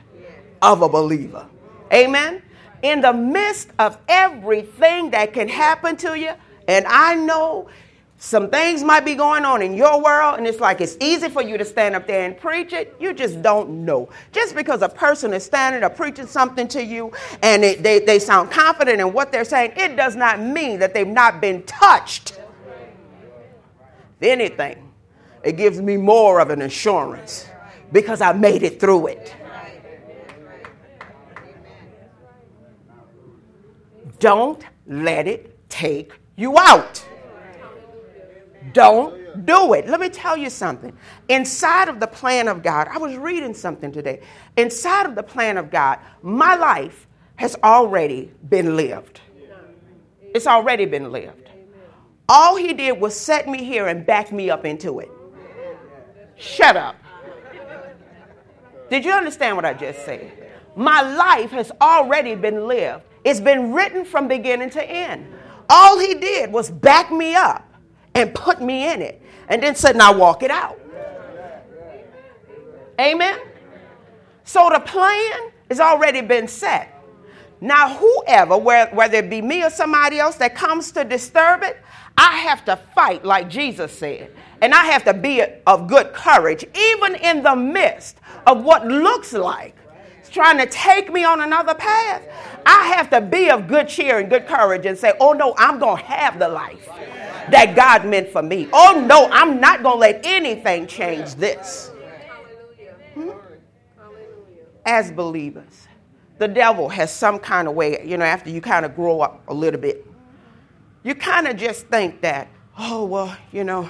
of 0.60 0.82
a 0.82 0.88
believer. 0.88 1.46
Amen. 1.92 2.42
In 2.82 3.00
the 3.00 3.12
midst 3.12 3.68
of 3.78 3.98
everything 4.08 5.10
that 5.10 5.32
can 5.32 5.48
happen 5.48 5.96
to 5.98 6.18
you, 6.18 6.32
and 6.66 6.86
I 6.88 7.14
know 7.14 7.68
some 8.18 8.48
things 8.48 8.82
might 8.82 9.04
be 9.04 9.14
going 9.14 9.44
on 9.44 9.60
in 9.60 9.74
your 9.74 10.02
world, 10.02 10.38
and 10.38 10.46
it's 10.46 10.58
like 10.58 10.80
it's 10.80 10.96
easy 11.00 11.28
for 11.28 11.42
you 11.42 11.58
to 11.58 11.64
stand 11.64 11.94
up 11.94 12.06
there 12.06 12.24
and 12.24 12.36
preach 12.36 12.72
it. 12.72 12.96
You 12.98 13.12
just 13.12 13.42
don't 13.42 13.84
know. 13.84 14.08
Just 14.32 14.54
because 14.54 14.80
a 14.80 14.88
person 14.88 15.34
is 15.34 15.44
standing 15.44 15.84
or 15.84 15.90
preaching 15.90 16.26
something 16.26 16.66
to 16.68 16.82
you 16.82 17.12
and 17.42 17.62
it, 17.62 17.82
they, 17.82 17.98
they 17.98 18.18
sound 18.18 18.50
confident 18.50 19.00
in 19.00 19.12
what 19.12 19.32
they're 19.32 19.44
saying, 19.44 19.74
it 19.76 19.96
does 19.96 20.16
not 20.16 20.40
mean 20.40 20.78
that 20.78 20.94
they've 20.94 21.06
not 21.06 21.42
been 21.42 21.62
touched. 21.64 22.38
If 24.20 24.28
anything, 24.28 24.90
it 25.44 25.58
gives 25.58 25.80
me 25.80 25.98
more 25.98 26.40
of 26.40 26.48
an 26.48 26.62
assurance 26.62 27.46
because 27.92 28.22
I 28.22 28.32
made 28.32 28.62
it 28.62 28.80
through 28.80 29.08
it. 29.08 29.34
Don't 34.18 34.64
let 34.86 35.28
it 35.28 35.68
take 35.68 36.12
you 36.36 36.56
out. 36.58 37.06
Don't 38.72 39.44
do 39.46 39.74
it. 39.74 39.86
Let 39.88 40.00
me 40.00 40.08
tell 40.08 40.36
you 40.36 40.50
something. 40.50 40.96
Inside 41.28 41.88
of 41.88 42.00
the 42.00 42.06
plan 42.06 42.48
of 42.48 42.62
God, 42.62 42.88
I 42.88 42.98
was 42.98 43.16
reading 43.16 43.54
something 43.54 43.92
today. 43.92 44.20
Inside 44.56 45.06
of 45.06 45.14
the 45.14 45.22
plan 45.22 45.56
of 45.56 45.70
God, 45.70 45.98
my 46.22 46.54
life 46.54 47.06
has 47.36 47.56
already 47.62 48.32
been 48.48 48.76
lived. 48.76 49.20
It's 50.34 50.46
already 50.46 50.86
been 50.86 51.12
lived. 51.12 51.50
All 52.28 52.56
he 52.56 52.72
did 52.72 53.00
was 53.00 53.18
set 53.18 53.48
me 53.48 53.62
here 53.62 53.86
and 53.86 54.04
back 54.04 54.32
me 54.32 54.50
up 54.50 54.64
into 54.64 55.00
it. 55.00 55.10
Shut 56.36 56.76
up. 56.76 56.96
Did 58.90 59.04
you 59.04 59.12
understand 59.12 59.56
what 59.56 59.64
I 59.64 59.74
just 59.74 60.04
said? 60.04 60.32
My 60.76 61.00
life 61.00 61.50
has 61.50 61.72
already 61.80 62.34
been 62.34 62.66
lived. 62.66 63.04
It's 63.24 63.40
been 63.40 63.72
written 63.72 64.04
from 64.04 64.28
beginning 64.28 64.70
to 64.70 64.84
end. 64.84 65.26
All 65.68 65.98
he 65.98 66.14
did 66.14 66.52
was 66.52 66.70
back 66.70 67.10
me 67.10 67.34
up 67.34 67.66
and 68.16 68.34
put 68.34 68.60
me 68.62 68.90
in 68.90 69.02
it 69.02 69.20
and 69.48 69.62
then 69.62 69.74
said, 69.74 69.94
now 69.94 70.16
walk 70.16 70.42
it 70.42 70.50
out. 70.50 70.80
Amen? 72.98 73.38
So 74.44 74.70
the 74.72 74.80
plan 74.80 75.50
has 75.68 75.80
already 75.80 76.22
been 76.22 76.48
set. 76.48 76.92
Now, 77.60 77.94
whoever, 77.94 78.56
whether 78.56 79.18
it 79.18 79.30
be 79.30 79.42
me 79.42 79.64
or 79.64 79.70
somebody 79.70 80.18
else 80.18 80.36
that 80.36 80.54
comes 80.54 80.92
to 80.92 81.04
disturb 81.04 81.62
it, 81.62 81.78
I 82.16 82.36
have 82.38 82.64
to 82.66 82.76
fight 82.94 83.24
like 83.24 83.50
Jesus 83.50 83.92
said. 83.92 84.32
And 84.62 84.72
I 84.72 84.84
have 84.86 85.04
to 85.04 85.12
be 85.12 85.42
of 85.66 85.86
good 85.86 86.14
courage, 86.14 86.64
even 86.74 87.16
in 87.16 87.42
the 87.42 87.54
midst 87.54 88.16
of 88.46 88.64
what 88.64 88.86
looks 88.86 89.32
like 89.34 89.76
trying 90.30 90.58
to 90.58 90.66
take 90.66 91.10
me 91.10 91.24
on 91.24 91.40
another 91.40 91.74
path. 91.74 92.22
I 92.66 92.88
have 92.88 93.08
to 93.10 93.20
be 93.20 93.50
of 93.50 93.68
good 93.68 93.88
cheer 93.88 94.18
and 94.18 94.28
good 94.28 94.46
courage 94.46 94.84
and 94.84 94.96
say, 94.96 95.14
oh 95.18 95.32
no, 95.32 95.54
I'm 95.56 95.78
going 95.78 95.96
to 95.96 96.04
have 96.04 96.38
the 96.38 96.48
life 96.48 96.88
that 97.50 97.74
God 97.76 98.06
meant 98.06 98.28
for 98.28 98.42
me. 98.42 98.68
Oh 98.72 99.04
no, 99.06 99.28
I'm 99.30 99.60
not 99.60 99.82
going 99.82 99.96
to 99.96 100.00
let 100.00 100.26
anything 100.26 100.86
change 100.86 101.34
this. 101.34 101.90
Hmm? 103.14 103.30
As 104.84 105.10
believers, 105.10 105.88
the 106.38 106.48
devil 106.48 106.88
has 106.88 107.12
some 107.12 107.38
kind 107.38 107.68
of 107.68 107.74
way, 107.74 108.04
you 108.04 108.16
know, 108.16 108.24
after 108.24 108.50
you 108.50 108.60
kind 108.60 108.84
of 108.84 108.94
grow 108.94 109.20
up 109.20 109.42
a 109.48 109.54
little 109.54 109.80
bit, 109.80 110.06
you 111.02 111.14
kind 111.14 111.46
of 111.46 111.56
just 111.56 111.86
think 111.86 112.20
that, 112.20 112.48
oh, 112.78 113.04
well, 113.04 113.36
you 113.52 113.64
know, 113.64 113.88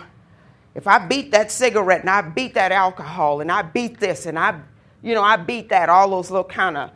if 0.74 0.86
I 0.86 0.98
beat 0.98 1.30
that 1.32 1.50
cigarette 1.50 2.02
and 2.02 2.10
I 2.10 2.20
beat 2.20 2.54
that 2.54 2.70
alcohol 2.70 3.40
and 3.40 3.50
I 3.50 3.62
beat 3.62 3.98
this 3.98 4.26
and 4.26 4.38
I, 4.38 4.60
you 5.02 5.14
know, 5.14 5.22
I 5.22 5.36
beat 5.36 5.70
that, 5.70 5.88
all 5.88 6.10
those 6.10 6.30
little 6.30 6.44
kind 6.44 6.76
of 6.76 6.90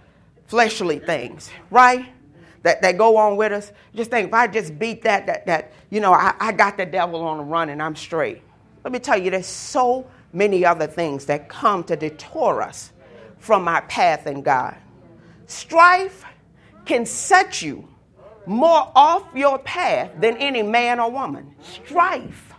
fleshly 0.47 0.99
things, 0.99 1.51
right? 1.71 2.07
That, 2.63 2.83
that 2.83 2.99
go 2.99 3.17
on 3.17 3.37
with 3.37 3.53
us. 3.53 3.73
Just 3.95 4.11
think 4.11 4.29
if 4.29 4.35
I 4.35 4.47
just 4.47 4.79
beat 4.79 5.03
that, 5.03 5.27
that, 5.27 5.47
that 5.47 5.73
you 5.91 6.01
know, 6.01 6.13
I, 6.13 6.35
I 6.39 6.53
got 6.53 6.77
the 6.77 6.87
devil 6.87 7.23
on 7.23 7.39
the 7.39 7.45
run 7.45 7.69
and 7.71 7.83
I'm 7.83 7.97
straight. 7.97 8.43
Let 8.85 8.93
me 8.93 8.99
tell 8.99 9.21
you, 9.21 9.31
there's 9.31 9.47
so 9.47 10.07
many 10.33 10.65
other 10.65 10.87
things 10.87 11.27
that 11.27 11.49
come 11.49 11.85
to 11.85 11.97
detour 11.97 12.63
us 12.63 12.93
from 13.39 13.69
our 13.69 13.83
path 13.83 14.27
in 14.27 14.43
God. 14.43 14.77
Strife 15.47 16.25
can 16.85 17.05
set 17.05 17.63
you 17.63 17.89
more 18.47 18.91
off 18.95 19.25
your 19.35 19.59
path 19.59 20.11
than 20.19 20.37
any 20.37 20.63
man 20.63 21.01
or 21.01 21.11
woman. 21.11 21.55
Strife. 21.63 22.55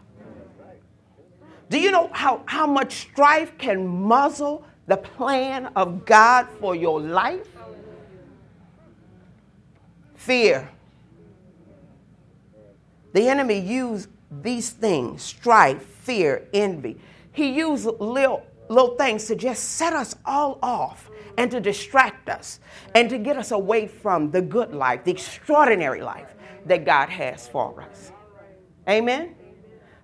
Do 1.70 1.80
you 1.80 1.92
know 1.92 2.10
how, 2.12 2.44
how 2.46 2.68
much 2.68 2.94
strife 2.94 3.58
can 3.58 3.88
muzzle 3.88 4.66
the 4.88 4.98
plan 4.98 5.68
of 5.76 6.06
God 6.06 6.48
for 6.60 6.76
your 6.76 7.00
life? 7.00 7.48
Fear. 10.22 10.70
The 13.14 13.28
enemy 13.28 13.60
used 13.60 14.08
these 14.42 14.70
things 14.70 15.24
strife, 15.24 15.82
fear, 15.82 16.48
envy. 16.54 16.98
He 17.32 17.54
used 17.54 17.86
little, 17.86 18.46
little 18.70 18.96
things 18.96 19.26
to 19.26 19.36
just 19.36 19.64
set 19.78 19.94
us 19.94 20.16
all 20.26 20.60
off 20.62 21.10
and 21.38 21.50
to 21.52 21.60
distract 21.60 22.30
us 22.30 22.60
and 22.94 23.10
to 23.10 23.18
get 23.18 23.36
us 23.36 23.52
away 23.52 23.88
from 23.88 24.32
the 24.32 24.42
good 24.42 24.74
life, 24.74 25.04
the 25.04 25.12
extraordinary 25.12 26.02
life 26.02 26.36
that 26.66 26.86
God 26.86 27.10
has 27.10 27.48
for 27.48 27.82
us. 27.82 28.12
Amen? 28.88 29.36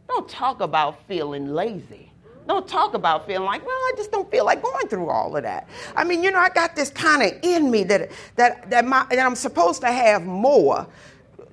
Don't 0.08 0.28
talk 0.28 0.62
about 0.62 1.06
feeling 1.08 1.54
lazy. 1.54 2.07
Don't 2.48 2.68
talk 2.68 2.94
about 2.94 3.28
feeling 3.28 3.46
like, 3.46 3.66
well, 3.66 3.76
I 3.76 3.94
just 3.98 4.12
don't 4.12 4.30
feel 4.32 4.46
like 4.46 4.64
going 4.64 4.88
through 4.88 5.10
all 5.10 5.36
of 5.36 5.44
that. 5.44 5.68
I 5.96 6.06
mean, 6.06 6.24
you 6.24 6.32
know, 6.32 6.40
I 6.40 6.50
got 6.50 6.76
this 6.76 6.90
kind 6.90 7.22
of 7.22 7.38
in 7.44 7.70
me 7.70 7.84
that 7.84 8.10
that 8.36 8.70
that, 8.70 8.86
my, 8.86 9.06
that 9.10 9.20
I'm 9.20 9.36
supposed 9.36 9.82
to 9.82 9.92
have 9.92 10.26
more. 10.26 10.88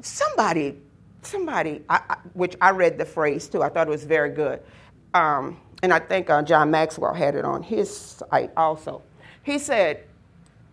Somebody, 0.00 0.78
somebody, 1.22 1.82
I, 1.88 2.00
I, 2.10 2.16
which 2.34 2.56
I 2.60 2.70
read 2.70 2.96
the 2.96 3.04
phrase 3.04 3.48
too. 3.48 3.62
I 3.62 3.68
thought 3.70 3.88
it 3.88 3.90
was 3.90 4.04
very 4.04 4.30
good, 4.30 4.60
um, 5.14 5.60
and 5.82 5.92
I 5.92 5.98
think 5.98 6.30
uh, 6.30 6.42
John 6.42 6.70
Maxwell 6.70 7.14
had 7.14 7.34
it 7.34 7.44
on 7.44 7.62
his 7.62 7.94
site 7.94 8.52
also. 8.56 9.02
He 9.42 9.58
said, 9.58 10.04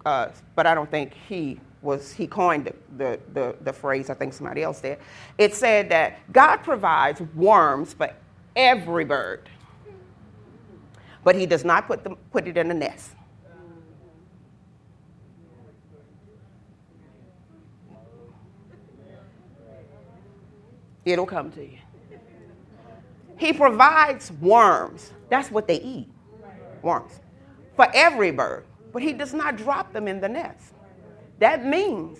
uh, 0.05 0.29
but 0.55 0.67
I 0.67 0.75
don't 0.75 0.91
think 0.91 1.13
he 1.13 1.59
was 1.81 2.13
he 2.13 2.27
coined 2.27 2.65
the, 2.65 2.75
the, 2.97 3.19
the, 3.33 3.55
the, 3.61 3.73
phrase, 3.73 4.11
I 4.11 4.13
think 4.13 4.33
somebody 4.33 4.61
else 4.61 4.81
did. 4.81 4.99
It 5.39 5.55
said 5.55 5.89
that 5.89 6.19
God 6.31 6.57
provides 6.57 7.21
worms 7.35 7.93
for 7.93 8.11
every 8.55 9.05
bird 9.05 9.49
but 11.23 11.35
he 11.35 11.45
does 11.45 11.63
not 11.63 11.87
put, 11.87 12.03
them, 12.03 12.17
put 12.31 12.47
it 12.47 12.57
in 12.57 12.71
a 12.71 12.73
nest. 12.73 13.11
It'll 21.03 21.25
come 21.25 21.51
to 21.53 21.63
you. 21.63 21.77
He 23.37 23.53
provides 23.53 24.31
worms. 24.33 25.11
That's 25.29 25.49
what 25.49 25.67
they 25.67 25.81
eat 25.81 26.07
worms 26.83 27.19
for 27.75 27.87
every 27.93 28.31
bird, 28.31 28.65
but 28.91 29.01
he 29.01 29.13
does 29.13 29.33
not 29.33 29.55
drop 29.55 29.93
them 29.93 30.07
in 30.07 30.19
the 30.19 30.29
nest. 30.29 30.73
That 31.39 31.65
means 31.65 32.19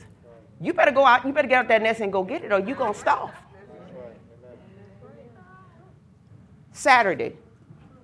you 0.60 0.74
better 0.74 0.92
go 0.92 1.06
out, 1.06 1.26
you 1.26 1.34
better 1.34 1.48
get 1.48 1.60
out 1.60 1.68
that 1.68 1.82
nest 1.82 2.02
and 2.02 2.12
go 2.12 2.24
get 2.24 2.44
it, 2.44 2.52
or 2.52 2.60
you're 2.60 2.76
going 2.76 2.94
to 2.94 3.00
starve. 3.00 3.32
Saturday, 6.72 7.36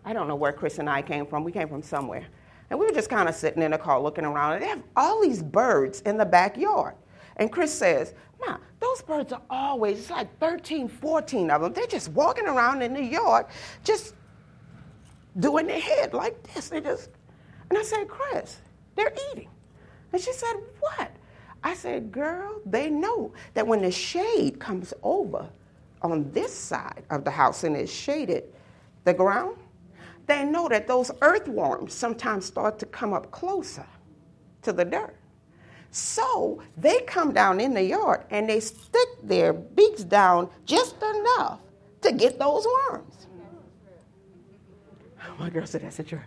I 0.08 0.14
don't 0.14 0.30
know 0.30 0.36
where 0.36 0.53
Chris 0.53 0.80
and 0.80 0.89
I 0.89 1.01
came 1.01 1.26
from. 1.26 1.43
We 1.43 1.51
came 1.51 1.68
from 1.68 1.82
somewhere. 1.84 2.26
And 2.70 2.80
we 2.80 2.86
were 2.86 2.93
just 2.93 3.10
kind 3.10 3.28
of 3.28 3.36
sitting 3.36 3.62
in 3.62 3.72
the 3.72 3.78
car 3.78 3.99
looking 3.99 4.24
around, 4.24 4.53
and 4.53 4.62
they 4.64 4.68
have 4.68 4.82
all 4.95 5.22
these 5.22 5.43
birds 5.43 5.99
in 6.01 6.16
the 6.16 6.26
backyard. 6.26 6.95
And 7.36 7.51
Chris 7.51 7.74
says, 7.74 8.14
"Now, 8.39 8.62
those 8.80 9.01
birds 9.01 9.34
are 9.34 9.41
always, 9.49 9.99
it's 9.99 10.10
like 10.10 10.39
13, 10.39 10.88
14 10.88 11.51
of 11.51 11.62
them. 11.62 11.74
They're 11.74 11.88
just 11.88 12.08
walking 12.10 12.47
around 12.47 12.84
in 12.84 12.93
the 12.93 13.03
yard, 13.03 13.47
just 13.84 14.16
doing 15.39 15.68
their 15.68 15.82
head 15.82 16.14
like 16.14 16.41
this. 16.53 16.70
They 16.70 16.80
just, 16.80 17.10
and 17.70 17.78
I 17.78 17.84
said, 17.84 18.08
Chris, 18.08 18.60
they're 18.95 19.14
eating. 19.34 19.49
And 20.14 20.22
she 20.22 20.32
said, 20.32 20.53
What? 20.80 21.12
I 21.66 21.74
said, 21.74 22.14
Girl, 22.14 22.62
they 22.66 22.89
know 22.89 23.34
that 23.55 23.68
when 23.68 23.82
the 23.82 23.91
shade 23.91 24.58
comes 24.58 24.93
over 25.03 25.49
on 26.01 26.32
this 26.32 26.53
side 26.53 27.03
of 27.10 27.26
the 27.26 27.32
house 27.32 27.66
and 27.66 27.76
it's 27.76 27.91
shaded, 27.91 28.45
the 29.03 29.14
ground, 29.14 29.58
they 30.28 30.43
know 30.43 30.67
that 30.67 30.88
those 30.88 31.09
earthworms 31.21 31.93
sometimes 31.93 32.45
start 32.45 32.78
to 32.80 32.86
come 32.86 33.13
up 33.13 33.32
closer 33.32 33.86
to 34.61 34.73
the 34.73 34.86
dirt. 34.86 35.15
So 35.91 36.61
they 36.75 36.99
come 37.01 37.34
down 37.34 37.59
in 37.59 37.73
the 37.73 37.84
yard 37.84 38.25
and 38.30 38.47
they 38.49 38.59
stick 38.59 39.07
their 39.23 39.53
beaks 39.53 40.03
down 40.03 40.49
just 40.65 40.97
enough 41.01 41.59
to 42.01 42.11
get 42.11 42.38
those 42.38 42.65
worms. 42.65 43.28
Oh, 45.23 45.36
my 45.39 45.49
girl 45.49 45.65
said, 45.65 45.82
That's 45.82 45.99
a 45.99 46.03
true. 46.03 46.21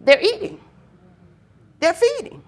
They're 0.00 0.20
eating. 0.20 0.60
They're 1.80 1.94
feeding. 1.94 2.42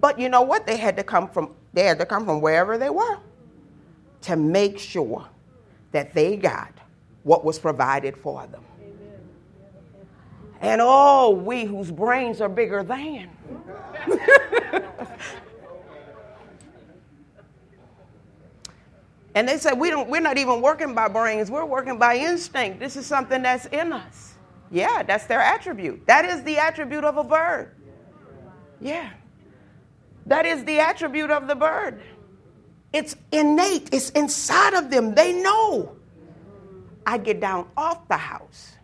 But 0.00 0.18
you 0.18 0.28
know 0.28 0.42
what? 0.42 0.66
They 0.66 0.76
had 0.76 0.96
to 0.96 1.04
come 1.04 1.28
from 1.28 1.54
they 1.72 1.84
had 1.84 1.98
to 1.98 2.06
come 2.06 2.24
from 2.24 2.40
wherever 2.40 2.78
they 2.78 2.90
were 2.90 3.18
to 4.22 4.36
make 4.36 4.78
sure 4.78 5.28
that 5.92 6.14
they 6.14 6.36
got 6.36 6.72
what 7.22 7.44
was 7.44 7.58
provided 7.58 8.16
for 8.16 8.46
them. 8.46 8.64
And 10.60 10.80
oh, 10.82 11.30
we 11.30 11.64
whose 11.64 11.90
brains 11.90 12.40
are 12.40 12.48
bigger 12.48 12.82
than. 12.82 13.30
and 19.34 19.48
they 19.48 19.58
said, 19.58 19.74
we 19.78 19.90
don't, 19.90 20.08
we're 20.08 20.20
not 20.20 20.36
even 20.38 20.60
working 20.60 20.94
by 20.94 21.08
brains, 21.08 21.50
we're 21.50 21.64
working 21.64 21.98
by 21.98 22.16
instinct. 22.16 22.80
This 22.80 22.96
is 22.96 23.06
something 23.06 23.42
that's 23.42 23.66
in 23.66 23.92
us. 23.92 24.34
Yeah, 24.70 25.02
that's 25.02 25.26
their 25.26 25.40
attribute. 25.40 26.06
That 26.06 26.24
is 26.24 26.42
the 26.42 26.58
attribute 26.58 27.04
of 27.04 27.16
a 27.16 27.24
bird. 27.24 27.74
Yeah. 28.80 29.10
That 30.26 30.44
is 30.44 30.64
the 30.64 30.78
attribute 30.80 31.30
of 31.30 31.46
the 31.48 31.54
bird. 31.54 32.02
It's 32.92 33.16
innate, 33.32 33.90
it's 33.92 34.10
inside 34.10 34.74
of 34.74 34.90
them. 34.90 35.14
They 35.14 35.32
know. 35.32 35.96
I 37.06 37.16
get 37.16 37.40
down 37.40 37.68
off 37.76 38.06
the 38.08 38.16
house, 38.16 38.74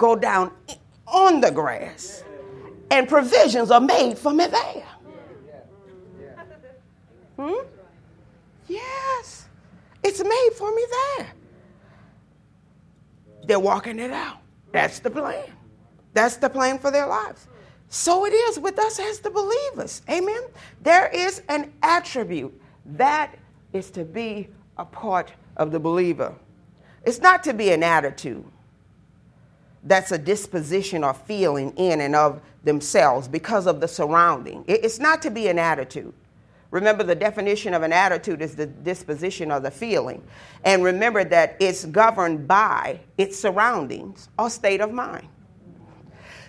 go 0.00 0.16
down 0.16 0.50
on 1.06 1.40
the 1.40 1.50
grass, 1.50 2.24
and 2.90 3.06
provisions 3.06 3.70
are 3.70 3.80
made 3.80 4.18
for 4.18 4.32
me 4.32 4.46
there. 4.46 4.86
Hmm? 7.38 7.66
Yes, 8.66 9.46
it's 10.02 10.24
made 10.24 10.50
for 10.56 10.74
me 10.74 10.84
there. 10.90 11.32
They're 13.44 13.60
walking 13.60 13.98
it 13.98 14.10
out. 14.10 14.38
That's 14.72 14.98
the 15.00 15.10
plan. 15.10 15.44
That's 16.12 16.36
the 16.36 16.48
plan 16.48 16.78
for 16.78 16.90
their 16.90 17.06
lives. 17.06 17.46
So 17.88 18.24
it 18.24 18.30
is 18.30 18.58
with 18.58 18.78
us 18.78 18.98
as 18.98 19.20
the 19.20 19.30
believers. 19.30 20.02
Amen. 20.08 20.42
There 20.82 21.08
is 21.08 21.42
an 21.48 21.72
attribute 21.82 22.58
that 22.86 23.36
is 23.72 23.90
to 23.90 24.04
be 24.04 24.48
a 24.78 24.84
part 24.84 25.32
of 25.56 25.72
the 25.72 25.80
believer. 25.80 26.34
It's 27.04 27.18
not 27.18 27.42
to 27.44 27.52
be 27.52 27.70
an 27.70 27.82
attitude. 27.82 28.44
That's 29.84 30.12
a 30.12 30.18
disposition 30.18 31.04
or 31.04 31.14
feeling 31.14 31.72
in 31.76 32.00
and 32.00 32.14
of 32.14 32.40
themselves 32.64 33.28
because 33.28 33.66
of 33.66 33.80
the 33.80 33.88
surrounding. 33.88 34.64
It's 34.68 34.98
not 34.98 35.22
to 35.22 35.30
be 35.30 35.48
an 35.48 35.58
attitude. 35.58 36.12
Remember, 36.70 37.02
the 37.02 37.14
definition 37.14 37.74
of 37.74 37.82
an 37.82 37.92
attitude 37.92 38.42
is 38.42 38.54
the 38.54 38.66
disposition 38.66 39.50
or 39.50 39.58
the 39.58 39.70
feeling. 39.70 40.22
And 40.64 40.84
remember 40.84 41.24
that 41.24 41.56
it's 41.58 41.84
governed 41.86 42.46
by 42.46 43.00
its 43.18 43.38
surroundings 43.38 44.28
or 44.38 44.50
state 44.50 44.80
of 44.80 44.92
mind. 44.92 45.26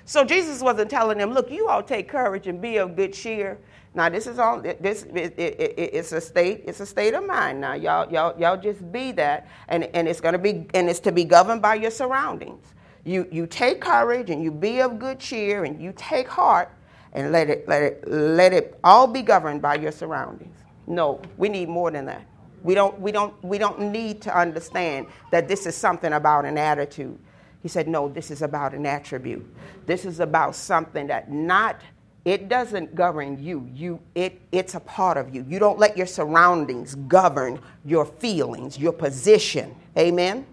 So 0.05 0.23
Jesus 0.23 0.61
wasn't 0.61 0.91
telling 0.91 1.17
them, 1.17 1.31
look, 1.33 1.49
you 1.49 1.67
all 1.67 1.81
take 1.81 2.09
courage 2.09 2.47
and 2.47 2.61
be 2.61 2.77
of 2.77 2.95
good 2.95 3.13
cheer. 3.13 3.57
Now 3.93 4.09
this 4.09 4.27
is 4.27 4.39
all 4.39 4.61
this 4.61 5.03
it, 5.03 5.33
it, 5.37 5.59
it, 5.59 5.75
it's 5.77 6.13
a 6.13 6.21
state 6.21 6.63
it's 6.65 6.79
a 6.79 6.85
state 6.85 7.13
of 7.13 7.25
mind. 7.25 7.59
Now 7.59 7.73
y'all 7.73 8.11
y'all 8.11 8.39
y'all 8.39 8.55
just 8.55 8.89
be 8.91 9.11
that, 9.13 9.49
and 9.67 9.83
and 9.93 10.07
it's 10.07 10.21
gonna 10.21 10.37
be 10.37 10.65
and 10.73 10.89
it's 10.89 11.01
to 11.01 11.11
be 11.11 11.25
governed 11.25 11.61
by 11.61 11.75
your 11.75 11.91
surroundings. 11.91 12.65
You 13.03 13.27
you 13.31 13.47
take 13.47 13.81
courage 13.81 14.29
and 14.29 14.43
you 14.43 14.51
be 14.51 14.81
of 14.81 14.99
good 14.99 15.19
cheer 15.19 15.63
and 15.63 15.81
you 15.81 15.93
take 15.95 16.27
heart 16.27 16.71
and 17.13 17.31
let 17.31 17.49
it 17.49 17.67
let 17.67 17.81
it 17.83 18.07
let 18.07 18.53
it 18.53 18.79
all 18.83 19.07
be 19.07 19.21
governed 19.21 19.61
by 19.61 19.75
your 19.75 19.91
surroundings. 19.91 20.55
No, 20.87 21.21
we 21.37 21.49
need 21.49 21.69
more 21.69 21.91
than 21.91 22.05
that. 22.05 22.25
We 22.63 22.75
don't 22.75 22.99
we 22.99 23.11
don't 23.11 23.33
we 23.43 23.57
don't 23.57 23.79
need 23.91 24.21
to 24.23 24.37
understand 24.37 25.07
that 25.31 25.47
this 25.47 25.65
is 25.65 25.75
something 25.75 26.13
about 26.13 26.45
an 26.45 26.57
attitude. 26.57 27.17
He 27.61 27.67
said, 27.67 27.87
No, 27.87 28.09
this 28.09 28.31
is 28.31 28.41
about 28.41 28.73
an 28.73 28.85
attribute. 28.85 29.45
This 29.85 30.05
is 30.05 30.19
about 30.19 30.55
something 30.55 31.07
that 31.07 31.31
not, 31.31 31.81
it 32.25 32.49
doesn't 32.49 32.95
govern 32.95 33.41
you. 33.43 33.69
you 33.73 33.99
it, 34.15 34.41
it's 34.51 34.75
a 34.75 34.79
part 34.79 35.17
of 35.17 35.33
you. 35.33 35.45
You 35.47 35.59
don't 35.59 35.79
let 35.79 35.97
your 35.97 36.07
surroundings 36.07 36.95
govern 36.95 37.59
your 37.85 38.05
feelings, 38.05 38.77
your 38.77 38.93
position. 38.93 39.75
Amen? 39.97 40.45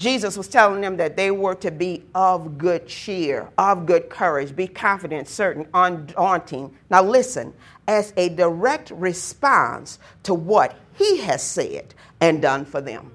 Jesus 0.00 0.36
was 0.36 0.48
telling 0.48 0.80
them 0.80 0.96
that 0.96 1.14
they 1.14 1.30
were 1.30 1.54
to 1.56 1.70
be 1.70 2.04
of 2.14 2.56
good 2.56 2.88
cheer, 2.88 3.50
of 3.58 3.84
good 3.84 4.08
courage, 4.08 4.56
be 4.56 4.66
confident, 4.66 5.28
certain, 5.28 5.68
undaunting. 5.74 6.74
Now, 6.88 7.02
listen, 7.02 7.52
as 7.86 8.14
a 8.16 8.30
direct 8.30 8.90
response 8.92 9.98
to 10.22 10.32
what 10.32 10.74
he 10.94 11.18
has 11.18 11.42
said 11.42 11.94
and 12.18 12.40
done 12.40 12.64
for 12.64 12.80
them 12.80 13.12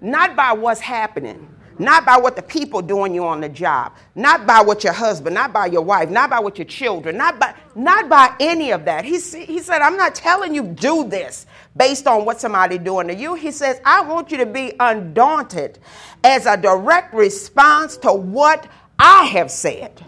not 0.00 0.36
by 0.36 0.52
what's 0.52 0.80
happening, 0.80 1.48
not 1.78 2.06
by 2.06 2.16
what 2.16 2.36
the 2.36 2.42
people 2.42 2.80
doing 2.80 3.14
you 3.14 3.24
on 3.24 3.40
the 3.40 3.48
job, 3.48 3.92
not 4.14 4.46
by 4.46 4.60
what 4.60 4.82
your 4.82 4.92
husband, 4.92 5.34
not 5.34 5.52
by 5.52 5.66
your 5.66 5.82
wife, 5.82 6.08
not 6.08 6.30
by 6.30 6.40
what 6.40 6.58
your 6.58 6.64
children, 6.64 7.16
not 7.16 7.38
by 7.38 7.54
not 7.74 8.08
by 8.08 8.34
any 8.40 8.72
of 8.72 8.84
that. 8.86 9.04
He, 9.04 9.18
he 9.44 9.60
said, 9.60 9.82
I'm 9.82 9.96
not 9.96 10.14
telling 10.14 10.54
you 10.54 10.62
do 10.62 11.06
this 11.06 11.46
based 11.76 12.06
on 12.06 12.24
what 12.24 12.40
somebody 12.40 12.78
doing 12.78 13.08
to 13.08 13.14
you. 13.14 13.34
He 13.34 13.50
says, 13.50 13.80
I 13.84 14.00
want 14.00 14.30
you 14.30 14.38
to 14.38 14.46
be 14.46 14.72
undaunted 14.80 15.78
as 16.24 16.46
a 16.46 16.56
direct 16.56 17.12
response 17.12 17.96
to 17.98 18.12
what 18.12 18.66
I 18.98 19.24
have 19.24 19.50
said 19.50 20.02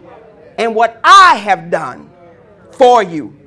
and 0.57 0.73
what 0.73 0.99
I 1.03 1.35
have 1.35 1.69
done 1.69 2.09
for 2.71 3.03
you 3.03 3.39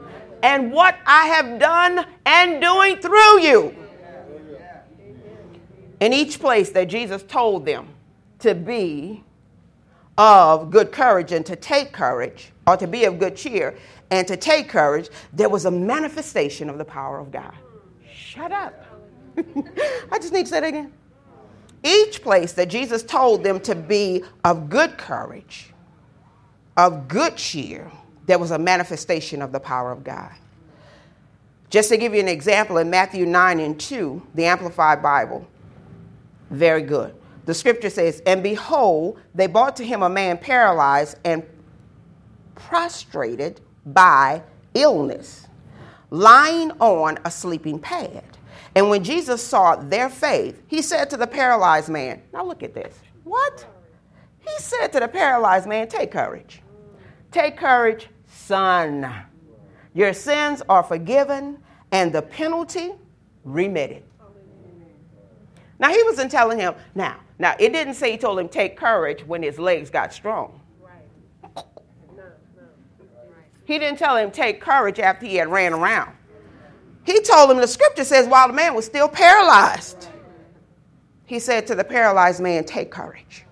and 0.42 0.72
what 0.72 0.96
I 1.06 1.26
have 1.26 1.58
done 1.58 2.06
and 2.26 2.60
doing 2.60 2.96
through 2.98 3.40
you 3.40 3.76
in 6.00 6.12
each 6.12 6.40
place 6.40 6.70
that 6.70 6.84
Jesus 6.88 7.22
told 7.24 7.64
them 7.64 7.88
to 8.42 8.54
be 8.54 9.24
of 10.18 10.70
good 10.70 10.92
courage 10.92 11.32
and 11.32 11.44
to 11.46 11.56
take 11.56 11.92
courage, 11.92 12.52
or 12.66 12.76
to 12.76 12.86
be 12.86 13.04
of 13.04 13.18
good 13.18 13.36
cheer 13.36 13.76
and 14.10 14.28
to 14.28 14.36
take 14.36 14.68
courage, 14.68 15.08
there 15.32 15.48
was 15.48 15.64
a 15.64 15.70
manifestation 15.70 16.68
of 16.68 16.78
the 16.78 16.84
power 16.84 17.18
of 17.18 17.30
God. 17.30 17.54
Shut 18.14 18.52
up. 18.52 18.84
I 19.38 20.18
just 20.18 20.32
need 20.32 20.42
to 20.42 20.48
say 20.48 20.60
that 20.60 20.68
again. 20.68 20.92
Each 21.82 22.22
place 22.22 22.52
that 22.52 22.68
Jesus 22.68 23.02
told 23.02 23.42
them 23.42 23.58
to 23.60 23.74
be 23.74 24.22
of 24.44 24.68
good 24.68 24.98
courage, 24.98 25.72
of 26.76 27.08
good 27.08 27.36
cheer, 27.36 27.90
there 28.26 28.38
was 28.38 28.50
a 28.50 28.58
manifestation 28.58 29.42
of 29.42 29.50
the 29.50 29.58
power 29.58 29.90
of 29.90 30.04
God. 30.04 30.32
Just 31.70 31.88
to 31.88 31.96
give 31.96 32.14
you 32.14 32.20
an 32.20 32.28
example, 32.28 32.76
in 32.76 32.90
Matthew 32.90 33.24
9 33.24 33.58
and 33.58 33.80
2, 33.80 34.22
the 34.34 34.44
Amplified 34.44 35.02
Bible, 35.02 35.46
very 36.50 36.82
good. 36.82 37.14
The 37.44 37.54
scripture 37.54 37.90
says, 37.90 38.22
And 38.26 38.42
behold, 38.42 39.18
they 39.34 39.46
brought 39.46 39.76
to 39.76 39.84
him 39.84 40.02
a 40.02 40.08
man 40.08 40.38
paralyzed 40.38 41.18
and 41.24 41.42
prostrated 42.54 43.60
by 43.84 44.42
illness, 44.74 45.48
lying 46.10 46.70
on 46.72 47.18
a 47.24 47.30
sleeping 47.30 47.78
pad. 47.78 48.24
And 48.74 48.88
when 48.88 49.04
Jesus 49.04 49.42
saw 49.42 49.76
their 49.76 50.08
faith, 50.08 50.62
he 50.66 50.80
said 50.80 51.10
to 51.10 51.16
the 51.16 51.26
paralyzed 51.26 51.88
man, 51.88 52.22
Now 52.32 52.44
look 52.44 52.62
at 52.62 52.74
this. 52.74 52.98
What? 53.24 53.66
He 54.40 54.54
said 54.58 54.88
to 54.88 55.00
the 55.00 55.08
paralyzed 55.08 55.66
man, 55.66 55.88
Take 55.88 56.10
courage. 56.10 56.62
Take 57.30 57.56
courage, 57.56 58.08
son. 58.26 59.12
Your 59.94 60.12
sins 60.12 60.62
are 60.68 60.82
forgiven 60.82 61.58
and 61.90 62.12
the 62.12 62.22
penalty 62.22 62.92
remitted. 63.44 64.02
Now 65.78 65.90
he 65.90 66.02
wasn't 66.04 66.30
telling 66.30 66.58
him, 66.58 66.74
now, 66.94 67.18
now 67.38 67.54
it 67.58 67.72
didn't 67.72 67.94
say 67.94 68.12
he 68.12 68.18
told 68.18 68.38
him 68.38 68.48
take 68.48 68.76
courage 68.76 69.24
when 69.26 69.42
his 69.42 69.58
legs 69.58 69.90
got 69.90 70.12
strong. 70.12 70.60
Right. 70.80 71.64
He 73.64 73.78
didn't 73.78 73.98
tell 73.98 74.16
him 74.16 74.30
take 74.30 74.60
courage 74.60 74.98
after 74.98 75.26
he 75.26 75.36
had 75.36 75.48
ran 75.48 75.72
around. 75.72 76.12
He 77.04 77.20
told 77.22 77.50
him 77.50 77.56
the 77.56 77.66
scripture 77.66 78.04
says 78.04 78.26
while 78.26 78.48
the 78.48 78.54
man 78.54 78.74
was 78.74 78.84
still 78.84 79.08
paralyzed. 79.08 80.08
He 81.26 81.38
said 81.38 81.66
to 81.68 81.74
the 81.74 81.84
paralyzed 81.84 82.40
man, 82.40 82.64
Take 82.64 82.90
courage. 82.90 83.44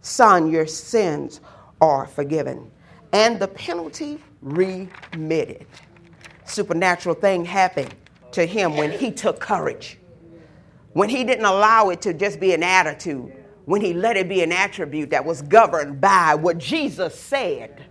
Son, 0.00 0.50
your 0.50 0.66
sins 0.66 1.40
are 1.80 2.06
forgiven. 2.06 2.70
And 3.12 3.38
the 3.38 3.48
penalty 3.48 4.22
remitted. 4.42 5.66
Supernatural 6.46 7.14
thing 7.14 7.44
happened 7.44 7.94
to 8.32 8.44
him 8.44 8.76
when 8.76 8.90
he 8.90 9.10
took 9.10 9.38
courage. 9.38 9.98
When 10.94 11.08
he 11.08 11.24
didn't 11.24 11.44
allow 11.44 11.90
it 11.90 12.00
to 12.02 12.14
just 12.14 12.40
be 12.40 12.54
an 12.54 12.62
attitude. 12.62 13.32
When 13.66 13.80
he 13.80 13.92
let 13.92 14.16
it 14.16 14.28
be 14.28 14.42
an 14.42 14.52
attribute 14.52 15.10
that 15.10 15.24
was 15.24 15.42
governed 15.42 16.00
by 16.00 16.34
what 16.34 16.58
Jesus 16.58 17.18
said 17.18 17.84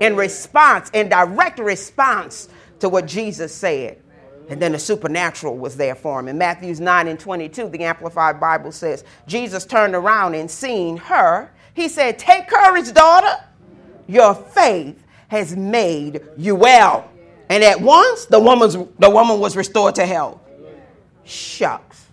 in 0.00 0.16
response, 0.16 0.90
in 0.90 1.08
direct 1.08 1.58
response 1.58 2.48
to 2.80 2.88
what 2.88 3.06
Jesus 3.06 3.54
said. 3.54 4.02
And 4.48 4.60
then 4.60 4.72
the 4.72 4.78
supernatural 4.78 5.56
was 5.56 5.76
there 5.76 5.94
for 5.94 6.18
him. 6.18 6.28
In 6.28 6.38
Matthews 6.38 6.80
9 6.80 7.08
and 7.08 7.20
22, 7.20 7.68
the 7.68 7.84
Amplified 7.84 8.40
Bible 8.40 8.72
says, 8.72 9.04
Jesus 9.26 9.66
turned 9.66 9.94
around 9.94 10.34
and 10.34 10.50
seeing 10.50 10.96
her, 10.96 11.52
he 11.74 11.88
said, 11.88 12.18
Take 12.18 12.48
courage, 12.48 12.92
daughter. 12.92 13.44
Your 14.06 14.34
faith 14.34 15.04
has 15.28 15.54
made 15.54 16.22
you 16.36 16.54
well. 16.54 17.10
And 17.50 17.62
at 17.62 17.80
once, 17.80 18.24
the, 18.24 18.40
woman's, 18.40 18.74
the 18.98 19.10
woman 19.10 19.38
was 19.38 19.56
restored 19.56 19.94
to 19.96 20.06
health. 20.06 20.40
Shucks. 21.24 22.07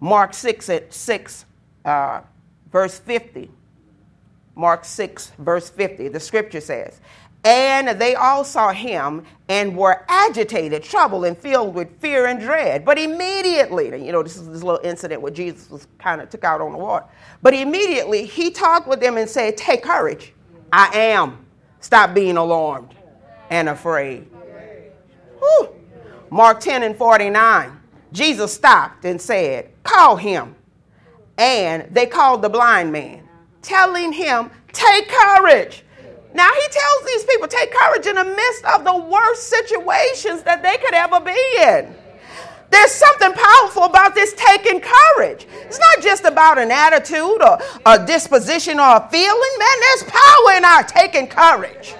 Mark 0.00 0.34
6 0.34 0.68
at 0.70 0.92
6, 0.92 1.44
uh, 1.84 2.22
verse 2.72 2.98
50. 2.98 3.50
Mark 4.56 4.84
6, 4.84 5.32
verse 5.38 5.70
50, 5.70 6.08
the 6.08 6.20
scripture 6.20 6.60
says, 6.60 7.00
and 7.44 7.88
they 7.98 8.14
all 8.14 8.44
saw 8.44 8.70
him 8.70 9.24
and 9.48 9.74
were 9.74 10.04
agitated, 10.08 10.82
troubled, 10.82 11.24
and 11.24 11.36
filled 11.36 11.74
with 11.74 11.98
fear 11.98 12.26
and 12.26 12.38
dread. 12.38 12.84
But 12.84 12.98
immediately, 12.98 14.04
you 14.04 14.12
know, 14.12 14.22
this 14.22 14.36
is 14.36 14.46
this 14.46 14.62
little 14.62 14.80
incident 14.84 15.22
where 15.22 15.32
Jesus 15.32 15.70
was 15.70 15.86
kind 15.98 16.20
of 16.20 16.28
took 16.28 16.44
out 16.44 16.60
on 16.60 16.72
the 16.72 16.78
water. 16.78 17.06
But 17.40 17.54
immediately 17.54 18.26
he 18.26 18.50
talked 18.50 18.86
with 18.86 19.00
them 19.00 19.16
and 19.16 19.28
said, 19.28 19.56
Take 19.56 19.82
courage. 19.82 20.34
I 20.70 20.90
am. 20.94 21.46
Stop 21.80 22.12
being 22.12 22.36
alarmed 22.36 22.94
and 23.48 23.70
afraid. 23.70 24.28
Whew. 25.38 25.70
Mark 26.28 26.60
10 26.60 26.82
and 26.82 26.94
49. 26.94 27.80
Jesus 28.12 28.52
stopped 28.52 29.06
and 29.06 29.20
said, 29.20 29.69
Call 29.82 30.16
him. 30.16 30.54
And 31.38 31.88
they 31.94 32.06
called 32.06 32.42
the 32.42 32.48
blind 32.48 32.92
man, 32.92 33.26
telling 33.62 34.12
him, 34.12 34.50
Take 34.72 35.08
courage. 35.08 35.84
Now 36.32 36.48
he 36.48 36.68
tells 36.68 37.06
these 37.06 37.24
people, 37.24 37.48
take 37.48 37.72
courage 37.72 38.06
in 38.06 38.14
the 38.14 38.24
midst 38.24 38.64
of 38.66 38.84
the 38.84 38.96
worst 38.96 39.48
situations 39.48 40.42
that 40.44 40.62
they 40.62 40.76
could 40.76 40.94
ever 40.94 41.18
be 41.20 41.36
in. 41.58 41.94
There's 42.70 42.92
something 42.92 43.32
powerful 43.32 43.82
about 43.84 44.14
this 44.14 44.32
taking 44.34 44.80
courage. 44.80 45.46
It's 45.62 45.78
not 45.78 46.00
just 46.00 46.24
about 46.24 46.56
an 46.58 46.70
attitude 46.70 47.42
or 47.42 47.58
a 47.84 48.06
disposition 48.06 48.78
or 48.78 48.96
a 48.96 49.08
feeling. 49.10 49.56
Man, 49.58 49.80
there's 49.80 50.04
power 50.04 50.56
in 50.56 50.64
our 50.64 50.84
taking 50.84 51.26
courage. 51.26 51.94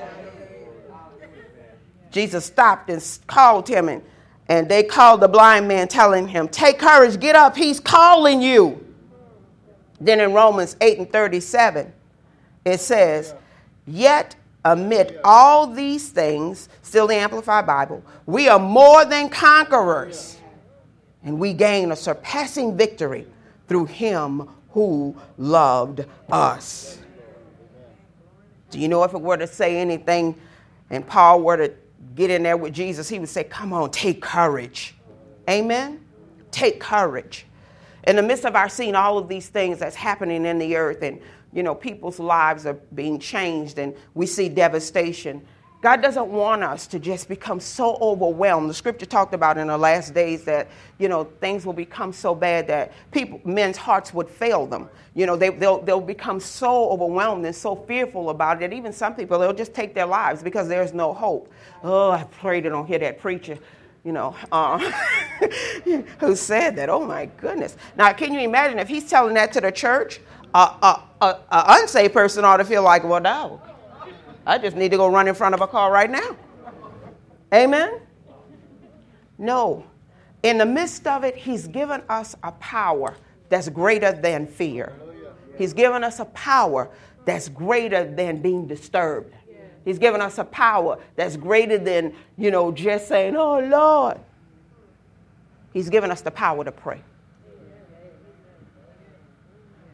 Jesus 2.13 2.45
stopped 2.45 2.89
and 2.89 3.19
called 3.27 3.69
him, 3.69 3.89
and, 3.89 4.03
and 4.51 4.69
they 4.69 4.83
called 4.83 5.21
the 5.21 5.29
blind 5.29 5.69
man, 5.69 5.87
telling 5.87 6.27
him, 6.27 6.49
Take 6.49 6.81
courage, 6.81 7.21
get 7.21 7.37
up, 7.37 7.57
he's 7.57 7.79
calling 7.79 8.43
you. 8.43 8.85
Then 10.01 10.19
in 10.19 10.33
Romans 10.33 10.77
8 10.81 10.99
and 10.99 11.11
37, 11.11 11.93
it 12.65 12.81
says, 12.81 13.33
Yet, 13.87 14.35
amid 14.65 15.21
all 15.23 15.69
these 15.69 16.09
things, 16.09 16.69
still 16.83 17.07
the 17.07 17.15
Amplified 17.15 17.65
Bible, 17.65 18.03
we 18.27 18.49
are 18.49 18.59
more 18.59 19.05
than 19.05 19.29
conquerors. 19.29 20.39
And 21.23 21.39
we 21.39 21.53
gain 21.53 21.93
a 21.93 21.97
surpassing 21.97 22.77
victory 22.77 23.29
through 23.69 23.87
him 23.87 24.49
who 24.71 25.15
loved 25.39 26.05
us. 26.33 26.99
Do 28.71 28.81
you 28.81 28.89
know 28.89 29.05
if 29.05 29.15
it 29.15 29.21
were 29.21 29.37
to 29.37 29.47
say 29.47 29.77
anything 29.77 30.35
and 30.91 31.07
Paul 31.07 31.43
were 31.43 31.57
to 31.57 31.73
get 32.15 32.31
in 32.31 32.43
there 32.43 32.57
with 32.57 32.75
Jesus, 32.75 33.09
he 33.09 33.19
would 33.19 33.29
say, 33.29 33.45
Come 33.45 33.73
on, 33.73 33.91
take 33.91 34.23
courage. 34.23 34.95
Amen? 35.49 36.05
Take 36.51 36.81
courage. 36.81 37.47
In 38.05 38.17
the 38.17 38.23
midst 38.23 38.45
of 38.45 38.57
our 38.57 38.69
seeing 38.69 38.95
all 38.95 39.19
of 39.19 39.29
these 39.29 39.49
things 39.49 39.79
that's 39.79 39.97
happening 39.97 40.47
in 40.47 40.59
the 40.59 40.77
earth 40.77 41.03
and 41.03 41.21
you 41.53 41.63
know, 41.63 41.75
people's 41.75 42.19
lives 42.19 42.65
are 42.67 42.75
being 42.95 43.19
changed 43.19 43.79
and 43.79 43.95
we 44.15 44.27
see 44.27 44.49
devastation. 44.49 45.45
God 45.83 46.03
doesn't 46.03 46.27
want 46.27 46.63
us 46.63 46.87
to 46.89 46.99
just 46.99 47.27
become 47.29 47.59
so 47.59 47.97
overwhelmed. 48.03 48.69
The 48.69 48.75
scripture 48.75 49.07
talked 49.07 49.33
about 49.33 49.57
in 49.57 49.69
the 49.69 49.79
last 49.79 50.13
days 50.13 50.45
that, 50.45 50.69
you 50.99 51.09
know, 51.09 51.25
things 51.41 51.65
will 51.65 51.73
become 51.73 52.13
so 52.13 52.35
bad 52.35 52.67
that 52.67 52.93
people, 53.13 53.41
men's 53.45 53.79
hearts 53.79 54.13
would 54.13 54.29
fail 54.29 54.67
them. 54.67 54.91
You 55.15 55.25
know, 55.25 55.37
they, 55.37 55.49
they'll, 55.49 55.81
they'll 55.81 56.01
become 56.01 56.39
so 56.39 56.91
overwhelmed 56.91 57.47
and 57.47 57.57
so 57.57 57.75
fearful 57.75 58.29
about 58.29 58.59
it 58.59 58.71
that 58.71 58.77
even 58.77 58.93
some 58.93 59.15
people, 59.15 59.39
they'll 59.39 59.55
just 59.55 59.73
take 59.73 59.95
their 59.95 60.07
lives 60.07 60.43
because 60.43 60.69
there's 60.69 60.93
no 60.93 61.15
hope. 61.15 61.51
Oh, 61.83 62.11
I 62.11 62.25
pray 62.25 62.61
they 62.61 62.69
don't 62.69 62.87
hear 62.87 62.99
that 62.99 63.19
preacher, 63.19 63.59
you 64.05 64.13
know, 64.13 64.37
uh, 64.53 64.79
who 66.19 66.37
said 66.37 66.77
that. 66.77 66.91
Oh, 66.91 67.07
my 67.07 67.25
goodness. 67.39 67.79
Now, 67.97 68.13
can 68.13 68.35
you 68.35 68.41
imagine 68.41 68.79
if 68.79 68.89
he's 68.89 69.09
telling 69.09 69.33
that 69.35 69.53
to 69.55 69.63
the 69.63 69.73
church? 69.73 70.21
a, 70.55 70.59
a, 70.59 71.03
a, 71.21 71.27
a 71.27 71.65
unsaved 71.69 72.13
person 72.13 72.45
ought 72.45 72.59
to 72.59 72.65
feel 72.65 72.83
like, 72.83 73.05
well, 73.05 73.21
no, 73.21 73.61
I 74.51 74.59
just 74.59 74.77
need 74.77 74.91
to 74.91 74.97
go 74.97 75.07
run 75.07 75.29
in 75.29 75.35
front 75.37 75.55
of 75.55 75.61
a 75.61 75.69
car 75.69 75.93
right 75.93 76.11
now. 76.11 76.37
Amen? 77.55 78.01
No. 79.39 79.85
In 80.43 80.59
the 80.59 80.67
midst 80.67 81.07
of 81.07 81.23
it, 81.23 81.37
He's 81.37 81.69
given 81.69 82.03
us 82.09 82.35
a 82.43 82.51
power 82.51 83.15
that's 83.49 83.69
greater 83.69 84.11
than 84.11 84.49
fear. 84.49 84.93
He's 85.57 85.73
given 85.73 86.03
us 86.03 86.19
a 86.19 86.25
power 86.25 86.91
that's 87.25 87.49
greater 87.49 88.05
than 88.05 88.43
being 88.43 88.67
disturbed. 88.67 89.33
He's 89.85 90.01
given 90.01 90.21
us 90.21 90.39
a 90.39 90.45
power 90.45 90.99
that's 91.15 91.37
greater 91.37 91.79
than, 91.79 92.13
you 92.37 92.51
know, 92.51 92.73
just 92.73 93.07
saying, 93.07 93.37
oh, 93.37 93.61
Lord. 93.61 94.19
He's 95.73 95.89
given 95.89 96.11
us 96.11 96.23
the 96.23 96.33
power 96.33 96.65
to 96.65 96.73
pray. 96.73 97.01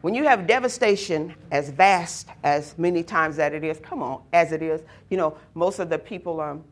When 0.07 0.15
you 0.15 0.23
have 0.23 0.47
devastation 0.47 1.35
as 1.51 1.69
vast 1.69 2.29
as 2.41 2.77
many 2.77 3.03
times 3.03 3.35
that 3.35 3.53
it 3.53 3.65
is, 3.65 3.77
come 3.81 4.01
on, 4.01 4.23
as 4.31 4.53
it 4.53 4.61
is, 4.61 4.79
you 5.09 5.17
know, 5.17 5.37
most 5.53 5.79
of 5.79 5.89
the 5.89 5.99
people, 5.99 6.39
um, 6.39 6.63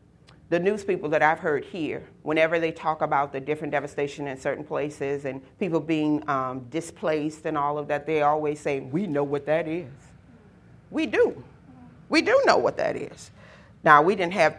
the 0.48 0.58
news 0.58 0.82
people 0.82 1.10
that 1.10 1.22
I've 1.22 1.38
heard 1.38 1.62
here, 1.62 2.02
whenever 2.22 2.58
they 2.58 2.72
talk 2.72 3.02
about 3.02 3.34
the 3.34 3.40
different 3.40 3.72
devastation 3.72 4.26
in 4.26 4.38
certain 4.38 4.64
places 4.64 5.26
and 5.26 5.42
people 5.58 5.80
being 5.80 6.26
um, 6.30 6.60
displaced 6.70 7.44
and 7.44 7.58
all 7.58 7.76
of 7.76 7.88
that, 7.88 8.06
they 8.06 8.22
always 8.22 8.58
say, 8.58 8.80
We 8.80 9.06
know 9.06 9.22
what 9.22 9.44
that 9.44 9.68
is. 9.68 9.92
We 10.90 11.04
do. 11.04 11.44
We 12.08 12.22
do 12.22 12.42
know 12.46 12.56
what 12.56 12.78
that 12.78 12.96
is. 12.96 13.32
Now, 13.84 14.00
we 14.00 14.14
didn't 14.14 14.32
have 14.32 14.56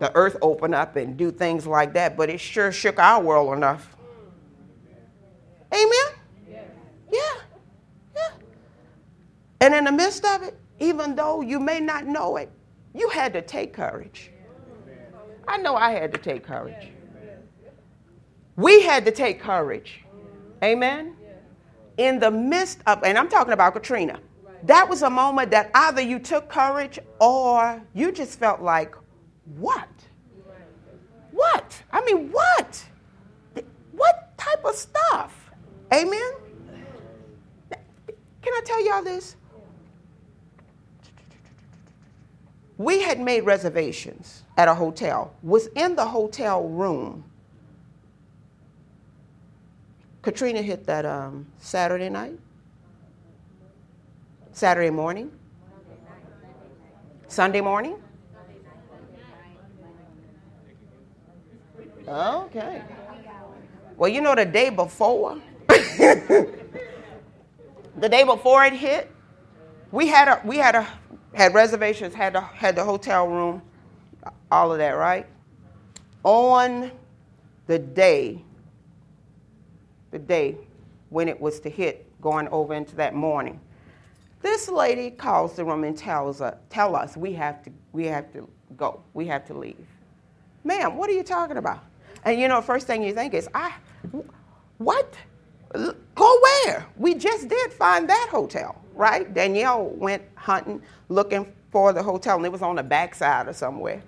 the 0.00 0.12
earth 0.16 0.36
open 0.42 0.74
up 0.74 0.96
and 0.96 1.16
do 1.16 1.30
things 1.30 1.64
like 1.64 1.92
that, 1.92 2.16
but 2.16 2.28
it 2.28 2.40
sure 2.40 2.72
shook 2.72 2.98
our 2.98 3.22
world 3.22 3.56
enough. 3.56 3.94
Amen? 5.72 6.16
Yeah. 7.12 7.36
And 9.66 9.74
in 9.74 9.82
the 9.82 9.90
midst 9.90 10.24
of 10.24 10.44
it, 10.44 10.56
even 10.78 11.16
though 11.16 11.40
you 11.40 11.58
may 11.58 11.80
not 11.80 12.06
know 12.06 12.36
it, 12.36 12.52
you 12.94 13.08
had 13.08 13.32
to 13.32 13.42
take 13.42 13.72
courage. 13.72 14.30
I 15.48 15.56
know 15.56 15.74
I 15.74 15.90
had 15.90 16.12
to 16.12 16.18
take 16.18 16.44
courage. 16.44 16.92
We 18.54 18.82
had 18.82 19.04
to 19.06 19.10
take 19.10 19.40
courage. 19.40 20.04
Amen? 20.62 21.16
In 21.96 22.20
the 22.20 22.30
midst 22.30 22.78
of, 22.86 23.02
and 23.02 23.18
I'm 23.18 23.28
talking 23.28 23.54
about 23.54 23.72
Katrina, 23.72 24.20
that 24.62 24.88
was 24.88 25.02
a 25.02 25.10
moment 25.10 25.50
that 25.50 25.72
either 25.74 26.00
you 26.00 26.20
took 26.20 26.48
courage 26.48 27.00
or 27.20 27.82
you 27.92 28.12
just 28.12 28.38
felt 28.38 28.60
like, 28.62 28.94
what? 29.56 29.88
What? 31.32 31.82
I 31.90 32.04
mean, 32.04 32.30
what? 32.30 32.84
What 33.90 34.38
type 34.38 34.64
of 34.64 34.76
stuff? 34.76 35.50
Amen? 35.92 36.32
Can 37.68 38.52
I 38.54 38.60
tell 38.64 38.86
y'all 38.86 39.02
this? 39.02 39.34
We 42.78 43.00
had 43.00 43.20
made 43.20 43.42
reservations 43.42 44.42
at 44.56 44.68
a 44.68 44.74
hotel, 44.74 45.32
was 45.42 45.68
in 45.68 45.96
the 45.96 46.04
hotel 46.04 46.68
room. 46.68 47.24
Katrina 50.22 50.60
hit 50.60 50.84
that 50.86 51.06
um, 51.06 51.46
Saturday 51.58 52.08
night, 52.08 52.38
Saturday 54.52 54.90
morning, 54.90 55.30
Sunday 57.28 57.60
morning. 57.60 57.96
Okay. 62.08 62.82
Well, 63.96 64.10
you 64.10 64.20
know, 64.20 64.34
the 64.34 64.44
day 64.44 64.70
before, 64.70 65.40
the 65.68 66.48
day 67.98 68.24
before 68.24 68.64
it 68.64 68.74
hit, 68.74 69.10
we 69.90 70.06
had 70.06 70.28
a 70.28 70.40
we 70.44 70.58
had 70.58 70.74
a 70.74 70.86
had 71.36 71.52
reservations, 71.52 72.14
had 72.14 72.32
the 72.32 72.40
had 72.40 72.74
the 72.74 72.82
hotel 72.82 73.28
room, 73.28 73.60
all 74.50 74.72
of 74.72 74.78
that, 74.78 74.92
right? 74.92 75.26
On 76.24 76.90
the 77.66 77.78
day, 77.78 78.42
the 80.10 80.18
day 80.18 80.56
when 81.10 81.28
it 81.28 81.38
was 81.38 81.60
to 81.60 81.68
hit, 81.68 82.04
going 82.22 82.48
over 82.48 82.72
into 82.72 82.96
that 82.96 83.14
morning, 83.14 83.60
this 84.40 84.70
lady 84.70 85.10
calls 85.10 85.54
the 85.54 85.64
room 85.64 85.84
and 85.84 85.96
tells 85.96 86.40
us, 86.40 86.56
tell 86.70 86.96
us 86.96 87.18
we 87.18 87.34
have 87.34 87.62
to 87.64 87.70
we 87.92 88.06
have 88.06 88.32
to 88.32 88.48
go, 88.78 89.02
we 89.12 89.26
have 89.26 89.44
to 89.46 89.54
leave. 89.54 89.86
Ma'am, 90.64 90.96
what 90.96 91.10
are 91.10 91.14
you 91.14 91.22
talking 91.22 91.58
about? 91.58 91.84
And 92.24 92.40
you 92.40 92.48
know, 92.48 92.62
first 92.62 92.86
thing 92.86 93.02
you 93.02 93.12
think 93.12 93.34
is, 93.34 93.46
I, 93.54 93.74
what? 94.78 95.14
Go 96.14 96.40
where? 96.64 96.86
We 96.96 97.14
just 97.14 97.48
did 97.48 97.72
find 97.74 98.08
that 98.08 98.28
hotel, 98.30 98.80
right? 98.96 99.32
Danielle 99.32 99.84
went 99.84 100.22
hunting, 100.34 100.82
looking 101.08 101.52
for 101.70 101.92
the 101.92 102.02
hotel, 102.02 102.36
and 102.36 102.46
it 102.46 102.50
was 102.50 102.62
on 102.62 102.76
the 102.76 102.82
backside 102.82 103.46
or 103.46 103.52
somewhere. 103.52 104.02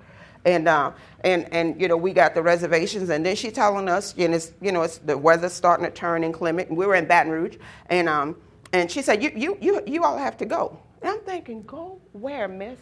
And, 0.44 0.66
uh, 0.66 0.92
and, 1.24 1.52
and, 1.52 1.80
you 1.80 1.88
know, 1.88 1.96
we 1.96 2.12
got 2.12 2.34
the 2.34 2.42
reservations, 2.42 3.10
and 3.10 3.24
then 3.24 3.36
she 3.36 3.50
telling 3.50 3.88
us, 3.88 4.16
know, 4.16 4.34
it's, 4.34 4.52
you 4.60 4.72
know, 4.72 4.82
it's 4.82 4.98
the 4.98 5.16
weather's 5.16 5.52
starting 5.52 5.84
to 5.84 5.92
turn 5.92 6.24
inclement, 6.24 6.70
and 6.70 6.78
we 6.78 6.86
were 6.86 6.94
in 6.94 7.06
Baton 7.06 7.30
Rouge, 7.30 7.56
and, 7.90 8.08
um, 8.08 8.36
and 8.72 8.90
she 8.90 9.02
said, 9.02 9.22
you, 9.22 9.30
you, 9.36 9.58
you, 9.60 9.82
you 9.86 10.04
all 10.04 10.16
have 10.16 10.36
to 10.38 10.46
go. 10.46 10.78
And 11.02 11.10
I'm 11.10 11.20
thinking, 11.20 11.62
go 11.62 12.00
where, 12.12 12.48
miss? 12.48 12.78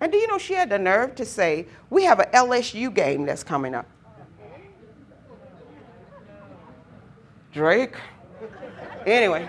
And 0.00 0.12
do 0.12 0.18
you 0.18 0.26
know 0.28 0.38
she 0.38 0.54
had 0.54 0.70
the 0.70 0.78
nerve 0.78 1.14
to 1.16 1.24
say, 1.24 1.66
we 1.90 2.04
have 2.04 2.20
an 2.20 2.30
LSU 2.32 2.94
game 2.94 3.26
that's 3.26 3.42
coming 3.42 3.74
up. 3.74 3.86
Drake. 7.52 7.96
Anyway. 9.06 9.48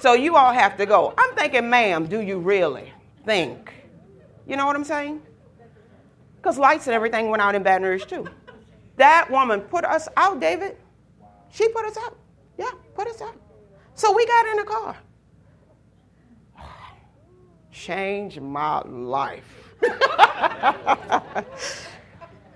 So 0.00 0.14
you 0.14 0.34
all 0.36 0.52
have 0.52 0.76
to 0.78 0.86
go. 0.86 1.12
I'm 1.18 1.34
thinking, 1.34 1.68
ma'am, 1.68 2.06
do 2.06 2.20
you 2.20 2.38
really 2.38 2.92
think? 3.26 3.74
You 4.46 4.56
know 4.56 4.64
what 4.66 4.74
I'm 4.74 4.84
saying? 4.84 5.20
Because 6.36 6.56
lights 6.56 6.86
and 6.86 6.94
everything 6.94 7.28
went 7.28 7.42
out 7.42 7.54
in 7.54 7.62
Baton 7.62 7.82
Rouge 7.82 8.04
too. 8.06 8.26
That 8.96 9.30
woman 9.30 9.60
put 9.60 9.84
us 9.84 10.08
out, 10.16 10.40
David. 10.40 10.76
She 11.50 11.68
put 11.68 11.84
us 11.84 11.98
out. 11.98 12.16
Yeah, 12.58 12.70
put 12.94 13.08
us 13.08 13.20
out. 13.20 13.36
So 13.94 14.14
we 14.14 14.24
got 14.26 14.46
in 14.46 14.56
the 14.56 14.64
car. 14.64 14.96
Changed 17.70 18.40
my 18.40 18.80
life. 18.82 19.74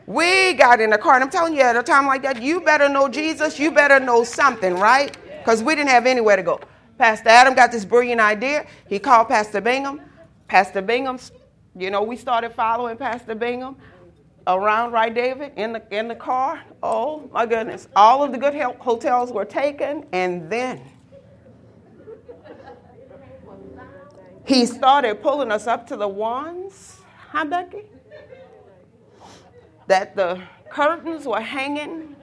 We 0.07 0.53
got 0.53 0.83
in 0.83 0.91
the 0.91 0.99
car, 0.99 1.15
and 1.15 1.25
I'm 1.25 1.31
telling 1.31 1.55
you, 1.55 1.63
at 1.63 1.77
a 1.77 1.83
time 1.83 2.07
like 2.07 2.23
that, 2.23 2.43
you 2.43 2.61
better 2.61 2.91
know 2.91 3.09
Jesus, 3.09 3.59
you 3.59 3.71
better 3.71 3.99
know 3.99 4.23
something, 4.23 4.75
right? 4.75 5.17
Because 5.39 5.63
we 5.63 5.75
didn't 5.75 5.89
have 5.89 6.05
anywhere 6.05 6.37
to 6.37 6.43
go. 6.43 6.61
Pastor 6.99 7.29
Adam 7.29 7.55
got 7.55 7.73
this 7.73 7.85
brilliant 7.85 8.21
idea. 8.21 8.67
He 8.89 8.99
called 8.99 9.29
Pastor 9.29 9.61
Bingham. 9.61 10.01
Pastor 10.49 10.83
Bingham, 10.83 11.19
you 11.77 11.91
know, 11.91 12.03
we 12.03 12.17
started 12.17 12.53
following 12.53 12.97
Pastor 12.97 13.35
Bingham 13.35 13.77
around, 14.47 14.93
right, 14.93 15.13
David, 15.13 15.53
in 15.57 15.73
the, 15.73 15.83
in 15.91 16.07
the 16.09 16.15
car. 16.15 16.63
Oh, 16.83 17.29
my 17.33 17.47
goodness. 17.47 17.89
All 17.97 18.23
of 18.23 18.31
the 18.31 18.39
good 18.39 18.55
hotels 18.55 19.33
were 19.33 19.45
taken, 19.45 20.07
and 20.13 20.51
then 20.51 20.81
he 24.47 24.67
started 24.67 25.23
pulling 25.23 25.51
us 25.51 25.67
up 25.67 25.87
to 25.89 25.97
the 25.97 26.09
ones. 26.09 26.99
Huh, 27.31 27.47
Becky? 27.47 27.85
that 29.87 30.17
the 30.17 30.41
curtains 30.71 31.27
were 31.27 31.41
hanging. 31.41 32.17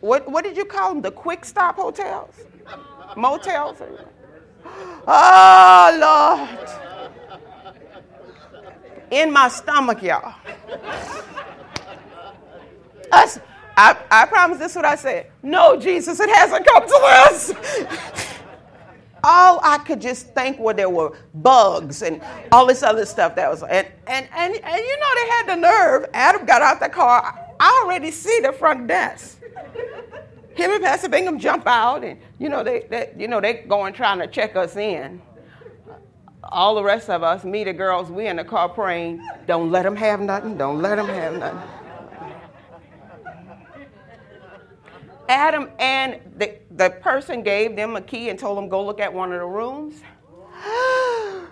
What, 0.00 0.30
what 0.30 0.44
did 0.44 0.56
you 0.56 0.64
call 0.64 0.90
them? 0.90 1.02
The 1.02 1.10
quick 1.10 1.44
stop 1.44 1.76
hotels? 1.76 2.34
Motels? 3.16 3.78
Oh, 5.06 6.46
Lord. 6.48 6.68
In 9.10 9.32
my 9.32 9.48
stomach, 9.48 10.02
y'all. 10.02 10.34
I, 13.12 13.96
I, 14.10 14.26
promise 14.26 14.58
this 14.58 14.72
is 14.72 14.76
what 14.76 14.84
I 14.84 14.94
said. 14.94 15.30
No, 15.42 15.76
Jesus, 15.80 16.20
it 16.20 16.28
hasn't 16.28 16.66
come 16.66 16.86
to 16.86 17.00
us 17.02 17.52
all 19.22 19.60
I 19.62 19.78
could 19.78 20.00
just 20.00 20.34
think 20.34 20.58
were 20.58 20.74
there 20.74 20.88
were 20.88 21.16
bugs 21.34 22.02
and 22.02 22.22
all 22.52 22.66
this 22.66 22.82
other 22.82 23.04
stuff 23.04 23.34
that 23.36 23.50
was 23.50 23.62
and 23.62 23.86
and 24.06 24.28
and, 24.34 24.54
and 24.54 24.54
you 24.54 25.00
know 25.00 25.14
they 25.14 25.28
had 25.30 25.46
the 25.48 25.56
nerve. 25.56 26.10
Adam 26.14 26.46
got 26.46 26.62
out 26.62 26.80
the 26.80 26.88
car. 26.88 27.48
I 27.58 27.82
already 27.84 28.10
see 28.10 28.40
the 28.40 28.52
front 28.52 28.86
desk. 28.86 29.38
Him 30.54 30.72
and 30.72 30.82
Pastor 30.82 31.08
Bingham 31.08 31.38
jump 31.38 31.66
out 31.66 32.04
and 32.04 32.18
you 32.38 32.48
know 32.48 32.62
they, 32.62 32.86
they 32.90 33.12
you 33.16 33.28
know 33.28 33.40
they 33.40 33.64
going 33.68 33.92
trying 33.92 34.18
to 34.18 34.26
check 34.26 34.56
us 34.56 34.76
in. 34.76 35.22
All 36.42 36.74
the 36.74 36.82
rest 36.82 37.08
of 37.10 37.22
us, 37.22 37.44
me 37.44 37.64
the 37.64 37.72
girls, 37.72 38.10
we 38.10 38.26
in 38.26 38.36
the 38.36 38.44
car 38.44 38.68
praying, 38.68 39.24
don't 39.46 39.70
let 39.70 39.84
them 39.84 39.94
have 39.94 40.20
nothing, 40.20 40.56
don't 40.56 40.82
let 40.82 40.96
them 40.96 41.06
have 41.06 41.38
nothing. 41.38 41.60
Adam 45.28 45.70
and 45.78 46.18
the, 46.38 46.58
the 46.72 46.90
person 46.90 47.42
gave 47.42 47.76
them 47.76 47.94
a 47.94 48.00
key 48.00 48.30
and 48.30 48.38
told 48.38 48.58
them 48.58 48.68
go 48.68 48.84
look 48.84 48.98
at 48.98 49.12
one 49.12 49.32
of 49.32 49.38
the 49.38 49.46
rooms. 49.46 50.02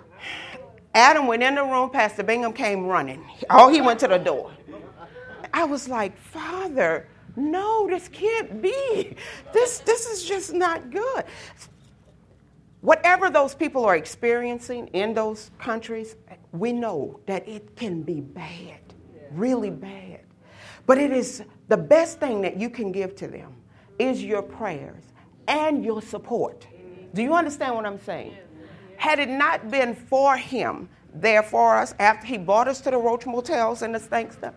Adam 0.95 1.29
went 1.29 1.45
in 1.45 1.55
the 1.55 1.63
room, 1.63 1.89
Pastor 1.91 2.25
Bingham 2.25 2.53
came 2.53 2.87
running. 2.87 3.25
Oh, 3.51 3.69
he 3.69 3.81
went 3.81 4.01
to 4.01 4.09
the 4.09 4.19
door. 4.19 4.51
I 5.55 5.63
was 5.63 5.89
like, 5.89 6.19
Father, 6.19 7.07
no, 7.39 7.89
this 7.89 8.09
can't 8.09 8.61
be. 8.61 9.17
This, 9.53 9.79
this 9.81 10.07
is 10.07 10.25
just 10.25 10.53
not 10.53 10.91
good. 10.91 11.25
Whatever 12.81 13.31
those 13.31 13.55
people 13.55 13.85
are 13.85 13.97
experiencing 13.97 14.89
in 14.89 15.15
those 15.15 15.51
countries, 15.59 16.17
we 16.53 16.73
know 16.73 17.21
that 17.27 17.49
it 17.49 17.77
can 17.77 18.03
be 18.03 18.21
bad, 18.21 18.81
really 19.33 19.71
bad. 19.71 20.21
But 20.87 20.99
it 20.99 21.13
is 21.13 21.43
the 21.69 21.77
best 21.77 22.21
thing 22.21 22.41
that 22.43 22.59
you 22.59 22.71
can 22.71 22.93
give 22.93 23.15
to 23.17 23.29
them 23.29 23.53
is 23.99 24.25
your 24.25 24.43
prayers 24.43 25.05
and 25.49 25.85
your 25.85 26.01
support. 26.01 26.67
Do 27.15 27.23
you 27.23 27.35
understand 27.35 27.75
what 27.75 27.85
I'm 27.85 28.01
saying? 28.01 28.35
Had 28.97 29.19
it 29.19 29.29
not 29.29 29.71
been 29.71 29.95
for 29.95 30.37
him 30.37 30.89
there 31.15 31.43
for 31.43 31.77
us 31.77 31.95
after 31.99 32.27
he 32.27 32.39
brought 32.39 32.69
us 32.69 32.81
to 32.83 32.91
the 32.91 32.99
Roach 32.99 33.27
Motels 33.27 33.83
and 33.83 33.95
the 33.95 34.01
stank 34.01 34.33
stuff, 34.33 34.55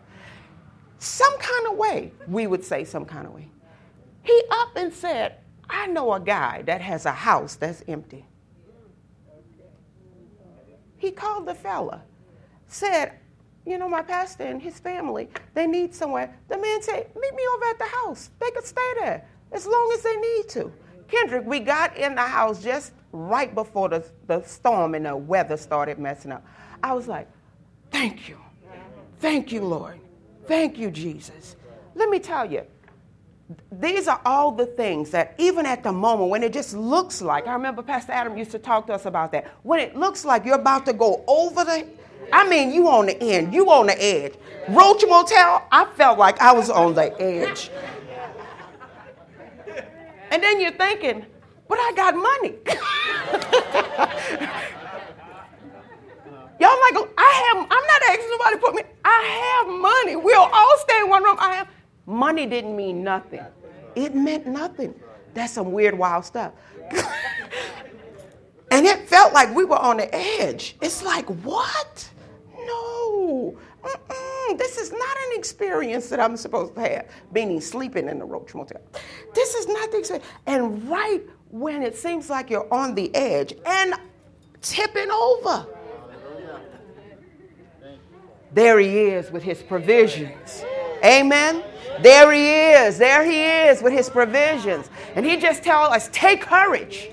some 1.02 1.36
kind 1.40 1.68
of 1.72 1.78
way, 1.78 2.12
we 2.28 2.46
would 2.46 2.64
say 2.64 2.84
some 2.84 3.06
kind 3.06 3.26
of 3.26 3.34
way. 3.34 3.50
He 4.22 4.40
up 4.52 4.76
and 4.76 4.94
said, 4.94 5.38
I 5.68 5.88
know 5.88 6.14
a 6.14 6.20
guy 6.20 6.62
that 6.68 6.80
has 6.80 7.08
a 7.08 7.12
house 7.12 7.56
that's 7.56 7.84
empty. 7.88 8.24
He 10.98 11.10
called 11.10 11.48
the 11.48 11.56
fella, 11.56 12.04
said, 12.68 13.14
you 13.66 13.80
know, 13.80 13.90
my 13.90 14.04
pastor 14.04 14.44
and 14.44 14.62
his 14.62 14.80
family, 14.80 15.28
they 15.56 15.66
need 15.66 15.96
somewhere. 15.96 16.38
The 16.50 16.58
man 16.60 16.84
said, 16.84 17.10
meet 17.20 17.34
me 17.34 17.44
over 17.56 17.66
at 17.66 17.80
the 17.80 17.86
house. 17.86 18.30
They 18.40 18.52
could 18.52 18.66
stay 18.66 18.94
there 19.00 19.26
as 19.52 19.66
long 19.66 19.92
as 19.96 20.04
they 20.04 20.16
need 20.16 20.50
to. 20.50 20.72
Kendrick, 21.08 21.48
we 21.48 21.60
got 21.60 21.98
in 21.98 22.14
the 22.14 22.22
house 22.22 22.64
just 22.64 22.94
right 23.12 23.54
before 23.56 23.90
the, 23.90 24.06
the 24.28 24.44
storm 24.44 24.94
and 24.94 25.08
the 25.08 25.18
weather 25.18 25.58
started 25.58 25.98
messing 25.98 26.32
up. 26.32 26.46
I 26.84 26.94
was 26.94 27.08
like, 27.08 27.28
thank 27.90 28.30
you. 28.30 28.38
Thank 29.20 29.52
you, 29.52 29.66
Lord. 29.66 30.01
Thank 30.52 30.78
you, 30.78 30.92
Jesus. 30.92 31.56
Let 31.96 32.10
me 32.10 32.20
tell 32.20 32.52
you, 32.52 32.64
these 33.72 34.10
are 34.10 34.20
all 34.26 34.52
the 34.52 34.66
things 34.66 35.10
that 35.12 35.34
even 35.38 35.66
at 35.66 35.82
the 35.82 35.94
moment 35.94 36.30
when 36.30 36.44
it 36.44 36.52
just 36.52 36.74
looks 36.76 37.22
like, 37.22 37.48
I 37.48 37.54
remember 37.54 37.82
Pastor 37.82 38.12
Adam 38.12 38.38
used 38.38 38.52
to 38.52 38.60
talk 38.60 38.86
to 38.88 38.94
us 38.94 39.06
about 39.06 39.32
that. 39.32 39.48
When 39.64 39.80
it 39.80 39.96
looks 39.96 40.26
like 40.26 40.44
you're 40.44 40.60
about 40.60 40.86
to 40.88 40.94
go 40.94 41.24
over 41.26 41.64
the, 41.64 41.88
I 42.34 42.50
mean, 42.50 42.74
you 42.74 42.90
on 42.90 43.06
the 43.06 43.24
end, 43.24 43.54
you 43.54 43.72
on 43.72 43.86
the 43.86 44.04
edge. 44.04 44.34
Roach 44.68 45.06
Motel, 45.08 45.66
I 45.72 45.86
felt 45.96 46.20
like 46.20 46.42
I 46.42 46.52
was 46.52 46.70
on 46.70 46.96
the 46.96 47.18
edge. 47.22 47.72
And 50.32 50.44
then 50.44 50.60
you're 50.60 50.72
thinking, 50.72 51.26
but 51.70 51.78
I 51.80 51.94
got 51.96 52.14
money. 52.18 52.56
Y'all 56.62 56.70
like, 56.80 57.10
I 57.18 57.56
have, 57.56 57.68
I'm 57.72 57.88
not 57.88 58.02
asking 58.12 58.30
nobody 58.30 58.58
put 58.58 58.76
me, 58.76 58.84
I 59.04 59.64
have 59.64 59.68
money. 59.82 60.16
We'll 60.16 60.42
all 60.42 60.78
stay 60.78 61.00
in 61.00 61.10
one 61.10 61.24
room. 61.24 61.38
I 61.40 61.56
have, 61.56 61.68
money 62.06 62.46
didn't 62.46 62.76
mean 62.76 63.04
nothing. 63.04 63.44
It 63.96 64.14
meant 64.14 64.46
nothing. 64.46 64.94
That's 65.34 65.54
some 65.54 65.72
weird, 65.72 65.98
wild 65.98 66.24
stuff. 66.24 66.54
and 68.72 68.86
it 68.86 69.10
felt 69.10 69.34
like 69.34 69.56
we 69.56 69.66
were 69.66 69.80
on 69.80 69.98
the 69.98 70.16
edge. 70.16 70.76
It's 70.84 71.02
like, 71.02 71.26
what? 71.44 72.08
No. 72.56 73.58
Mm-mm, 73.84 74.58
this 74.60 74.78
is 74.78 74.92
not 74.92 75.18
an 75.32 75.40
experience 75.40 76.10
that 76.10 76.20
I'm 76.20 76.38
supposed 76.38 76.76
to 76.76 76.82
have, 76.82 77.08
meaning 77.34 77.60
sleeping 77.60 78.08
in 78.08 78.20
the 78.20 78.26
Roach 78.26 78.54
Motel. 78.54 78.82
This 79.34 79.56
is 79.56 79.68
not 79.68 79.90
the 79.90 79.98
experience. 79.98 80.30
And 80.46 80.88
right 80.88 81.24
when 81.50 81.82
it 81.82 81.96
seems 81.96 82.30
like 82.30 82.52
you're 82.52 82.72
on 82.72 82.94
the 82.94 83.10
edge 83.16 83.56
and 83.66 83.96
tipping 84.62 85.10
over, 85.10 85.66
There 88.54 88.80
he 88.80 88.98
is 88.98 89.32
with 89.32 89.44
his 89.44 89.62
provisions. 89.62 90.64
Amen. 91.04 91.64
There 92.02 92.32
he 92.32 92.50
is. 92.86 92.98
There 92.98 93.24
he 93.24 93.44
is 93.44 93.82
with 93.82 93.94
his 93.94 94.10
provisions. 94.10 94.90
And 95.16 95.26
he 95.26 95.38
just 95.38 95.64
tells 95.64 95.94
us 95.94 96.10
take 96.12 96.42
courage, 96.42 97.10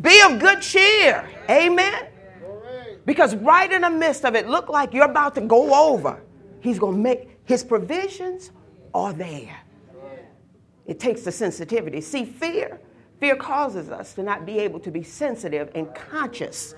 be 0.00 0.20
of 0.22 0.38
good 0.40 0.60
cheer. 0.60 1.28
Amen. 1.48 2.06
Because 3.06 3.34
right 3.36 3.70
in 3.70 3.82
the 3.82 3.90
midst 3.90 4.24
of 4.24 4.34
it, 4.34 4.48
look 4.48 4.68
like 4.68 4.92
you're 4.92 5.04
about 5.04 5.34
to 5.36 5.40
go 5.40 5.92
over. 5.92 6.22
He's 6.60 6.78
going 6.78 6.94
to 6.94 7.00
make 7.00 7.38
his 7.44 7.64
provisions 7.64 8.50
are 8.92 9.12
there. 9.12 9.56
It 10.86 10.98
takes 10.98 11.22
the 11.22 11.32
sensitivity. 11.32 12.00
See, 12.00 12.24
fear, 12.24 12.80
fear 13.20 13.36
causes 13.36 13.90
us 13.90 14.14
to 14.14 14.22
not 14.22 14.44
be 14.44 14.58
able 14.58 14.80
to 14.80 14.90
be 14.90 15.02
sensitive 15.02 15.70
and 15.74 15.94
conscious 15.94 16.74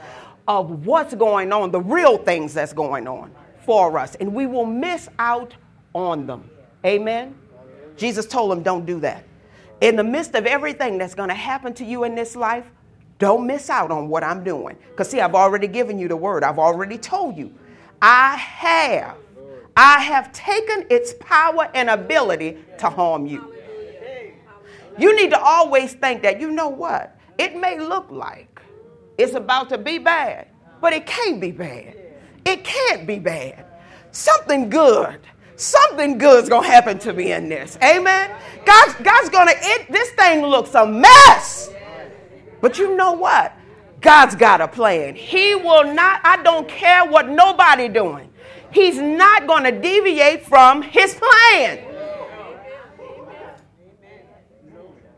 of 0.46 0.86
what's 0.86 1.14
going 1.14 1.52
on, 1.52 1.70
the 1.70 1.80
real 1.80 2.18
things 2.18 2.52
that's 2.52 2.72
going 2.72 3.08
on 3.08 3.30
for 3.64 3.98
us, 3.98 4.14
and 4.16 4.34
we 4.34 4.46
will 4.46 4.66
miss 4.66 5.08
out 5.18 5.54
on 5.94 6.26
them. 6.26 6.50
Amen. 6.84 7.34
Jesus 7.96 8.26
told 8.26 8.50
them, 8.50 8.62
don't 8.62 8.86
do 8.86 9.00
that. 9.00 9.24
In 9.80 9.96
the 9.96 10.04
midst 10.04 10.34
of 10.34 10.46
everything 10.46 10.98
that's 10.98 11.14
going 11.14 11.28
to 11.28 11.34
happen 11.34 11.74
to 11.74 11.84
you 11.84 12.04
in 12.04 12.14
this 12.14 12.36
life, 12.36 12.70
don't 13.18 13.46
miss 13.46 13.70
out 13.70 13.90
on 13.90 14.08
what 14.08 14.24
I'm 14.24 14.42
doing. 14.42 14.76
Because, 14.90 15.08
see, 15.08 15.20
I've 15.20 15.34
already 15.34 15.68
given 15.68 15.98
you 15.98 16.08
the 16.08 16.16
word, 16.16 16.42
I've 16.42 16.58
already 16.58 16.98
told 16.98 17.36
you. 17.36 17.52
I 18.00 18.36
have, 18.36 19.16
I 19.76 20.00
have 20.00 20.32
taken 20.32 20.86
its 20.90 21.14
power 21.20 21.70
and 21.74 21.90
ability 21.90 22.58
to 22.78 22.90
harm 22.90 23.26
you. 23.26 23.54
You 24.98 25.16
need 25.16 25.30
to 25.30 25.40
always 25.40 25.94
think 25.94 26.22
that, 26.22 26.40
you 26.40 26.50
know 26.50 26.68
what? 26.68 27.16
It 27.38 27.56
may 27.56 27.78
look 27.78 28.10
like 28.10 28.60
it's 29.16 29.34
about 29.34 29.68
to 29.70 29.78
be 29.78 29.98
bad, 29.98 30.48
but 30.80 30.92
it 30.92 31.06
can't 31.06 31.40
be 31.40 31.52
bad. 31.52 31.96
It 32.45 32.64
can't 32.64 33.07
be 33.07 33.18
bad. 33.18 33.66
Something 34.11 34.68
good 34.68 35.20
something 35.62 36.18
good's 36.18 36.49
gonna 36.49 36.66
happen 36.66 36.99
to 36.99 37.12
me 37.12 37.32
in 37.32 37.49
this. 37.49 37.78
Amen. 37.82 38.30
God's, 38.64 38.95
God's 38.95 39.28
gonna, 39.28 39.53
it, 39.57 39.90
this 39.90 40.11
thing 40.11 40.43
looks 40.43 40.74
a 40.74 40.86
mess. 40.86 41.70
But 42.61 42.78
you 42.78 42.97
know 42.97 43.12
what? 43.12 43.57
God's 44.01 44.34
got 44.34 44.61
a 44.61 44.68
plan. 44.68 45.14
He 45.14 45.55
will 45.55 45.95
not, 45.95 46.20
I 46.24 46.43
don't 46.43 46.68
care 46.68 47.05
what 47.05 47.28
nobody 47.28 47.88
doing. 47.88 48.30
He's 48.72 48.99
not 48.99 49.47
gonna 49.47 49.72
deviate 49.72 50.45
from 50.45 50.82
his 50.82 51.14
plan. 51.14 51.88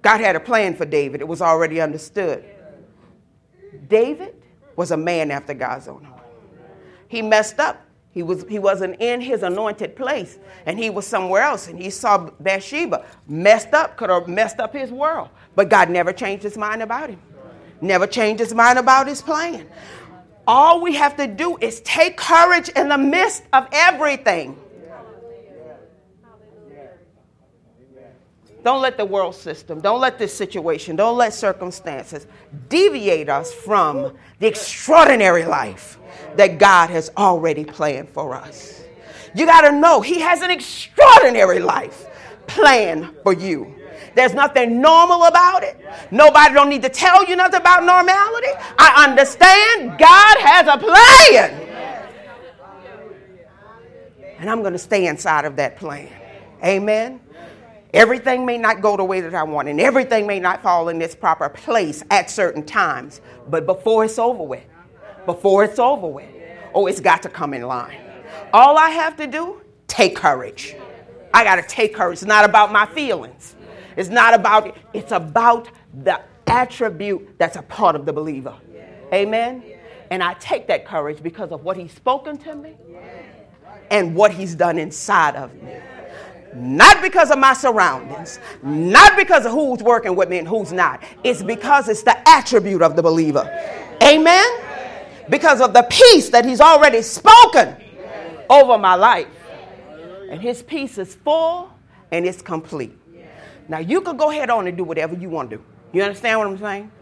God 0.03 0.21
had 0.21 0.37
a 0.37 0.41
plan 0.41 0.75
for 0.77 0.85
David. 0.85 1.23
It 1.23 1.29
was 1.29 1.41
already 1.41 1.81
understood. 1.81 2.45
David 3.89 4.35
was 4.77 4.91
a 4.91 4.97
man 4.97 5.31
after 5.31 5.55
God's 5.55 5.89
own 5.89 6.05
heart. 6.05 6.14
He 7.09 7.23
messed 7.23 7.59
up. 7.59 7.85
He, 8.15 8.23
was, 8.23 8.45
he 8.49 8.61
wasn't 8.61 9.01
in 9.01 9.21
his 9.21 9.43
anointed 9.43 9.97
place 9.97 10.39
and 10.67 10.79
he 10.79 10.89
was 10.89 11.05
somewhere 11.05 11.43
else. 11.43 11.67
And 11.67 11.77
he 11.77 11.91
saw 11.91 12.31
Bathsheba 12.39 13.05
messed 13.27 13.75
up, 13.75 13.97
could 13.97 14.09
have 14.09 14.29
messed 14.29 14.61
up 14.61 14.73
his 14.73 14.93
world. 14.93 15.31
But 15.57 15.69
God 15.69 15.91
never 15.91 16.13
changed 16.13 16.45
his 16.45 16.57
mind 16.57 16.81
about 16.81 17.11
him, 17.11 17.21
never 17.81 18.07
changed 18.07 18.39
his 18.39 18.55
mind 18.55 18.79
about 18.79 19.09
his 19.09 19.21
plan. 19.21 19.67
All 20.47 20.81
we 20.81 20.95
have 20.95 21.17
to 21.17 21.27
do 21.27 21.57
is 21.61 21.81
take 21.81 22.17
courage 22.17 22.69
in 22.69 22.89
the 22.89 22.99
midst 22.99 23.43
of 23.53 23.67
everything. 23.73 24.59
Don't 28.63 28.81
let 28.81 28.97
the 28.97 29.05
world 29.05 29.35
system, 29.35 29.81
don't 29.81 30.01
let 30.01 30.19
this 30.19 30.35
situation, 30.35 30.97
don't 30.97 31.19
let 31.19 31.35
circumstances 31.35 32.27
deviate 32.71 33.29
us 33.29 33.53
from 33.53 34.17
the 34.39 34.47
extraordinary 34.47 35.45
life 35.45 35.99
that 36.37 36.59
God 36.59 36.91
has 36.91 37.11
already 37.17 37.65
planned 37.65 38.09
for 38.09 38.35
us. 38.35 38.85
You 39.35 39.47
got 39.47 39.63
to 39.63 39.73
know 39.73 40.01
He 40.01 40.21
has 40.21 40.43
an 40.43 40.51
extraordinary 40.51 41.59
life 41.61 42.07
planned 42.47 43.15
for 43.23 43.33
you. 43.33 43.75
There's 44.15 44.35
nothing 44.35 44.81
normal 44.81 45.25
about 45.25 45.65
it. 45.65 45.77
Nobody 46.11 46.55
don't 46.55 46.69
need 46.69 46.83
to 46.83 46.89
tell 46.89 47.25
you 47.25 47.37
nothing 47.37 47.61
about 47.61 47.85
normality. 47.85 48.49
I 48.79 49.07
understand 49.09 49.99
God 49.99 50.39
has 50.39 50.67
a 50.69 50.79
plan. 50.79 51.61
And 54.39 54.51
I'm 54.51 54.61
going 54.61 54.73
to 54.73 54.79
stay 54.79 55.07
inside 55.07 55.45
of 55.45 55.57
that 55.57 55.77
plan. 55.77 56.13
Amen. 56.63 57.21
Everything 57.93 58.45
may 58.45 58.59
not 58.59 58.81
go 58.81 58.97
the 58.97 59.05
way 59.05 59.21
that 59.21 59.35
I 59.35 59.45
want, 59.45 59.69
and 59.69 59.81
everything 59.81 60.27
may 60.27 60.41
not 60.41 60.63
fall 60.63 60.89
in 60.89 61.01
its 61.01 61.15
proper 61.15 61.49
place 61.49 62.03
at 62.11 62.29
certain 62.29 62.65
times. 62.65 63.21
But 63.49 63.67
before 63.67 64.05
it's 64.05 64.19
over 64.19 64.43
with, 64.43 64.65
before 65.27 65.65
it's 65.65 65.79
over 65.79 66.07
with, 66.07 66.29
oh, 66.75 66.87
it's 66.87 67.01
got 67.01 67.23
to 67.23 67.29
come 67.29 67.55
in 67.55 67.63
line. 67.63 67.99
All 68.53 68.79
I 68.79 68.91
have 68.91 69.17
to 69.17 69.27
do, 69.27 69.61
take 69.89 70.17
courage. 70.17 70.77
I 71.33 71.45
got 71.45 71.57
to 71.57 71.63
take 71.63 71.95
courage. 71.95 72.19
It's 72.19 72.25
not 72.25 72.45
about 72.45 72.73
my 72.73 72.87
feelings. 72.87 73.57
It's 73.97 74.09
not 74.09 74.35
about, 74.35 74.69
it. 74.69 74.75
it's 74.93 75.13
about 75.13 75.69
the 76.03 76.21
attribute 76.47 77.37
that's 77.39 77.57
a 77.57 77.63
part 77.63 77.97
of 77.97 78.07
the 78.07 78.13
believer. 78.13 78.55
Amen? 79.13 79.63
And 80.11 80.23
I 80.23 80.35
take 80.35 80.67
that 80.69 80.85
courage 80.87 81.23
because 81.23 81.51
of 81.51 81.65
what 81.65 81.77
he's 81.77 81.93
spoken 81.93 82.37
to 82.39 82.55
me 82.55 82.75
and 83.91 84.15
what 84.15 84.33
he's 84.33 84.55
done 84.55 84.79
inside 84.79 85.37
of 85.37 85.55
me 85.63 85.75
not 86.57 87.03
because 87.03 87.31
of 87.31 87.39
my 87.39 87.53
surroundings, 87.53 88.39
not 88.63 89.17
because 89.17 89.45
of 89.45 89.53
who's 89.53 89.81
working 89.83 90.15
with 90.15 90.29
me 90.29 90.39
and 90.39 90.47
who's 90.47 90.73
not. 90.73 91.03
It's 91.25 91.43
because 91.43 91.89
it's 91.89 92.03
the 92.03 92.17
attribute 92.29 92.83
of 92.83 92.97
the 92.97 93.03
believer. 93.03 93.45
Amen? 94.03 94.47
Because 95.29 95.61
of 95.61 95.73
the 95.73 95.87
peace 95.91 96.29
that 96.31 96.45
he's 96.45 96.61
already 96.61 97.03
spoken 97.03 97.77
over 98.51 98.79
my 98.79 98.95
life. 98.95 99.29
And 100.31 100.41
his 100.41 100.63
peace 100.63 100.99
is 100.99 101.15
full 101.15 101.73
and 102.11 102.27
it's 102.27 102.43
complete. 102.43 102.97
Now, 103.69 103.79
you 103.79 104.01
can 104.01 104.17
go 104.17 104.31
ahead 104.31 104.51
on 104.51 104.67
and 104.67 104.77
do 104.77 104.85
whatever 104.85 105.15
you 105.15 105.31
want 105.31 105.51
to 105.51 105.57
do. 105.57 105.65
You 105.93 106.03
understand 106.03 106.39
what 106.39 106.49
I'm 106.49 106.59
saying? 106.59 106.93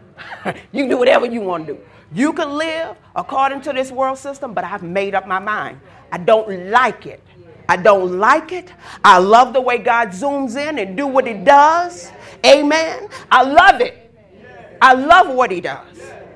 you 0.71 0.83
can 0.83 0.89
do 0.89 0.97
whatever 0.97 1.25
you 1.25 1.41
want 1.41 1.67
to 1.67 1.73
do. 1.73 1.79
You 2.13 2.31
can 2.31 2.57
live 2.57 2.95
according 3.15 3.61
to 3.61 3.73
this 3.73 3.91
world 3.91 4.17
system, 4.17 4.53
but 4.53 4.63
I've 4.63 4.83
made 4.83 5.15
up 5.15 5.27
my 5.27 5.39
mind. 5.39 5.79
I 6.11 6.19
don't 6.19 6.69
like 6.69 7.05
it. 7.05 7.21
I 7.67 7.77
don't 7.77 8.19
like 8.19 8.51
it. 8.51 8.71
I 9.03 9.17
love 9.17 9.53
the 9.53 9.61
way 9.61 9.77
God 9.79 10.09
zooms 10.09 10.55
in 10.55 10.77
and 10.79 10.95
do 10.95 11.07
what 11.07 11.25
he 11.25 11.33
does. 11.33 12.11
Amen. 12.45 13.09
I 13.31 13.43
love 13.43 13.81
it. 13.81 14.11
I 14.81 14.93
love 14.93 15.33
what 15.33 15.49
he 15.49 15.61
does. 15.61 15.87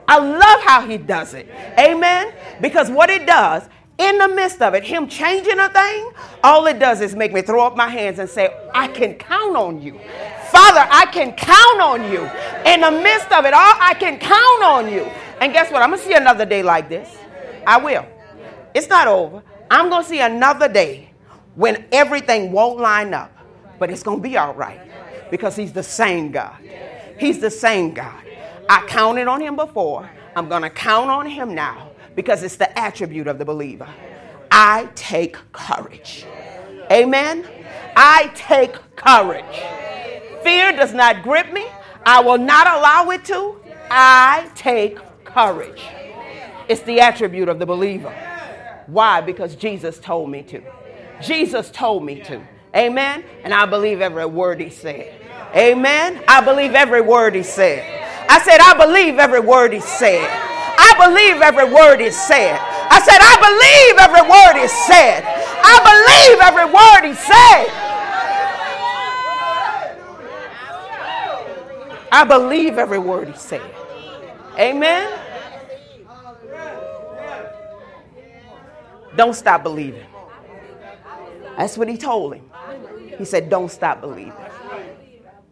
I 0.08 0.20
love 0.20 0.62
how 0.62 0.88
he 0.88 0.98
does 0.98 1.34
it. 1.34 1.50
Amen. 1.78 2.34
Because 2.62 2.90
what 2.90 3.10
it 3.10 3.26
does, 3.26 3.64
in 3.98 4.18
the 4.18 4.28
midst 4.28 4.62
of 4.62 4.74
it, 4.74 4.84
him 4.84 5.08
changing 5.08 5.60
a 5.60 5.70
thing, 5.70 6.12
all 6.44 6.66
it 6.68 6.80
does 6.80 7.02
is 7.02 7.16
make 7.16 7.34
me 7.34 7.42
throw 7.42 7.66
up 7.66 7.76
my 7.76 7.90
hands 7.90 8.20
and 8.20 8.30
say, 8.30 8.56
I 8.74 8.88
can 8.88 9.16
count 9.16 9.56
on 9.56 9.82
you. 9.82 10.00
Father, 10.50 10.88
I 10.90 11.08
can 11.12 11.34
count 11.34 11.82
on 11.82 12.12
you. 12.12 12.22
In 12.72 12.82
the 12.82 12.92
midst 12.92 13.32
of 13.32 13.46
it 13.46 13.54
all, 13.54 13.76
I 13.80 13.96
can 14.00 14.20
count 14.20 14.64
on 14.64 14.92
you. 14.92 15.04
And 15.42 15.52
guess 15.52 15.72
what? 15.72 15.82
I'm 15.82 15.90
going 15.90 16.02
to 16.02 16.08
see 16.08 16.14
another 16.14 16.46
day 16.46 16.64
like 16.64 16.90
this. 16.90 17.16
I 17.66 17.78
will. 17.78 18.06
It's 18.74 18.88
not 18.88 19.08
over. 19.08 19.44
I'm 19.70 19.90
going 19.90 20.04
to 20.04 20.10
see 20.10 20.22
another 20.22 20.70
day 20.70 21.12
when 21.56 21.86
everything 21.92 22.52
won't 22.52 22.80
line 22.80 23.14
up, 23.14 23.36
but 23.80 23.90
it's 23.90 24.04
going 24.04 24.20
to 24.20 24.24
be 24.24 24.38
all 24.38 24.54
right 24.54 24.80
because 25.32 25.56
He's 25.56 25.74
the 25.74 25.84
same 25.84 26.32
God. 26.32 26.56
He's 27.20 27.40
the 27.40 27.50
same 27.50 27.94
God. 27.94 28.24
I 28.70 28.86
counted 28.88 29.28
on 29.28 29.42
Him 29.42 29.56
before. 29.56 30.10
I'm 30.36 30.50
going 30.50 30.62
to 30.62 30.70
count 30.70 31.10
on 31.10 31.26
Him 31.26 31.56
now 31.56 31.92
because 32.16 32.44
it's 32.44 32.56
the 32.56 32.78
attribute 32.78 33.28
of 33.28 33.38
the 33.38 33.46
believer. 33.46 33.88
I 34.52 34.90
take 34.96 35.38
courage. 35.52 36.26
Amen. 36.92 37.48
I 37.96 38.32
take 38.36 38.74
courage. 38.96 39.44
Fear 40.44 40.74
does 40.74 40.94
not 40.94 41.24
grip 41.24 41.52
me. 41.52 41.66
I 42.06 42.22
will 42.22 42.38
not 42.38 42.68
allow 42.68 43.10
it 43.12 43.26
to. 43.26 43.58
I 43.90 44.50
take 44.56 44.98
courage. 45.26 45.82
It's 46.70 46.82
the 46.82 47.00
attribute 47.00 47.50
of 47.50 47.60
the 47.60 47.66
believer. 47.66 48.14
Why? 48.88 49.22
Because 49.22 49.56
Jesus 49.56 50.00
told 50.00 50.30
me 50.30 50.44
to. 50.44 50.62
Jesus 51.22 51.70
told 51.72 52.04
me 52.04 52.22
to. 52.22 52.42
Amen. 52.76 53.24
And 53.44 53.54
I 53.54 53.66
believe 53.66 54.02
every 54.02 54.26
word 54.26 54.60
he 54.60 54.70
said. 54.70 55.22
Amen. 55.56 56.24
I 56.28 56.42
believe 56.42 56.76
every 56.76 57.02
word 57.02 57.36
he 57.36 57.44
said. 57.44 57.97
I 58.30 58.42
said, 58.44 58.60
I 58.60 58.74
believe 58.74 59.20
every 59.20 59.40
word 59.40 59.74
he 59.74 59.80
said. 59.80 60.28
I 60.78 60.94
believe 61.00 61.42
every 61.42 61.66
word 61.74 62.00
he 62.00 62.12
said. 62.12 62.60
I 62.90 63.00
said, 63.00 63.20
I 63.20 63.36
believe 63.42 63.98
every 64.00 64.22
word 64.22 64.62
he 64.62 64.68
said. 64.68 65.24
I 65.64 65.80
believe 65.84 66.40
every 66.42 66.66
word 66.66 67.04
he 67.08 67.16
said. 67.16 67.88
I 72.12 72.24
believe 72.24 72.78
every 72.78 73.00
word 73.00 73.28
he 73.30 73.38
said. 73.38 73.62
Amen. 74.58 75.20
Don't 79.16 79.34
stop 79.34 79.64
believing. 79.64 80.06
That's 81.58 81.78
what 81.78 81.90
he 81.90 81.98
told 81.98 82.36
him. 82.36 82.46
He 83.18 83.26
said, 83.26 83.50
Don't 83.50 83.70
stop 83.70 84.00
believing. 84.00 84.34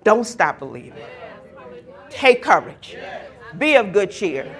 Don't 0.04 0.24
stop 0.24 0.60
believing. 0.60 0.94
Take 2.16 2.42
courage. 2.42 2.96
Be 3.58 3.76
of 3.76 3.92
good 3.92 4.10
cheer. 4.10 4.56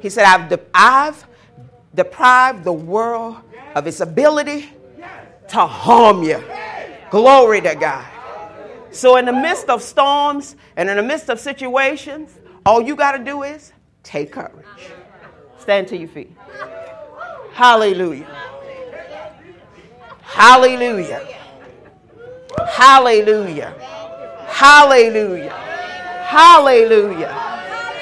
He 0.00 0.08
said, 0.08 0.24
I've, 0.24 0.48
de- 0.48 0.60
I've 0.72 1.26
deprived 1.92 2.62
the 2.62 2.72
world 2.72 3.38
of 3.74 3.88
its 3.88 4.00
ability 4.00 4.70
to 5.48 5.66
harm 5.66 6.22
you. 6.22 6.42
Glory 7.10 7.60
to 7.60 7.74
God. 7.74 8.06
So, 8.92 9.16
in 9.16 9.24
the 9.24 9.32
midst 9.32 9.68
of 9.68 9.82
storms 9.82 10.54
and 10.76 10.88
in 10.88 10.96
the 10.96 11.02
midst 11.02 11.28
of 11.28 11.40
situations, 11.40 12.38
all 12.64 12.80
you 12.80 12.94
got 12.94 13.16
to 13.16 13.24
do 13.24 13.42
is 13.42 13.72
take 14.04 14.30
courage. 14.30 14.64
Stand 15.58 15.88
to 15.88 15.96
your 15.96 16.08
feet. 16.08 16.30
Hallelujah. 17.52 18.26
Hallelujah. 20.20 21.26
Hallelujah. 22.68 23.70
Hallelujah. 24.46 25.71
Hallelujah. 26.32 27.28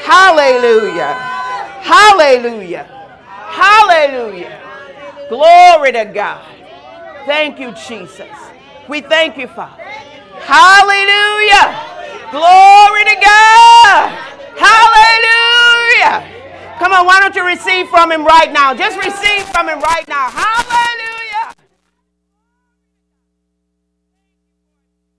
Hallelujah. 0.07 1.15
Hallelujah. 1.83 2.85
Hallelujah. 3.51 4.61
Glory 5.29 5.91
to 5.93 6.05
God. 6.05 6.47
Thank 7.27 7.59
you, 7.59 7.73
Jesus. 7.73 8.31
We 8.89 9.01
thank 9.01 9.37
you, 9.37 9.49
Father. 9.49 9.83
Hallelujah. 10.47 11.75
Glory 12.31 13.05
to 13.11 13.17
God. 13.19 14.11
Hallelujah. 14.55 16.23
Come 16.79 16.93
on, 16.93 17.07
why 17.07 17.19
don't 17.19 17.35
you 17.35 17.45
receive 17.45 17.89
from 17.89 18.13
him 18.13 18.25
right 18.25 18.53
now? 18.53 18.75
Just 18.75 18.97
receive 18.97 19.43
from 19.51 19.69
him 19.69 19.81
right 19.81 20.07
now. 20.09 20.31
Hallelujah. 20.31 21.20